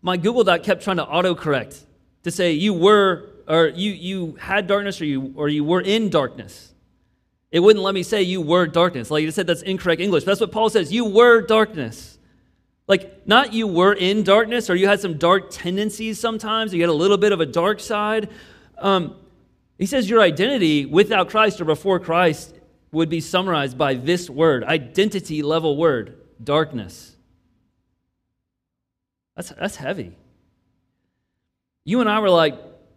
my 0.01 0.17
Google 0.17 0.45
Doc 0.45 0.63
kept 0.63 0.83
trying 0.83 0.97
to 0.97 1.05
autocorrect 1.05 1.85
to 2.23 2.31
say 2.31 2.53
you 2.53 2.73
were 2.73 3.29
or 3.47 3.67
you 3.67 3.91
you 3.91 4.37
had 4.41 4.67
darkness 4.67 4.99
or 4.99 5.05
you 5.05 5.35
or 5.37 5.51
you 5.51 5.63
were 5.63 5.83
in 5.83 6.09
darkness. 6.09 6.73
It 7.51 7.61
wouldn't 7.61 7.85
let 7.85 7.93
me 7.93 8.03
say 8.03 8.23
you 8.23 8.41
were 8.41 8.67
darkness. 8.67 9.11
Like 9.11 9.25
it 9.25 9.35
said 9.35 9.47
that's 9.47 9.61
incorrect 9.61 10.01
English. 10.01 10.25
That's 10.25 10.41
what 10.41 10.53
Paul 10.53 10.71
says. 10.71 10.91
You 10.91 11.05
were 11.05 11.43
darkness. 11.43 12.12
Like 12.89 13.27
not 13.27 13.53
you 13.53 13.67
were 13.67 13.93
in 13.93 14.23
darkness 14.23 14.69
or 14.69 14.75
you 14.75 14.87
had 14.89 15.01
some 15.01 15.19
dark 15.19 15.51
tendencies 15.51 16.19
sometimes, 16.19 16.73
or 16.73 16.77
you 16.77 16.83
had 16.83 16.91
a 16.91 16.95
little 16.95 17.17
bit 17.17 17.33
of 17.33 17.41
a 17.41 17.47
dark 17.47 17.81
side. 17.81 18.29
Um, 18.79 19.17
he 19.79 19.87
says 19.87 20.09
your 20.09 20.21
identity 20.21 20.87
without 20.87 21.29
Christ 21.29 21.61
or 21.61 21.65
before 21.65 21.99
Christ 22.01 22.55
would 22.91 23.09
be 23.09 23.21
summarized 23.21 23.79
by 23.79 23.95
this 23.95 24.29
word, 24.29 24.65
identity 24.65 25.43
level 25.43 25.77
word, 25.77 26.19
darkness. 26.43 27.17
That's, 29.35 29.51
that's 29.51 29.77
heavy. 29.77 30.13
You 31.85 32.01
and 32.01 32.09
I 32.09 32.21
were 32.21 32.31
like 32.31 32.55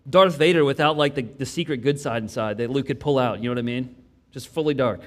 Darth 0.07 0.37
Vader 0.37 0.65
without 0.65 0.97
like 0.97 1.15
the, 1.15 1.23
the 1.23 1.45
secret 1.45 1.77
good 1.77 1.99
side 1.99 2.21
inside 2.21 2.57
that 2.57 2.69
Luke 2.69 2.87
could 2.87 2.99
pull 2.99 3.17
out. 3.17 3.39
You 3.39 3.45
know 3.45 3.51
what 3.51 3.59
I 3.59 3.63
mean? 3.63 3.95
Just 4.31 4.49
fully 4.49 4.73
dark. 4.73 5.01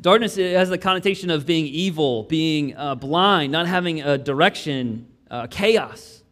Darkness 0.00 0.36
has 0.36 0.68
the 0.68 0.78
connotation 0.78 1.30
of 1.30 1.46
being 1.46 1.66
evil, 1.66 2.24
being 2.24 2.76
uh, 2.76 2.94
blind, 2.94 3.50
not 3.52 3.66
having 3.66 4.02
a 4.02 4.18
direction, 4.18 5.06
uh, 5.30 5.46
chaos. 5.46 6.22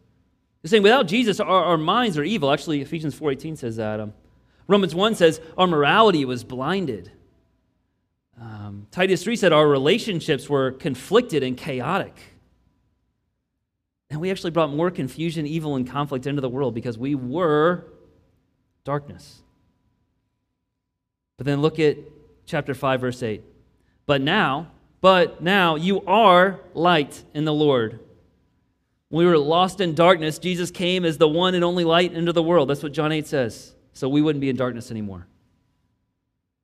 He's 0.61 0.71
saying 0.71 0.83
without 0.83 1.07
Jesus, 1.07 1.39
our, 1.39 1.63
our, 1.63 1.77
minds 1.77 2.17
are 2.17 2.23
evil. 2.23 2.51
Actually, 2.51 2.81
Ephesians 2.81 3.19
4.18 3.19 3.57
says 3.57 3.75
that. 3.77 3.99
Um, 3.99 4.13
Romans 4.67 4.95
1 4.95 5.15
says 5.15 5.41
our 5.57 5.67
morality 5.67 6.25
was 6.25 6.43
blinded. 6.43 7.11
Um, 8.39 8.87
Titus 8.91 9.23
3 9.23 9.35
said 9.35 9.53
our 9.53 9.67
relationships 9.67 10.49
were 10.49 10.71
conflicted 10.71 11.43
and 11.43 11.57
chaotic. 11.57 12.17
And 14.09 14.21
we 14.21 14.29
actually 14.31 14.51
brought 14.51 14.71
more 14.71 14.91
confusion, 14.91 15.47
evil, 15.47 15.75
and 15.75 15.87
conflict 15.87 16.27
into 16.27 16.41
the 16.41 16.49
world 16.49 16.73
because 16.73 16.97
we 16.97 17.15
were 17.15 17.85
darkness. 18.83 19.41
But 21.37 21.45
then 21.45 21.61
look 21.61 21.79
at 21.79 21.97
chapter 22.45 22.73
5, 22.73 23.01
verse 23.01 23.21
8. 23.21 23.43
But 24.05 24.21
now, 24.21 24.71
but 25.01 25.41
now 25.41 25.75
you 25.75 26.03
are 26.05 26.59
light 26.73 27.23
in 27.33 27.45
the 27.45 27.53
Lord. 27.53 27.99
When 29.09 29.25
we 29.25 29.31
were 29.31 29.37
lost 29.37 29.81
in 29.81 29.95
darkness, 29.95 30.39
Jesus 30.39 30.71
came 30.71 31.05
as 31.05 31.17
the 31.17 31.27
one 31.27 31.55
and 31.55 31.63
only 31.63 31.83
light 31.83 32.13
into 32.13 32.33
the 32.33 32.43
world. 32.43 32.69
That's 32.69 32.83
what 32.83 32.91
John 32.91 33.11
8 33.11 33.27
says. 33.27 33.73
So 33.93 34.09
we 34.09 34.21
wouldn't 34.21 34.41
be 34.41 34.49
in 34.49 34.55
darkness 34.55 34.91
anymore. 34.91 35.27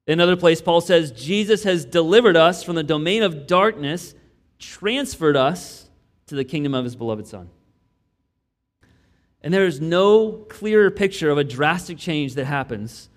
In 0.07 0.13
another 0.13 0.35
place, 0.35 0.61
Paul 0.61 0.81
says, 0.81 1.11
Jesus 1.11 1.63
has 1.63 1.85
delivered 1.85 2.35
us 2.35 2.63
from 2.63 2.75
the 2.75 2.83
domain 2.83 3.23
of 3.23 3.47
darkness, 3.47 4.15
transferred 4.59 5.37
us 5.37 5.89
to 6.27 6.35
the 6.35 6.43
kingdom 6.43 6.73
of 6.73 6.83
his 6.83 6.95
beloved 6.95 7.27
Son. 7.27 7.49
And 9.43 9.53
there 9.53 9.65
is 9.65 9.79
no 9.79 10.31
clearer 10.49 10.91
picture 10.91 11.29
of 11.29 11.37
a 11.37 11.43
drastic 11.43 11.97
change 11.97 12.35
that 12.35 12.45
happens 12.45 13.09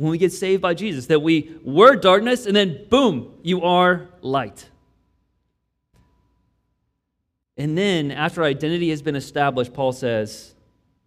when 0.00 0.10
we 0.10 0.16
get 0.16 0.32
saved 0.32 0.62
by 0.62 0.72
Jesus 0.72 1.06
that 1.08 1.20
we 1.20 1.54
were 1.62 1.94
darkness, 1.94 2.46
and 2.46 2.56
then 2.56 2.86
boom, 2.88 3.34
you 3.42 3.60
are 3.64 4.08
light. 4.22 4.70
And 7.58 7.76
then, 7.76 8.10
after 8.10 8.42
identity 8.42 8.88
has 8.88 9.02
been 9.02 9.14
established, 9.14 9.74
Paul 9.74 9.92
says 9.92 10.54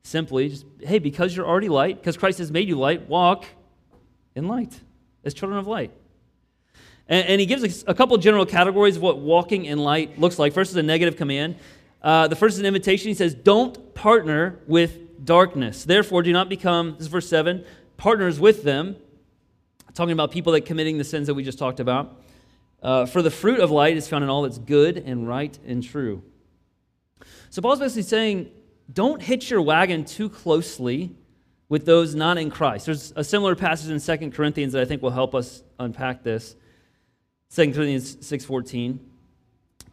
simply, 0.03 0.49
just, 0.49 0.65
hey, 0.79 0.99
because 0.99 1.35
you're 1.35 1.47
already 1.47 1.69
light, 1.69 1.97
because 1.97 2.17
Christ 2.17 2.37
has 2.37 2.51
made 2.51 2.67
you 2.67 2.77
light, 2.77 3.09
walk 3.09 3.45
in 4.35 4.47
light 4.47 4.79
as 5.23 5.33
children 5.33 5.57
of 5.57 5.65
light. 5.65 5.89
And, 7.07 7.27
and 7.29 7.41
he 7.41 7.47
gives 7.47 7.83
a, 7.83 7.89
a 7.89 7.95
couple 7.95 8.15
general 8.17 8.45
categories 8.45 8.97
of 8.97 9.01
what 9.01 9.17
walking 9.17 9.65
in 9.65 9.79
light 9.79 10.19
looks 10.19 10.37
like. 10.37 10.53
First 10.53 10.69
is 10.69 10.77
a 10.77 10.83
negative 10.83 11.17
command. 11.17 11.55
Uh, 11.99 12.27
the 12.27 12.35
first 12.35 12.53
is 12.53 12.59
an 12.59 12.67
invitation. 12.67 13.07
He 13.07 13.15
says, 13.15 13.33
Don't 13.33 13.95
partner 13.95 14.59
with 14.67 15.25
darkness. 15.25 15.83
Therefore, 15.83 16.21
do 16.21 16.31
not 16.31 16.47
become, 16.47 16.91
this 16.91 17.01
is 17.01 17.07
verse 17.07 17.27
7, 17.27 17.65
partners 17.97 18.39
with 18.39 18.63
them. 18.63 18.95
Talking 19.93 20.13
about 20.13 20.31
people 20.31 20.53
that 20.53 20.65
committing 20.65 20.97
the 20.97 21.03
sins 21.03 21.27
that 21.27 21.33
we 21.33 21.43
just 21.43 21.59
talked 21.59 21.79
about. 21.79 22.21
Uh, 22.81 23.05
for 23.05 23.21
the 23.21 23.31
fruit 23.31 23.59
of 23.59 23.71
light 23.71 23.95
is 23.95 24.07
found 24.07 24.23
in 24.23 24.29
all 24.29 24.41
that's 24.41 24.57
good 24.57 24.97
and 24.97 25.27
right 25.27 25.57
and 25.65 25.83
true. 25.83 26.21
So 27.49 27.61
Paul's 27.61 27.79
basically 27.79 28.01
saying, 28.03 28.51
don't 28.91 29.21
hitch 29.21 29.49
your 29.49 29.61
wagon 29.61 30.03
too 30.03 30.29
closely 30.29 31.15
with 31.69 31.85
those 31.85 32.13
not 32.13 32.37
in 32.37 32.49
Christ. 32.49 32.85
There's 32.85 33.13
a 33.15 33.23
similar 33.23 33.55
passage 33.55 33.89
in 33.89 34.19
2 34.19 34.31
Corinthians 34.31 34.73
that 34.73 34.81
I 34.81 34.85
think 34.85 35.01
will 35.01 35.11
help 35.11 35.33
us 35.33 35.63
unpack 35.79 36.23
this. 36.23 36.55
2 37.51 37.73
Corinthians 37.73 38.17
6:14. 38.19 38.99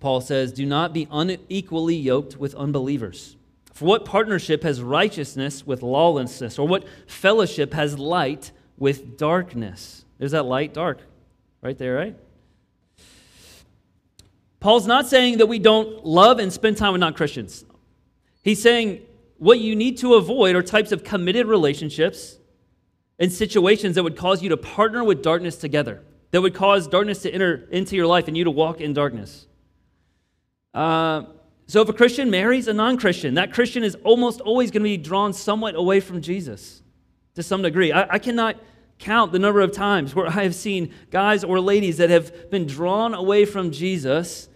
Paul 0.00 0.20
says, 0.20 0.52
"Do 0.52 0.64
not 0.66 0.92
be 0.92 1.06
unequally 1.10 1.94
yoked 1.94 2.38
with 2.38 2.54
unbelievers. 2.54 3.36
For 3.72 3.84
what 3.84 4.04
partnership 4.04 4.62
has 4.62 4.82
righteousness 4.82 5.66
with 5.66 5.82
lawlessness, 5.82 6.58
or 6.58 6.66
what 6.66 6.84
fellowship 7.06 7.72
has 7.74 7.98
light 7.98 8.52
with 8.76 9.16
darkness?" 9.16 10.04
There's 10.18 10.32
that 10.32 10.44
light 10.44 10.74
dark 10.74 11.00
right 11.62 11.78
there, 11.78 11.94
right? 11.94 12.16
Paul's 14.60 14.86
not 14.86 15.06
saying 15.06 15.38
that 15.38 15.46
we 15.46 15.58
don't 15.58 16.04
love 16.04 16.38
and 16.38 16.52
spend 16.52 16.76
time 16.76 16.92
with 16.92 17.00
non 17.00 17.14
Christians. 17.14 17.64
He's 18.42 18.60
saying 18.60 19.00
what 19.38 19.58
you 19.58 19.74
need 19.74 19.96
to 19.98 20.14
avoid 20.14 20.54
are 20.54 20.62
types 20.62 20.92
of 20.92 21.02
committed 21.02 21.46
relationships 21.46 22.38
and 23.18 23.32
situations 23.32 23.94
that 23.94 24.02
would 24.02 24.16
cause 24.16 24.42
you 24.42 24.50
to 24.50 24.56
partner 24.56 25.02
with 25.02 25.22
darkness 25.22 25.56
together, 25.56 26.02
that 26.30 26.42
would 26.42 26.54
cause 26.54 26.86
darkness 26.86 27.22
to 27.22 27.30
enter 27.32 27.66
into 27.70 27.96
your 27.96 28.06
life 28.06 28.28
and 28.28 28.36
you 28.36 28.44
to 28.44 28.50
walk 28.50 28.80
in 28.80 28.92
darkness. 28.92 29.46
Uh, 30.74 31.24
so 31.70 31.80
if 31.82 31.88
a 31.88 31.92
Christian 31.92 32.32
marries 32.32 32.66
a 32.66 32.72
non 32.72 32.96
Christian, 32.96 33.34
that 33.34 33.52
Christian 33.52 33.84
is 33.84 33.94
almost 34.02 34.40
always 34.40 34.72
going 34.72 34.82
to 34.82 34.88
be 34.88 34.96
drawn 34.96 35.32
somewhat 35.32 35.76
away 35.76 36.00
from 36.00 36.20
Jesus 36.20 36.82
to 37.36 37.44
some 37.44 37.62
degree. 37.62 37.92
I, 37.92 38.14
I 38.14 38.18
cannot 38.18 38.56
count 38.98 39.30
the 39.30 39.38
number 39.38 39.60
of 39.60 39.70
times 39.70 40.12
where 40.12 40.26
I 40.38 40.42
have 40.42 40.56
seen 40.56 40.92
guys 41.12 41.44
or 41.44 41.60
ladies 41.60 41.98
that 41.98 42.10
have 42.10 42.50
been 42.50 42.66
drawn 42.66 43.14
away 43.14 43.44
from 43.44 43.70
Jesus 43.70 44.48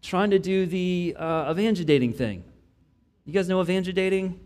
trying 0.00 0.30
to 0.30 0.38
do 0.38 0.64
the 0.64 1.16
uh, 1.18 1.52
dating 1.54 2.12
thing. 2.12 2.44
You 3.24 3.32
guys 3.32 3.48
know 3.48 3.64
dating? 3.64 4.38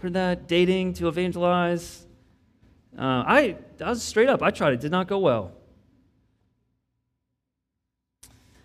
Heard 0.00 0.14
that? 0.14 0.48
Dating 0.48 0.94
to 0.94 1.08
evangelize? 1.08 2.06
Uh, 2.98 3.02
I, 3.26 3.56
I 3.84 3.90
was 3.90 4.02
straight 4.02 4.30
up. 4.30 4.42
I 4.42 4.50
tried 4.50 4.72
it. 4.72 4.80
Did 4.80 4.92
not 4.92 5.08
go 5.08 5.18
well. 5.18 5.52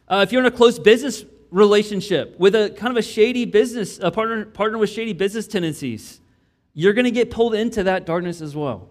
Uh, 0.07 0.23
if 0.25 0.31
you're 0.31 0.39
in 0.39 0.47
a 0.47 0.55
close 0.55 0.79
business 0.79 1.25
relationship 1.55 2.37
with 2.37 2.53
a 2.53 2.69
kind 2.71 2.91
of 2.91 2.97
a 2.97 3.01
shady 3.01 3.45
business, 3.45 3.97
a 3.99 4.11
partner, 4.11 4.43
partner 4.43 4.77
with 4.77 4.89
shady 4.89 5.13
business 5.13 5.47
tendencies, 5.47 6.19
you're 6.73 6.91
going 6.91 7.05
to 7.05 7.11
get 7.11 7.31
pulled 7.31 7.55
into 7.55 7.83
that 7.83 8.05
darkness 8.05 8.41
as 8.41 8.53
well. 8.53 8.89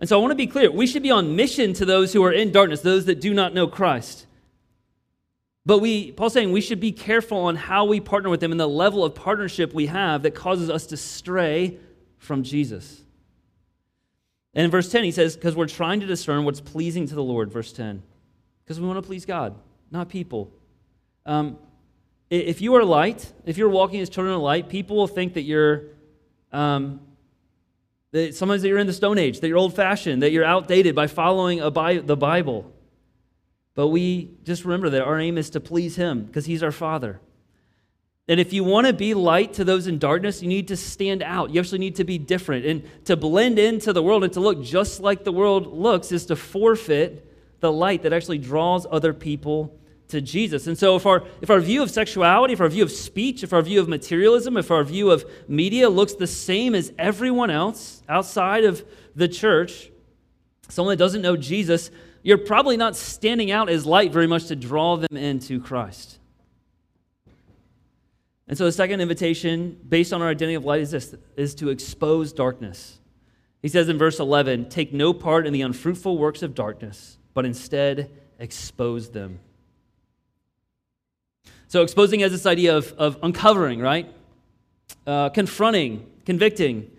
And 0.00 0.08
so 0.08 0.18
I 0.18 0.20
want 0.20 0.32
to 0.32 0.36
be 0.36 0.48
clear. 0.48 0.72
We 0.72 0.88
should 0.88 1.04
be 1.04 1.12
on 1.12 1.36
mission 1.36 1.72
to 1.74 1.84
those 1.84 2.12
who 2.12 2.24
are 2.24 2.32
in 2.32 2.50
darkness, 2.50 2.80
those 2.80 3.04
that 3.04 3.20
do 3.20 3.32
not 3.32 3.54
know 3.54 3.68
Christ. 3.68 4.26
But 5.64 5.78
we, 5.78 6.10
Paul's 6.10 6.32
saying 6.32 6.50
we 6.50 6.60
should 6.60 6.80
be 6.80 6.90
careful 6.90 7.38
on 7.38 7.54
how 7.54 7.84
we 7.84 8.00
partner 8.00 8.28
with 8.28 8.40
them 8.40 8.50
and 8.50 8.60
the 8.60 8.66
level 8.66 9.04
of 9.04 9.14
partnership 9.14 9.72
we 9.72 9.86
have 9.86 10.24
that 10.24 10.34
causes 10.34 10.68
us 10.68 10.86
to 10.86 10.96
stray 10.96 11.78
from 12.18 12.42
Jesus. 12.42 13.02
And 14.52 14.64
in 14.64 14.70
verse 14.72 14.90
10, 14.90 15.04
he 15.04 15.12
says, 15.12 15.36
because 15.36 15.54
we're 15.54 15.68
trying 15.68 16.00
to 16.00 16.06
discern 16.06 16.44
what's 16.44 16.60
pleasing 16.60 17.06
to 17.06 17.14
the 17.14 17.22
Lord, 17.22 17.52
verse 17.52 17.72
10. 17.72 18.02
Because 18.64 18.80
we 18.80 18.88
want 18.88 18.98
to 18.98 19.06
please 19.06 19.24
God, 19.24 19.54
not 19.92 20.08
people. 20.08 20.52
Um, 21.24 21.58
if 22.30 22.60
you 22.60 22.74
are 22.76 22.84
light, 22.84 23.30
if 23.44 23.58
you're 23.58 23.68
walking 23.68 24.00
as 24.00 24.08
children 24.08 24.34
of 24.34 24.40
light, 24.40 24.68
people 24.68 24.96
will 24.96 25.06
think 25.06 25.34
that 25.34 25.42
you're 25.42 25.84
um, 26.50 27.00
that 28.12 28.34
sometimes 28.34 28.62
that 28.62 28.68
you're 28.68 28.78
in 28.78 28.86
the 28.86 28.92
Stone 28.92 29.18
Age, 29.18 29.40
that 29.40 29.48
you're 29.48 29.58
old 29.58 29.74
fashioned, 29.74 30.22
that 30.22 30.32
you're 30.32 30.44
outdated 30.44 30.94
by 30.94 31.06
following 31.06 31.66
Bi- 31.70 31.98
the 31.98 32.16
Bible. 32.16 32.70
But 33.74 33.88
we 33.88 34.30
just 34.44 34.64
remember 34.64 34.90
that 34.90 35.02
our 35.02 35.18
aim 35.18 35.38
is 35.38 35.50
to 35.50 35.60
please 35.60 35.96
Him 35.96 36.24
because 36.24 36.44
He's 36.44 36.62
our 36.62 36.72
Father. 36.72 37.20
And 38.28 38.38
if 38.38 38.52
you 38.52 38.64
want 38.64 38.86
to 38.86 38.92
be 38.92 39.14
light 39.14 39.54
to 39.54 39.64
those 39.64 39.86
in 39.86 39.98
darkness, 39.98 40.42
you 40.42 40.48
need 40.48 40.68
to 40.68 40.76
stand 40.76 41.22
out. 41.22 41.50
You 41.50 41.60
actually 41.60 41.78
need 41.78 41.96
to 41.96 42.04
be 42.04 42.18
different. 42.18 42.64
And 42.64 43.04
to 43.06 43.16
blend 43.16 43.58
into 43.58 43.92
the 43.92 44.02
world 44.02 44.24
and 44.24 44.32
to 44.34 44.40
look 44.40 44.62
just 44.62 45.00
like 45.00 45.24
the 45.24 45.32
world 45.32 45.66
looks 45.66 46.12
is 46.12 46.26
to 46.26 46.36
forfeit 46.36 47.28
the 47.60 47.72
light 47.72 48.02
that 48.02 48.12
actually 48.12 48.38
draws 48.38 48.86
other 48.90 49.12
people 49.12 49.78
to 50.12 50.20
Jesus. 50.20 50.66
And 50.66 50.78
so 50.78 50.96
if 50.96 51.04
our 51.04 51.24
if 51.40 51.50
our 51.50 51.60
view 51.60 51.82
of 51.82 51.90
sexuality, 51.90 52.52
if 52.52 52.60
our 52.60 52.68
view 52.68 52.84
of 52.84 52.92
speech, 52.92 53.42
if 53.42 53.52
our 53.52 53.62
view 53.62 53.80
of 53.80 53.88
materialism, 53.88 54.56
if 54.56 54.70
our 54.70 54.84
view 54.84 55.10
of 55.10 55.24
media 55.48 55.88
looks 55.88 56.14
the 56.14 56.26
same 56.26 56.74
as 56.74 56.92
everyone 56.98 57.50
else 57.50 58.02
outside 58.08 58.64
of 58.64 58.84
the 59.16 59.26
church, 59.26 59.90
someone 60.68 60.92
that 60.92 61.02
doesn't 61.02 61.22
know 61.22 61.36
Jesus, 61.36 61.90
you're 62.22 62.38
probably 62.38 62.76
not 62.76 62.94
standing 62.96 63.50
out 63.50 63.68
as 63.68 63.84
light 63.84 64.12
very 64.12 64.26
much 64.26 64.46
to 64.46 64.56
draw 64.56 64.96
them 64.96 65.16
into 65.16 65.60
Christ. 65.60 66.18
And 68.46 68.56
so 68.56 68.64
the 68.64 68.72
second 68.72 69.00
invitation, 69.00 69.78
based 69.88 70.12
on 70.12 70.20
our 70.20 70.28
identity 70.28 70.54
of 70.54 70.64
light, 70.64 70.82
is 70.82 70.90
this 70.90 71.14
is 71.36 71.54
to 71.56 71.70
expose 71.70 72.32
darkness. 72.32 73.00
He 73.62 73.68
says 73.68 73.88
in 73.88 73.96
verse 73.96 74.20
11, 74.20 74.68
take 74.68 74.92
no 74.92 75.12
part 75.12 75.46
in 75.46 75.52
the 75.52 75.62
unfruitful 75.62 76.18
works 76.18 76.42
of 76.42 76.54
darkness, 76.54 77.16
but 77.32 77.46
instead 77.46 78.10
expose 78.38 79.10
them. 79.10 79.38
So, 81.72 81.80
exposing 81.80 82.20
has 82.20 82.32
this 82.32 82.44
idea 82.44 82.76
of, 82.76 82.92
of 82.98 83.16
uncovering, 83.22 83.80
right? 83.80 84.06
Uh, 85.06 85.30
confronting, 85.30 86.06
convicting. 86.26 86.90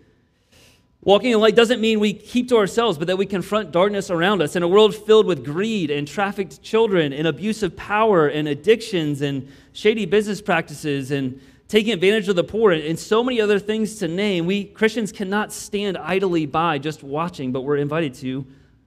Walking 1.04 1.30
in 1.30 1.40
light 1.40 1.56
doesn't 1.56 1.80
mean 1.80 2.00
we 2.00 2.12
keep 2.12 2.50
to 2.50 2.58
ourselves, 2.58 2.98
but 2.98 3.06
that 3.06 3.16
we 3.16 3.28
confront 3.28 3.72
darkness 3.72 4.10
around 4.10 4.42
us. 4.42 4.56
In 4.56 4.64
a 4.64 4.68
world 4.68 4.96
filled 4.96 5.28
with 5.28 5.46
greed 5.46 5.92
and 5.92 6.08
trafficked 6.08 6.64
children 6.64 7.14
and 7.14 7.28
abusive 7.28 7.78
power 7.78 8.28
and 8.28 8.48
addictions 8.48 9.22
and 9.22 9.48
shady 9.74 10.08
business 10.08 10.42
practices 10.42 11.12
and 11.12 11.40
taking 11.68 11.94
advantage 11.94 12.28
of 12.28 12.36
the 12.36 12.44
poor 12.44 12.72
and 12.72 12.98
so 12.98 13.24
many 13.24 13.40
other 13.40 13.60
things 13.60 14.00
to 14.00 14.08
name, 14.08 14.48
we 14.48 14.64
Christians 14.64 15.12
cannot 15.12 15.54
stand 15.54 16.00
idly 16.00 16.48
by 16.48 16.80
just 16.80 17.04
watching, 17.04 17.52
but 17.52 17.62
we're 17.62 17.78
invited 17.78 18.16
to 18.16 18.44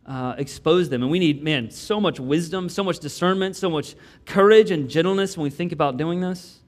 uh, 0.06 0.34
expose 0.38 0.88
them. 0.88 1.02
And 1.02 1.10
we 1.10 1.18
need, 1.18 1.42
man, 1.42 1.70
so 1.70 2.00
much 2.00 2.20
wisdom, 2.20 2.68
so 2.68 2.84
much 2.84 2.98
discernment, 3.00 3.56
so 3.56 3.68
much 3.68 3.94
courage 4.24 4.70
and 4.70 4.88
gentleness 4.88 5.36
when 5.36 5.44
we 5.44 5.50
think 5.50 5.72
about 5.72 5.96
doing 5.96 6.20
this. 6.20 6.60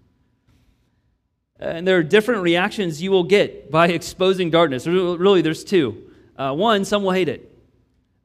And 1.61 1.87
there 1.87 1.97
are 1.99 2.03
different 2.03 2.43
reactions 2.43 3.03
you 3.03 3.11
will 3.11 3.25
get 3.25 3.71
by 3.71 3.89
exposing 3.89 4.51
darkness. 4.51 4.87
Really, 4.87 5.43
there's 5.43 5.65
two. 5.65 6.11
Uh, 6.37 6.55
one, 6.55 6.85
some 6.85 7.03
will 7.03 7.13
hate 7.13 7.29
it. 7.29 7.45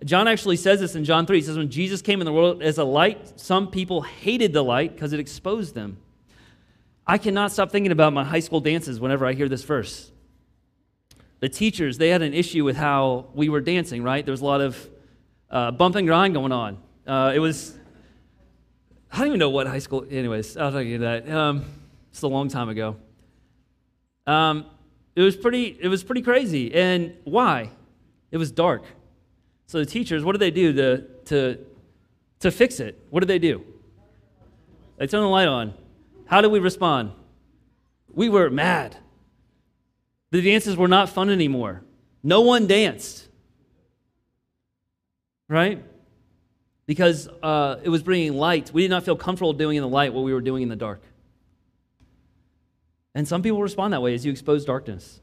John 0.03 0.27
actually 0.27 0.57
says 0.57 0.79
this 0.79 0.95
in 0.95 1.05
John 1.05 1.25
3. 1.25 1.37
He 1.37 1.43
says, 1.43 1.57
When 1.57 1.69
Jesus 1.69 2.01
came 2.01 2.19
in 2.21 2.25
the 2.25 2.33
world 2.33 2.61
as 2.61 2.77
a 2.77 2.83
light, 2.83 3.39
some 3.39 3.69
people 3.69 4.01
hated 4.01 4.53
the 4.53 4.63
light 4.63 4.93
because 4.93 5.13
it 5.13 5.19
exposed 5.19 5.73
them. 5.73 5.97
I 7.07 7.17
cannot 7.17 7.51
stop 7.51 7.71
thinking 7.71 7.91
about 7.91 8.13
my 8.13 8.23
high 8.23 8.39
school 8.39 8.59
dances 8.59 8.99
whenever 8.99 9.25
I 9.25 9.33
hear 9.33 9.49
this 9.49 9.63
verse. 9.63 10.11
The 11.39 11.49
teachers, 11.49 11.97
they 11.97 12.09
had 12.09 12.21
an 12.21 12.33
issue 12.33 12.63
with 12.63 12.77
how 12.77 13.27
we 13.33 13.49
were 13.49 13.61
dancing, 13.61 14.03
right? 14.03 14.25
There 14.25 14.31
was 14.31 14.41
a 14.41 14.45
lot 14.45 14.61
of 14.61 14.89
uh, 15.53 15.69
bump 15.71 15.95
and 15.95 16.07
grind 16.07 16.33
going 16.33 16.51
on. 16.51 16.79
Uh, 17.05 17.31
it 17.33 17.39
was, 17.39 17.77
I 19.11 19.19
don't 19.19 19.27
even 19.27 19.39
know 19.39 19.51
what 19.51 19.67
high 19.67 19.79
school, 19.79 20.03
anyways, 20.09 20.57
I'll 20.57 20.71
tell 20.71 20.81
you 20.81 20.97
that. 20.99 21.29
Um, 21.29 21.63
it's 22.11 22.23
a 22.23 22.27
long 22.27 22.49
time 22.49 22.69
ago. 22.69 22.97
Um, 24.25 24.65
it 25.15 25.21
was 25.21 25.37
pretty, 25.37 25.77
it 25.79 25.87
was 25.87 26.03
pretty 26.03 26.23
crazy. 26.23 26.73
And 26.73 27.15
why? 27.23 27.69
It 28.31 28.37
was 28.37 28.51
dark. 28.51 28.83
So 29.67 29.77
the 29.77 29.85
teachers, 29.85 30.23
what 30.23 30.31
did 30.31 30.39
they 30.39 30.51
do 30.51 30.73
to, 30.73 30.97
to, 31.25 31.65
to 32.39 32.51
fix 32.51 32.79
it? 32.79 32.99
What 33.11 33.19
did 33.19 33.27
they 33.27 33.39
do? 33.39 33.63
They 34.97 35.05
turned 35.05 35.23
the 35.23 35.27
light 35.27 35.47
on. 35.47 35.75
How 36.25 36.41
did 36.41 36.51
we 36.51 36.59
respond? 36.59 37.11
We 38.11 38.27
were 38.27 38.49
mad. 38.49 38.97
The 40.31 40.41
dances 40.41 40.75
were 40.75 40.87
not 40.87 41.09
fun 41.09 41.29
anymore. 41.29 41.83
No 42.23 42.41
one 42.41 42.65
danced 42.65 43.27
right? 45.47 45.83
Because 46.85 47.27
uh, 47.41 47.77
it 47.83 47.89
was 47.89 48.03
bringing 48.03 48.33
light. 48.33 48.71
We 48.73 48.81
did 48.81 48.91
not 48.91 49.03
feel 49.03 49.15
comfortable 49.15 49.53
doing 49.53 49.77
in 49.77 49.81
the 49.81 49.89
light 49.89 50.13
what 50.13 50.23
we 50.23 50.33
were 50.33 50.41
doing 50.41 50.63
in 50.63 50.69
the 50.69 50.75
dark. 50.75 51.01
And 53.15 53.27
some 53.27 53.41
people 53.41 53.61
respond 53.61 53.93
that 53.93 54.01
way 54.01 54.13
as 54.13 54.25
you 54.25 54.31
expose 54.31 54.65
darkness. 54.65 55.19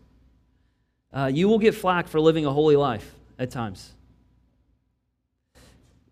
Uh, 1.12 1.30
you 1.32 1.48
will 1.48 1.58
get 1.58 1.74
flack 1.74 2.06
for 2.08 2.20
living 2.20 2.46
a 2.46 2.52
holy 2.52 2.76
life 2.76 3.14
at 3.38 3.50
times. 3.50 3.92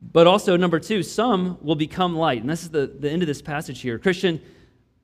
But 0.01 0.27
also, 0.27 0.57
number 0.57 0.81
two, 0.81 1.03
some 1.03 1.59
will 1.61 1.75
become 1.75 2.17
light. 2.17 2.41
And 2.41 2.51
this 2.51 2.63
is 2.63 2.71
the, 2.71 2.87
the 2.87 3.11
end 3.11 3.23
of 3.23 3.27
this 3.27 3.43
passage 3.43 3.81
here. 3.81 3.99
Christian, 3.99 4.41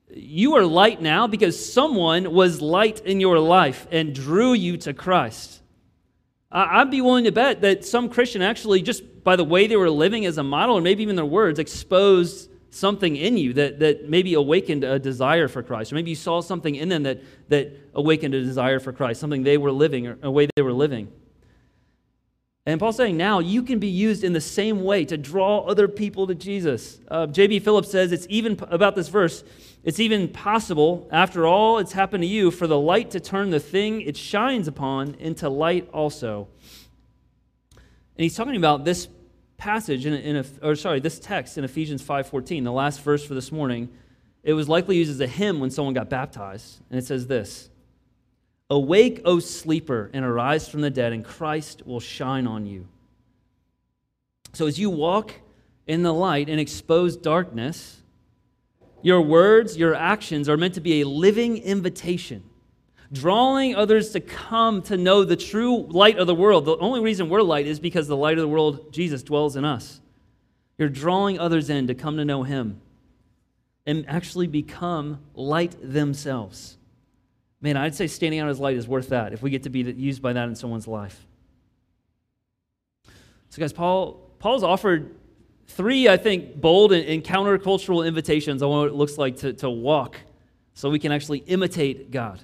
you 0.09 0.55
are 0.55 0.65
light 0.65 1.01
now 1.01 1.27
because 1.27 1.73
someone 1.73 2.31
was 2.33 2.61
light 2.61 3.01
in 3.01 3.19
your 3.19 3.39
life 3.39 3.87
and 3.91 4.13
drew 4.13 4.53
you 4.53 4.77
to 4.77 4.93
Christ. 4.93 5.61
I'd 6.55 6.89
be 6.89 7.01
willing 7.01 7.25
to 7.25 7.33
bet 7.33 7.61
that 7.61 7.83
some 7.83 8.07
Christian 8.07 8.41
actually, 8.41 8.81
just 8.81 9.23
by 9.25 9.35
the 9.35 9.43
way 9.43 9.67
they 9.67 9.75
were 9.75 9.89
living 9.89 10.25
as 10.25 10.37
a 10.37 10.43
model, 10.43 10.77
or 10.77 10.81
maybe 10.81 11.03
even 11.03 11.17
their 11.17 11.25
words, 11.25 11.59
exposed 11.59 12.49
something 12.69 13.17
in 13.17 13.35
you 13.35 13.51
that, 13.53 13.79
that 13.79 14.09
maybe 14.09 14.33
awakened 14.35 14.85
a 14.85 14.97
desire 14.97 15.49
for 15.49 15.61
Christ. 15.61 15.91
Or 15.91 15.95
maybe 15.95 16.11
you 16.11 16.15
saw 16.15 16.39
something 16.39 16.75
in 16.75 16.87
them 16.87 17.03
that, 17.03 17.21
that 17.49 17.77
awakened 17.93 18.33
a 18.33 18.41
desire 18.41 18.79
for 18.79 18.93
Christ, 18.93 19.19
something 19.19 19.43
they 19.43 19.57
were 19.57 19.71
living, 19.71 20.07
or 20.07 20.17
a 20.23 20.31
way 20.31 20.47
they 20.55 20.61
were 20.61 20.73
living. 20.73 21.11
And 22.67 22.79
Paul's 22.79 22.97
saying 22.97 23.15
now 23.15 23.39
you 23.39 23.61
can 23.61 23.77
be 23.77 23.87
used 23.87 24.23
in 24.23 24.33
the 24.33 24.41
same 24.41 24.83
way 24.83 25.05
to 25.05 25.17
draw 25.17 25.59
other 25.59 25.87
people 25.87 26.25
to 26.25 26.33
Jesus. 26.33 26.99
Uh, 27.07 27.27
J.B. 27.27 27.59
Phillips 27.59 27.91
says 27.91 28.11
it's 28.11 28.25
even 28.27 28.59
about 28.69 28.95
this 28.95 29.07
verse, 29.07 29.43
it's 29.83 29.99
even 29.99 30.27
possible, 30.27 31.07
after 31.11 31.45
all 31.45 31.77
it's 31.77 31.91
happened 31.91 32.23
to 32.23 32.27
you, 32.27 32.49
for 32.49 32.65
the 32.65 32.79
light 32.79 33.11
to 33.11 33.19
turn 33.19 33.51
the 33.51 33.59
thing 33.59 34.01
it 34.01 34.17
shines 34.17 34.67
upon 34.67 35.13
into 35.19 35.47
light 35.47 35.87
also. 35.93 36.47
And 38.17 38.23
he's 38.23 38.35
talking 38.35 38.55
about 38.55 38.83
this 38.83 39.09
passage 39.57 40.05
in, 40.05 40.13
in 40.13 40.37
a, 40.37 40.45
or 40.63 40.75
sorry, 40.75 40.99
this 40.99 41.19
text 41.19 41.57
in 41.59 41.63
Ephesians 41.63 42.01
5:14, 42.01 42.63
the 42.63 42.71
last 42.71 43.01
verse 43.01 43.23
for 43.23 43.35
this 43.35 43.51
morning. 43.51 43.89
It 44.43 44.53
was 44.53 44.69
likely 44.69 44.97
used 44.97 45.09
as 45.09 45.19
a 45.19 45.27
hymn 45.27 45.59
when 45.59 45.71
someone 45.71 45.93
got 45.93 46.09
baptized, 46.09 46.79
and 46.89 46.97
it 46.97 47.05
says 47.05 47.27
this: 47.27 47.69
Awake, 48.69 49.21
O 49.25 49.39
sleeper, 49.39 50.09
and 50.13 50.25
arise 50.25 50.67
from 50.67 50.81
the 50.81 50.89
dead, 50.89 51.13
and 51.13 51.23
Christ 51.23 51.85
will 51.85 51.99
shine 51.99 52.47
on 52.47 52.65
you. 52.65 52.87
So 54.53 54.65
as 54.67 54.79
you 54.79 54.89
walk 54.89 55.33
in 55.85 56.01
the 56.01 56.13
light 56.13 56.49
and 56.49 56.59
expose 56.59 57.15
darkness, 57.15 58.01
your 59.03 59.21
words, 59.21 59.77
your 59.77 59.93
actions 59.93 60.49
are 60.49 60.57
meant 60.57 60.73
to 60.75 60.81
be 60.81 61.01
a 61.01 61.07
living 61.07 61.57
invitation, 61.57 62.43
drawing 63.11 63.75
others 63.75 64.11
to 64.11 64.19
come 64.19 64.81
to 64.83 64.97
know 64.97 65.23
the 65.23 65.35
true 65.35 65.85
light 65.89 66.17
of 66.17 66.25
the 66.25 66.33
world. 66.33 66.65
The 66.65 66.77
only 66.77 67.01
reason 67.01 67.29
we're 67.29 67.43
light 67.43 67.67
is 67.67 67.79
because 67.79 68.07
the 68.07 68.17
light 68.17 68.37
of 68.37 68.41
the 68.41 68.47
world, 68.47 68.91
Jesus, 68.91 69.21
dwells 69.21 69.55
in 69.55 69.63
us. 69.63 70.01
You're 70.79 70.89
drawing 70.89 71.37
others 71.37 71.69
in 71.69 71.85
to 71.87 71.93
come 71.93 72.17
to 72.17 72.25
know 72.25 72.41
Him 72.41 72.81
and 73.85 74.09
actually 74.09 74.47
become 74.47 75.19
light 75.35 75.75
themselves. 75.81 76.77
Man, 77.61 77.77
I'd 77.77 77.95
say 77.95 78.07
standing 78.07 78.39
out 78.39 78.49
as 78.49 78.59
light 78.59 78.75
is 78.75 78.87
worth 78.87 79.09
that 79.09 79.33
if 79.33 79.41
we 79.41 79.49
get 79.49 79.63
to 79.63 79.69
be 79.69 79.79
used 79.79 80.21
by 80.21 80.33
that 80.33 80.47
in 80.47 80.55
someone's 80.55 80.87
life. 80.87 81.25
So, 83.49 83.59
guys, 83.59 83.73
Paul, 83.73 84.29
Paul's 84.39 84.63
offered 84.63 85.15
three, 85.67 86.09
I 86.09 86.17
think, 86.17 86.59
bold 86.59 86.91
and, 86.91 87.23
countercultural 87.23 88.05
invitations 88.05 88.61
on 88.61 88.69
what 88.69 88.87
it 88.87 88.93
looks 88.93 89.17
like 89.17 89.37
to, 89.37 89.53
to 89.53 89.69
walk 89.69 90.17
so 90.73 90.89
we 90.89 90.99
can 90.99 91.11
actually 91.11 91.39
imitate 91.39 92.11
God. 92.11 92.41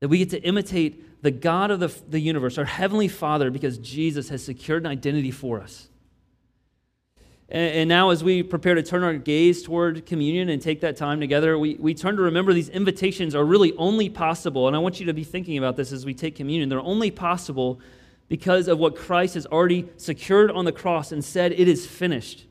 That 0.00 0.08
we 0.08 0.18
get 0.18 0.30
to 0.30 0.42
imitate 0.42 1.22
the 1.22 1.30
God 1.30 1.70
of 1.70 1.80
the, 1.80 1.94
the 2.08 2.20
universe, 2.20 2.58
our 2.58 2.64
Heavenly 2.64 3.08
Father, 3.08 3.50
because 3.50 3.78
Jesus 3.78 4.28
has 4.28 4.44
secured 4.44 4.84
an 4.84 4.90
identity 4.90 5.30
for 5.30 5.60
us. 5.60 5.88
And, 7.50 7.88
now, 7.88 8.10
as 8.10 8.22
we 8.22 8.42
prepare 8.42 8.74
to 8.74 8.82
turn 8.82 9.02
our 9.02 9.14
gaze 9.14 9.62
toward 9.62 10.04
communion 10.04 10.50
and 10.50 10.60
take 10.60 10.82
that 10.82 10.98
time 10.98 11.18
together, 11.18 11.58
we, 11.58 11.76
we 11.76 11.94
turn 11.94 12.16
to 12.16 12.22
remember 12.22 12.52
these 12.52 12.68
invitations 12.68 13.34
are 13.34 13.44
really 13.44 13.72
only 13.78 14.10
possible. 14.10 14.66
And 14.66 14.76
I 14.76 14.80
want 14.80 15.00
you 15.00 15.06
to 15.06 15.14
be 15.14 15.24
thinking 15.24 15.56
about 15.56 15.74
this 15.74 15.90
as 15.90 16.04
we 16.04 16.12
take 16.12 16.36
communion. 16.36 16.68
They're 16.68 16.80
only 16.80 17.10
possible 17.10 17.80
because 18.28 18.68
of 18.68 18.78
what 18.78 18.96
Christ 18.96 19.32
has 19.32 19.46
already 19.46 19.88
secured 19.96 20.50
on 20.50 20.66
the 20.66 20.72
cross 20.72 21.10
and 21.10 21.24
said, 21.24 21.52
It 21.52 21.68
is 21.68 21.86
finished. 21.86 22.44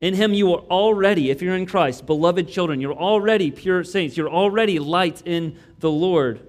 In 0.00 0.14
him, 0.14 0.32
you 0.32 0.52
are 0.54 0.60
already, 0.60 1.30
if 1.30 1.42
you're 1.42 1.56
in 1.56 1.66
Christ, 1.66 2.06
beloved 2.06 2.48
children. 2.48 2.80
You're 2.80 2.94
already 2.94 3.50
pure 3.50 3.82
saints. 3.82 4.16
You're 4.16 4.30
already 4.30 4.78
light 4.78 5.22
in 5.24 5.58
the 5.80 5.90
Lord. 5.90 6.46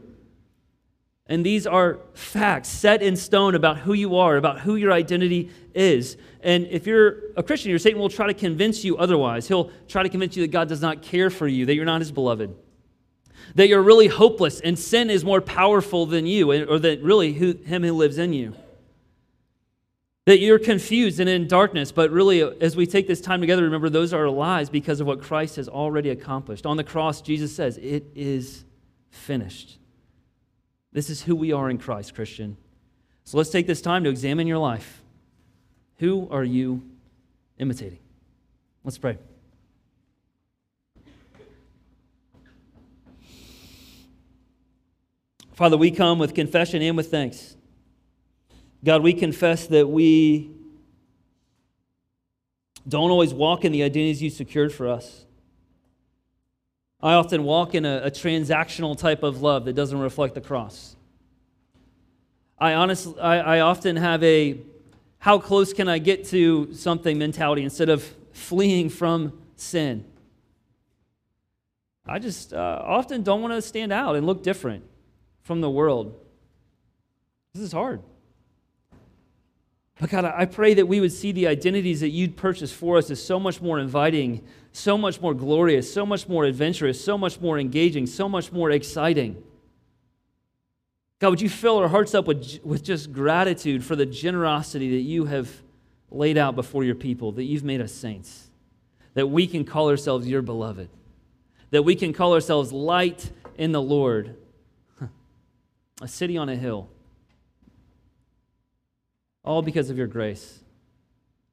And 1.28 1.44
these 1.44 1.66
are 1.66 2.00
facts 2.14 2.70
set 2.70 3.02
in 3.02 3.16
stone 3.16 3.56
about 3.56 3.80
who 3.80 3.94
you 3.94 4.18
are, 4.18 4.38
about 4.38 4.60
who 4.60 4.76
your 4.76 4.92
identity 4.92 5.50
is. 5.74 6.18
And 6.42 6.68
if 6.68 6.86
you're 6.86 7.18
a 7.36 7.42
Christian, 7.42 7.72
your 7.72 7.80
Satan 7.80 8.00
will 8.00 8.10
try 8.10 8.28
to 8.28 8.34
convince 8.34 8.84
you 8.84 8.98
otherwise. 8.98 9.48
He'll 9.48 9.72
try 9.88 10.04
to 10.04 10.10
convince 10.10 10.36
you 10.38 10.44
that 10.44 10.52
God 10.52 10.70
does 10.70 10.82
not 10.82 11.02
care 11.02 11.32
for 11.32 11.48
you, 11.48 11.66
that 11.66 11.74
you're 11.74 11.86
not 11.86 12.02
his 12.02 12.12
beloved, 12.12 12.56
that 13.56 13.68
you're 13.68 13.82
really 13.82 14.08
hopeless 14.08 14.60
and 14.60 14.78
sin 14.78 15.10
is 15.10 15.26
more 15.26 15.42
powerful 15.42 16.06
than 16.06 16.28
you, 16.28 16.52
or 16.52 16.78
that 16.78 17.02
really 17.02 17.34
who, 17.34 17.54
him 17.54 17.84
who 17.84 17.94
lives 17.94 18.20
in 18.20 18.32
you. 18.32 18.54
That 20.26 20.40
you're 20.40 20.60
confused 20.60 21.20
and 21.20 21.30
in 21.30 21.48
darkness, 21.48 21.92
but 21.92 22.10
really, 22.10 22.42
as 22.42 22.76
we 22.76 22.88
take 22.88 23.08
this 23.08 23.22
time 23.22 23.42
together, 23.42 23.64
remember 23.64 23.90
those 23.90 24.12
are 24.12 24.28
lies 24.28 24.70
because 24.72 25.00
of 25.00 25.06
what 25.06 25.22
Christ 25.22 25.58
has 25.58 25.70
already 25.70 26.10
accomplished. 26.10 26.66
On 26.66 26.78
the 26.78 26.84
cross, 26.84 27.22
Jesus 27.22 27.56
says, 27.56 27.78
It 27.78 28.06
is 28.16 28.64
finished. 29.12 29.78
This 30.96 31.10
is 31.10 31.24
who 31.24 31.36
we 31.36 31.52
are 31.52 31.70
in 31.70 31.78
Christ, 31.78 32.16
Christian. 32.16 32.56
So 33.26 33.38
let's 33.38 33.50
take 33.50 33.68
this 33.68 33.82
time 33.82 34.06
to 34.06 34.10
examine 34.10 34.48
your 34.48 34.60
life. 34.60 35.04
Who 35.98 36.30
are 36.32 36.46
you 36.46 36.84
imitating? 37.60 38.00
Let's 38.82 38.98
pray. 38.98 39.18
Father, 45.52 45.76
we 45.76 45.92
come 45.92 46.18
with 46.18 46.34
confession 46.34 46.82
and 46.82 46.96
with 46.96 47.12
thanks. 47.12 47.58
God, 48.82 49.04
we 49.04 49.12
confess 49.12 49.68
that 49.68 49.90
we 49.90 50.50
don't 52.88 53.12
always 53.12 53.34
walk 53.34 53.66
in 53.66 53.74
the 53.74 53.84
identities 53.84 54.22
you 54.22 54.30
secured 54.30 54.72
for 54.72 54.88
us. 54.88 55.25
I 57.06 57.14
often 57.14 57.44
walk 57.44 57.76
in 57.76 57.86
a, 57.86 57.98
a, 58.06 58.10
transactional 58.10 58.98
type 58.98 59.22
of 59.22 59.44
love 59.44 59.66
that 59.66 59.74
doesn't 59.74 60.00
reflect 60.00 60.34
the 60.34 60.42
cross. 60.42 60.96
I 62.58 62.74
honestly, 62.74 63.20
I, 63.20 63.58
I 63.58 63.60
often 63.60 63.96
have 63.96 64.24
a 64.24 64.60
how 65.20 65.38
close 65.38 65.72
can 65.72 65.88
I 65.88 66.00
get 66.00 66.26
to 66.30 66.74
something 66.74 67.20
mentality 67.20 67.62
instead 67.62 67.90
of 67.90 68.04
fleeing 68.34 68.90
from 68.90 69.40
sin. 69.56 70.04
I 72.08 72.18
just 72.18 72.56
uh, 72.56 72.82
often 72.84 73.22
don't 73.22 73.44
want 73.44 73.54
to 73.54 73.62
stand 73.62 73.94
out 73.94 74.16
and 74.16 74.26
look 74.26 74.42
different 74.42 74.84
from 75.44 75.62
the 75.62 75.70
world. 75.70 76.20
This 77.54 77.62
is 77.62 77.72
hard. 77.72 78.02
But 80.00 80.10
God, 80.10 80.26
I 80.26 80.46
pray 80.46 80.74
that 80.74 80.88
we 80.88 81.00
would 81.00 81.14
see 81.14 81.32
the 81.32 81.48
identities 81.48 82.02
that 82.02 82.10
you'd 82.10 82.36
purchased 82.36 82.76
for 82.76 82.98
us 82.98 83.10
as 83.10 83.24
so 83.24 83.40
much 83.40 83.62
more 83.62 83.80
inviting, 83.80 84.46
so 84.74 84.98
much 84.98 85.22
more 85.22 85.34
glorious, 85.34 85.92
so 85.92 86.06
much 86.06 86.28
more 86.28 86.44
adventurous, 86.44 87.02
so 87.02 87.18
much 87.18 87.40
more 87.40 87.58
engaging, 87.58 88.06
so 88.06 88.28
much 88.28 88.52
more 88.52 88.72
exciting. 88.72 89.42
God, 91.20 91.30
would 91.30 91.42
you 91.42 91.50
fill 91.50 91.78
our 91.78 91.88
hearts 91.88 92.14
up 92.14 92.28
with, 92.28 92.60
with 92.64 92.84
just 92.84 93.14
gratitude 93.14 93.86
for 93.86 93.96
the 93.96 94.06
generosity 94.06 94.92
that 94.92 95.04
you 95.04 95.26
have 95.26 95.50
laid 96.12 96.38
out 96.38 96.56
before 96.56 96.84
your 96.84 96.96
people, 96.96 97.32
that 97.34 97.46
you've 97.46 97.64
made 97.64 97.80
us 97.80 97.94
saints, 97.94 98.50
that 99.14 99.28
we 99.28 99.48
can 99.48 99.64
call 99.64 99.90
ourselves 99.90 100.28
your 100.28 100.42
beloved, 100.42 100.90
that 101.72 101.84
we 101.84 101.96
can 101.96 102.12
call 102.12 102.34
ourselves 102.34 102.74
light 102.74 103.32
in 103.58 103.72
the 103.72 103.82
Lord, 103.82 104.36
a 106.02 106.08
city 106.08 106.38
on 106.38 106.50
a 106.50 106.56
hill. 106.58 106.90
All 109.46 109.62
because 109.62 109.90
of 109.90 109.98
your 109.98 110.08
grace. 110.08 110.60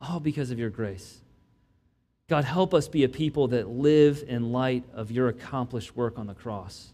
All 0.00 0.18
because 0.18 0.50
of 0.50 0.58
your 0.58 0.70
grace. 0.70 1.20
God, 2.28 2.44
help 2.44 2.74
us 2.74 2.88
be 2.88 3.04
a 3.04 3.08
people 3.08 3.48
that 3.48 3.68
live 3.68 4.24
in 4.26 4.50
light 4.50 4.84
of 4.92 5.10
your 5.10 5.28
accomplished 5.28 5.94
work 5.94 6.18
on 6.18 6.26
the 6.26 6.34
cross 6.34 6.92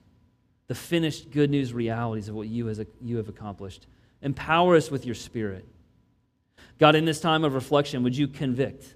the 0.68 0.74
finished 0.74 1.30
good 1.30 1.51
news 1.51 1.72
realities 1.72 2.28
of 2.28 2.34
what 2.34 2.46
you, 2.46 2.66
has, 2.66 2.80
you 3.03 3.16
have 3.16 3.28
accomplished. 3.28 3.86
Empower 4.22 4.76
us 4.76 4.90
with 4.90 5.05
your 5.05 5.14
spirit. 5.14 5.66
God, 6.78 6.94
in 6.94 7.05
this 7.05 7.20
time 7.20 7.42
of 7.42 7.55
reflection, 7.55 8.03
would 8.03 8.16
you 8.16 8.28
convict 8.28 8.94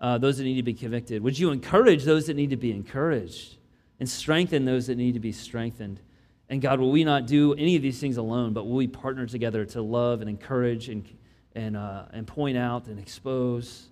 uh, 0.00 0.18
those 0.18 0.36
that 0.36 0.44
need 0.44 0.56
to 0.56 0.62
be 0.62 0.74
convicted? 0.74 1.22
Would 1.22 1.38
you 1.38 1.50
encourage 1.50 2.04
those 2.04 2.26
that 2.26 2.36
need 2.36 2.50
to 2.50 2.56
be 2.56 2.70
encouraged 2.70 3.56
and 3.98 4.08
strengthen 4.08 4.66
those 4.66 4.86
that 4.88 4.96
need 4.96 5.14
to 5.14 5.20
be 5.20 5.32
strengthened? 5.32 6.00
And 6.48 6.62
God, 6.62 6.78
will 6.78 6.92
we 6.92 7.02
not 7.02 7.26
do 7.26 7.54
any 7.54 7.74
of 7.76 7.82
these 7.82 7.98
things 7.98 8.16
alone, 8.16 8.52
but 8.52 8.64
will 8.66 8.76
we 8.76 8.86
partner 8.86 9.26
together 9.26 9.64
to 9.66 9.82
love 9.82 10.20
and 10.20 10.30
encourage 10.30 10.88
and, 10.88 11.04
and, 11.54 11.76
uh, 11.76 12.04
and 12.12 12.26
point 12.26 12.56
out 12.56 12.86
and 12.86 13.00
expose 13.00 13.88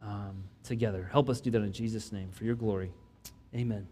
um, 0.00 0.44
together? 0.62 1.08
Help 1.10 1.28
us 1.28 1.40
do 1.40 1.50
that 1.50 1.62
in 1.62 1.72
Jesus' 1.72 2.12
name 2.12 2.30
for 2.30 2.44
your 2.44 2.54
glory. 2.54 2.92
Amen. 3.54 3.88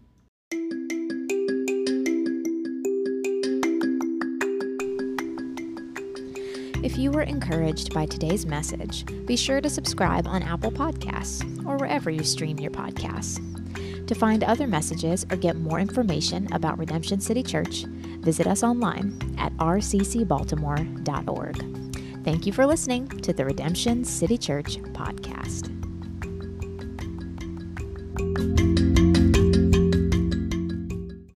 If 6.83 6.97
you 6.97 7.11
were 7.11 7.23
encouraged 7.23 7.93
by 7.93 8.05
today's 8.05 8.45
message, 8.45 9.03
be 9.25 9.35
sure 9.35 9.59
to 9.59 9.69
subscribe 9.69 10.25
on 10.25 10.41
Apple 10.41 10.71
Podcasts 10.71 11.43
or 11.65 11.75
wherever 11.75 12.09
you 12.09 12.23
stream 12.23 12.57
your 12.59 12.71
podcasts. 12.71 13.43
To 14.07 14.15
find 14.15 14.43
other 14.43 14.65
messages 14.67 15.25
or 15.29 15.37
get 15.37 15.57
more 15.57 15.79
information 15.79 16.51
about 16.53 16.79
Redemption 16.79 17.19
City 17.19 17.43
Church, 17.43 17.83
visit 18.21 18.47
us 18.47 18.63
online 18.63 19.19
at 19.37 19.55
rccbaltimore.org. 19.57 22.23
Thank 22.23 22.45
you 22.45 22.53
for 22.53 22.65
listening 22.65 23.07
to 23.07 23.33
the 23.33 23.43
Redemption 23.45 24.05
City 24.05 24.37
Church 24.37 24.77
podcast. 24.93 25.66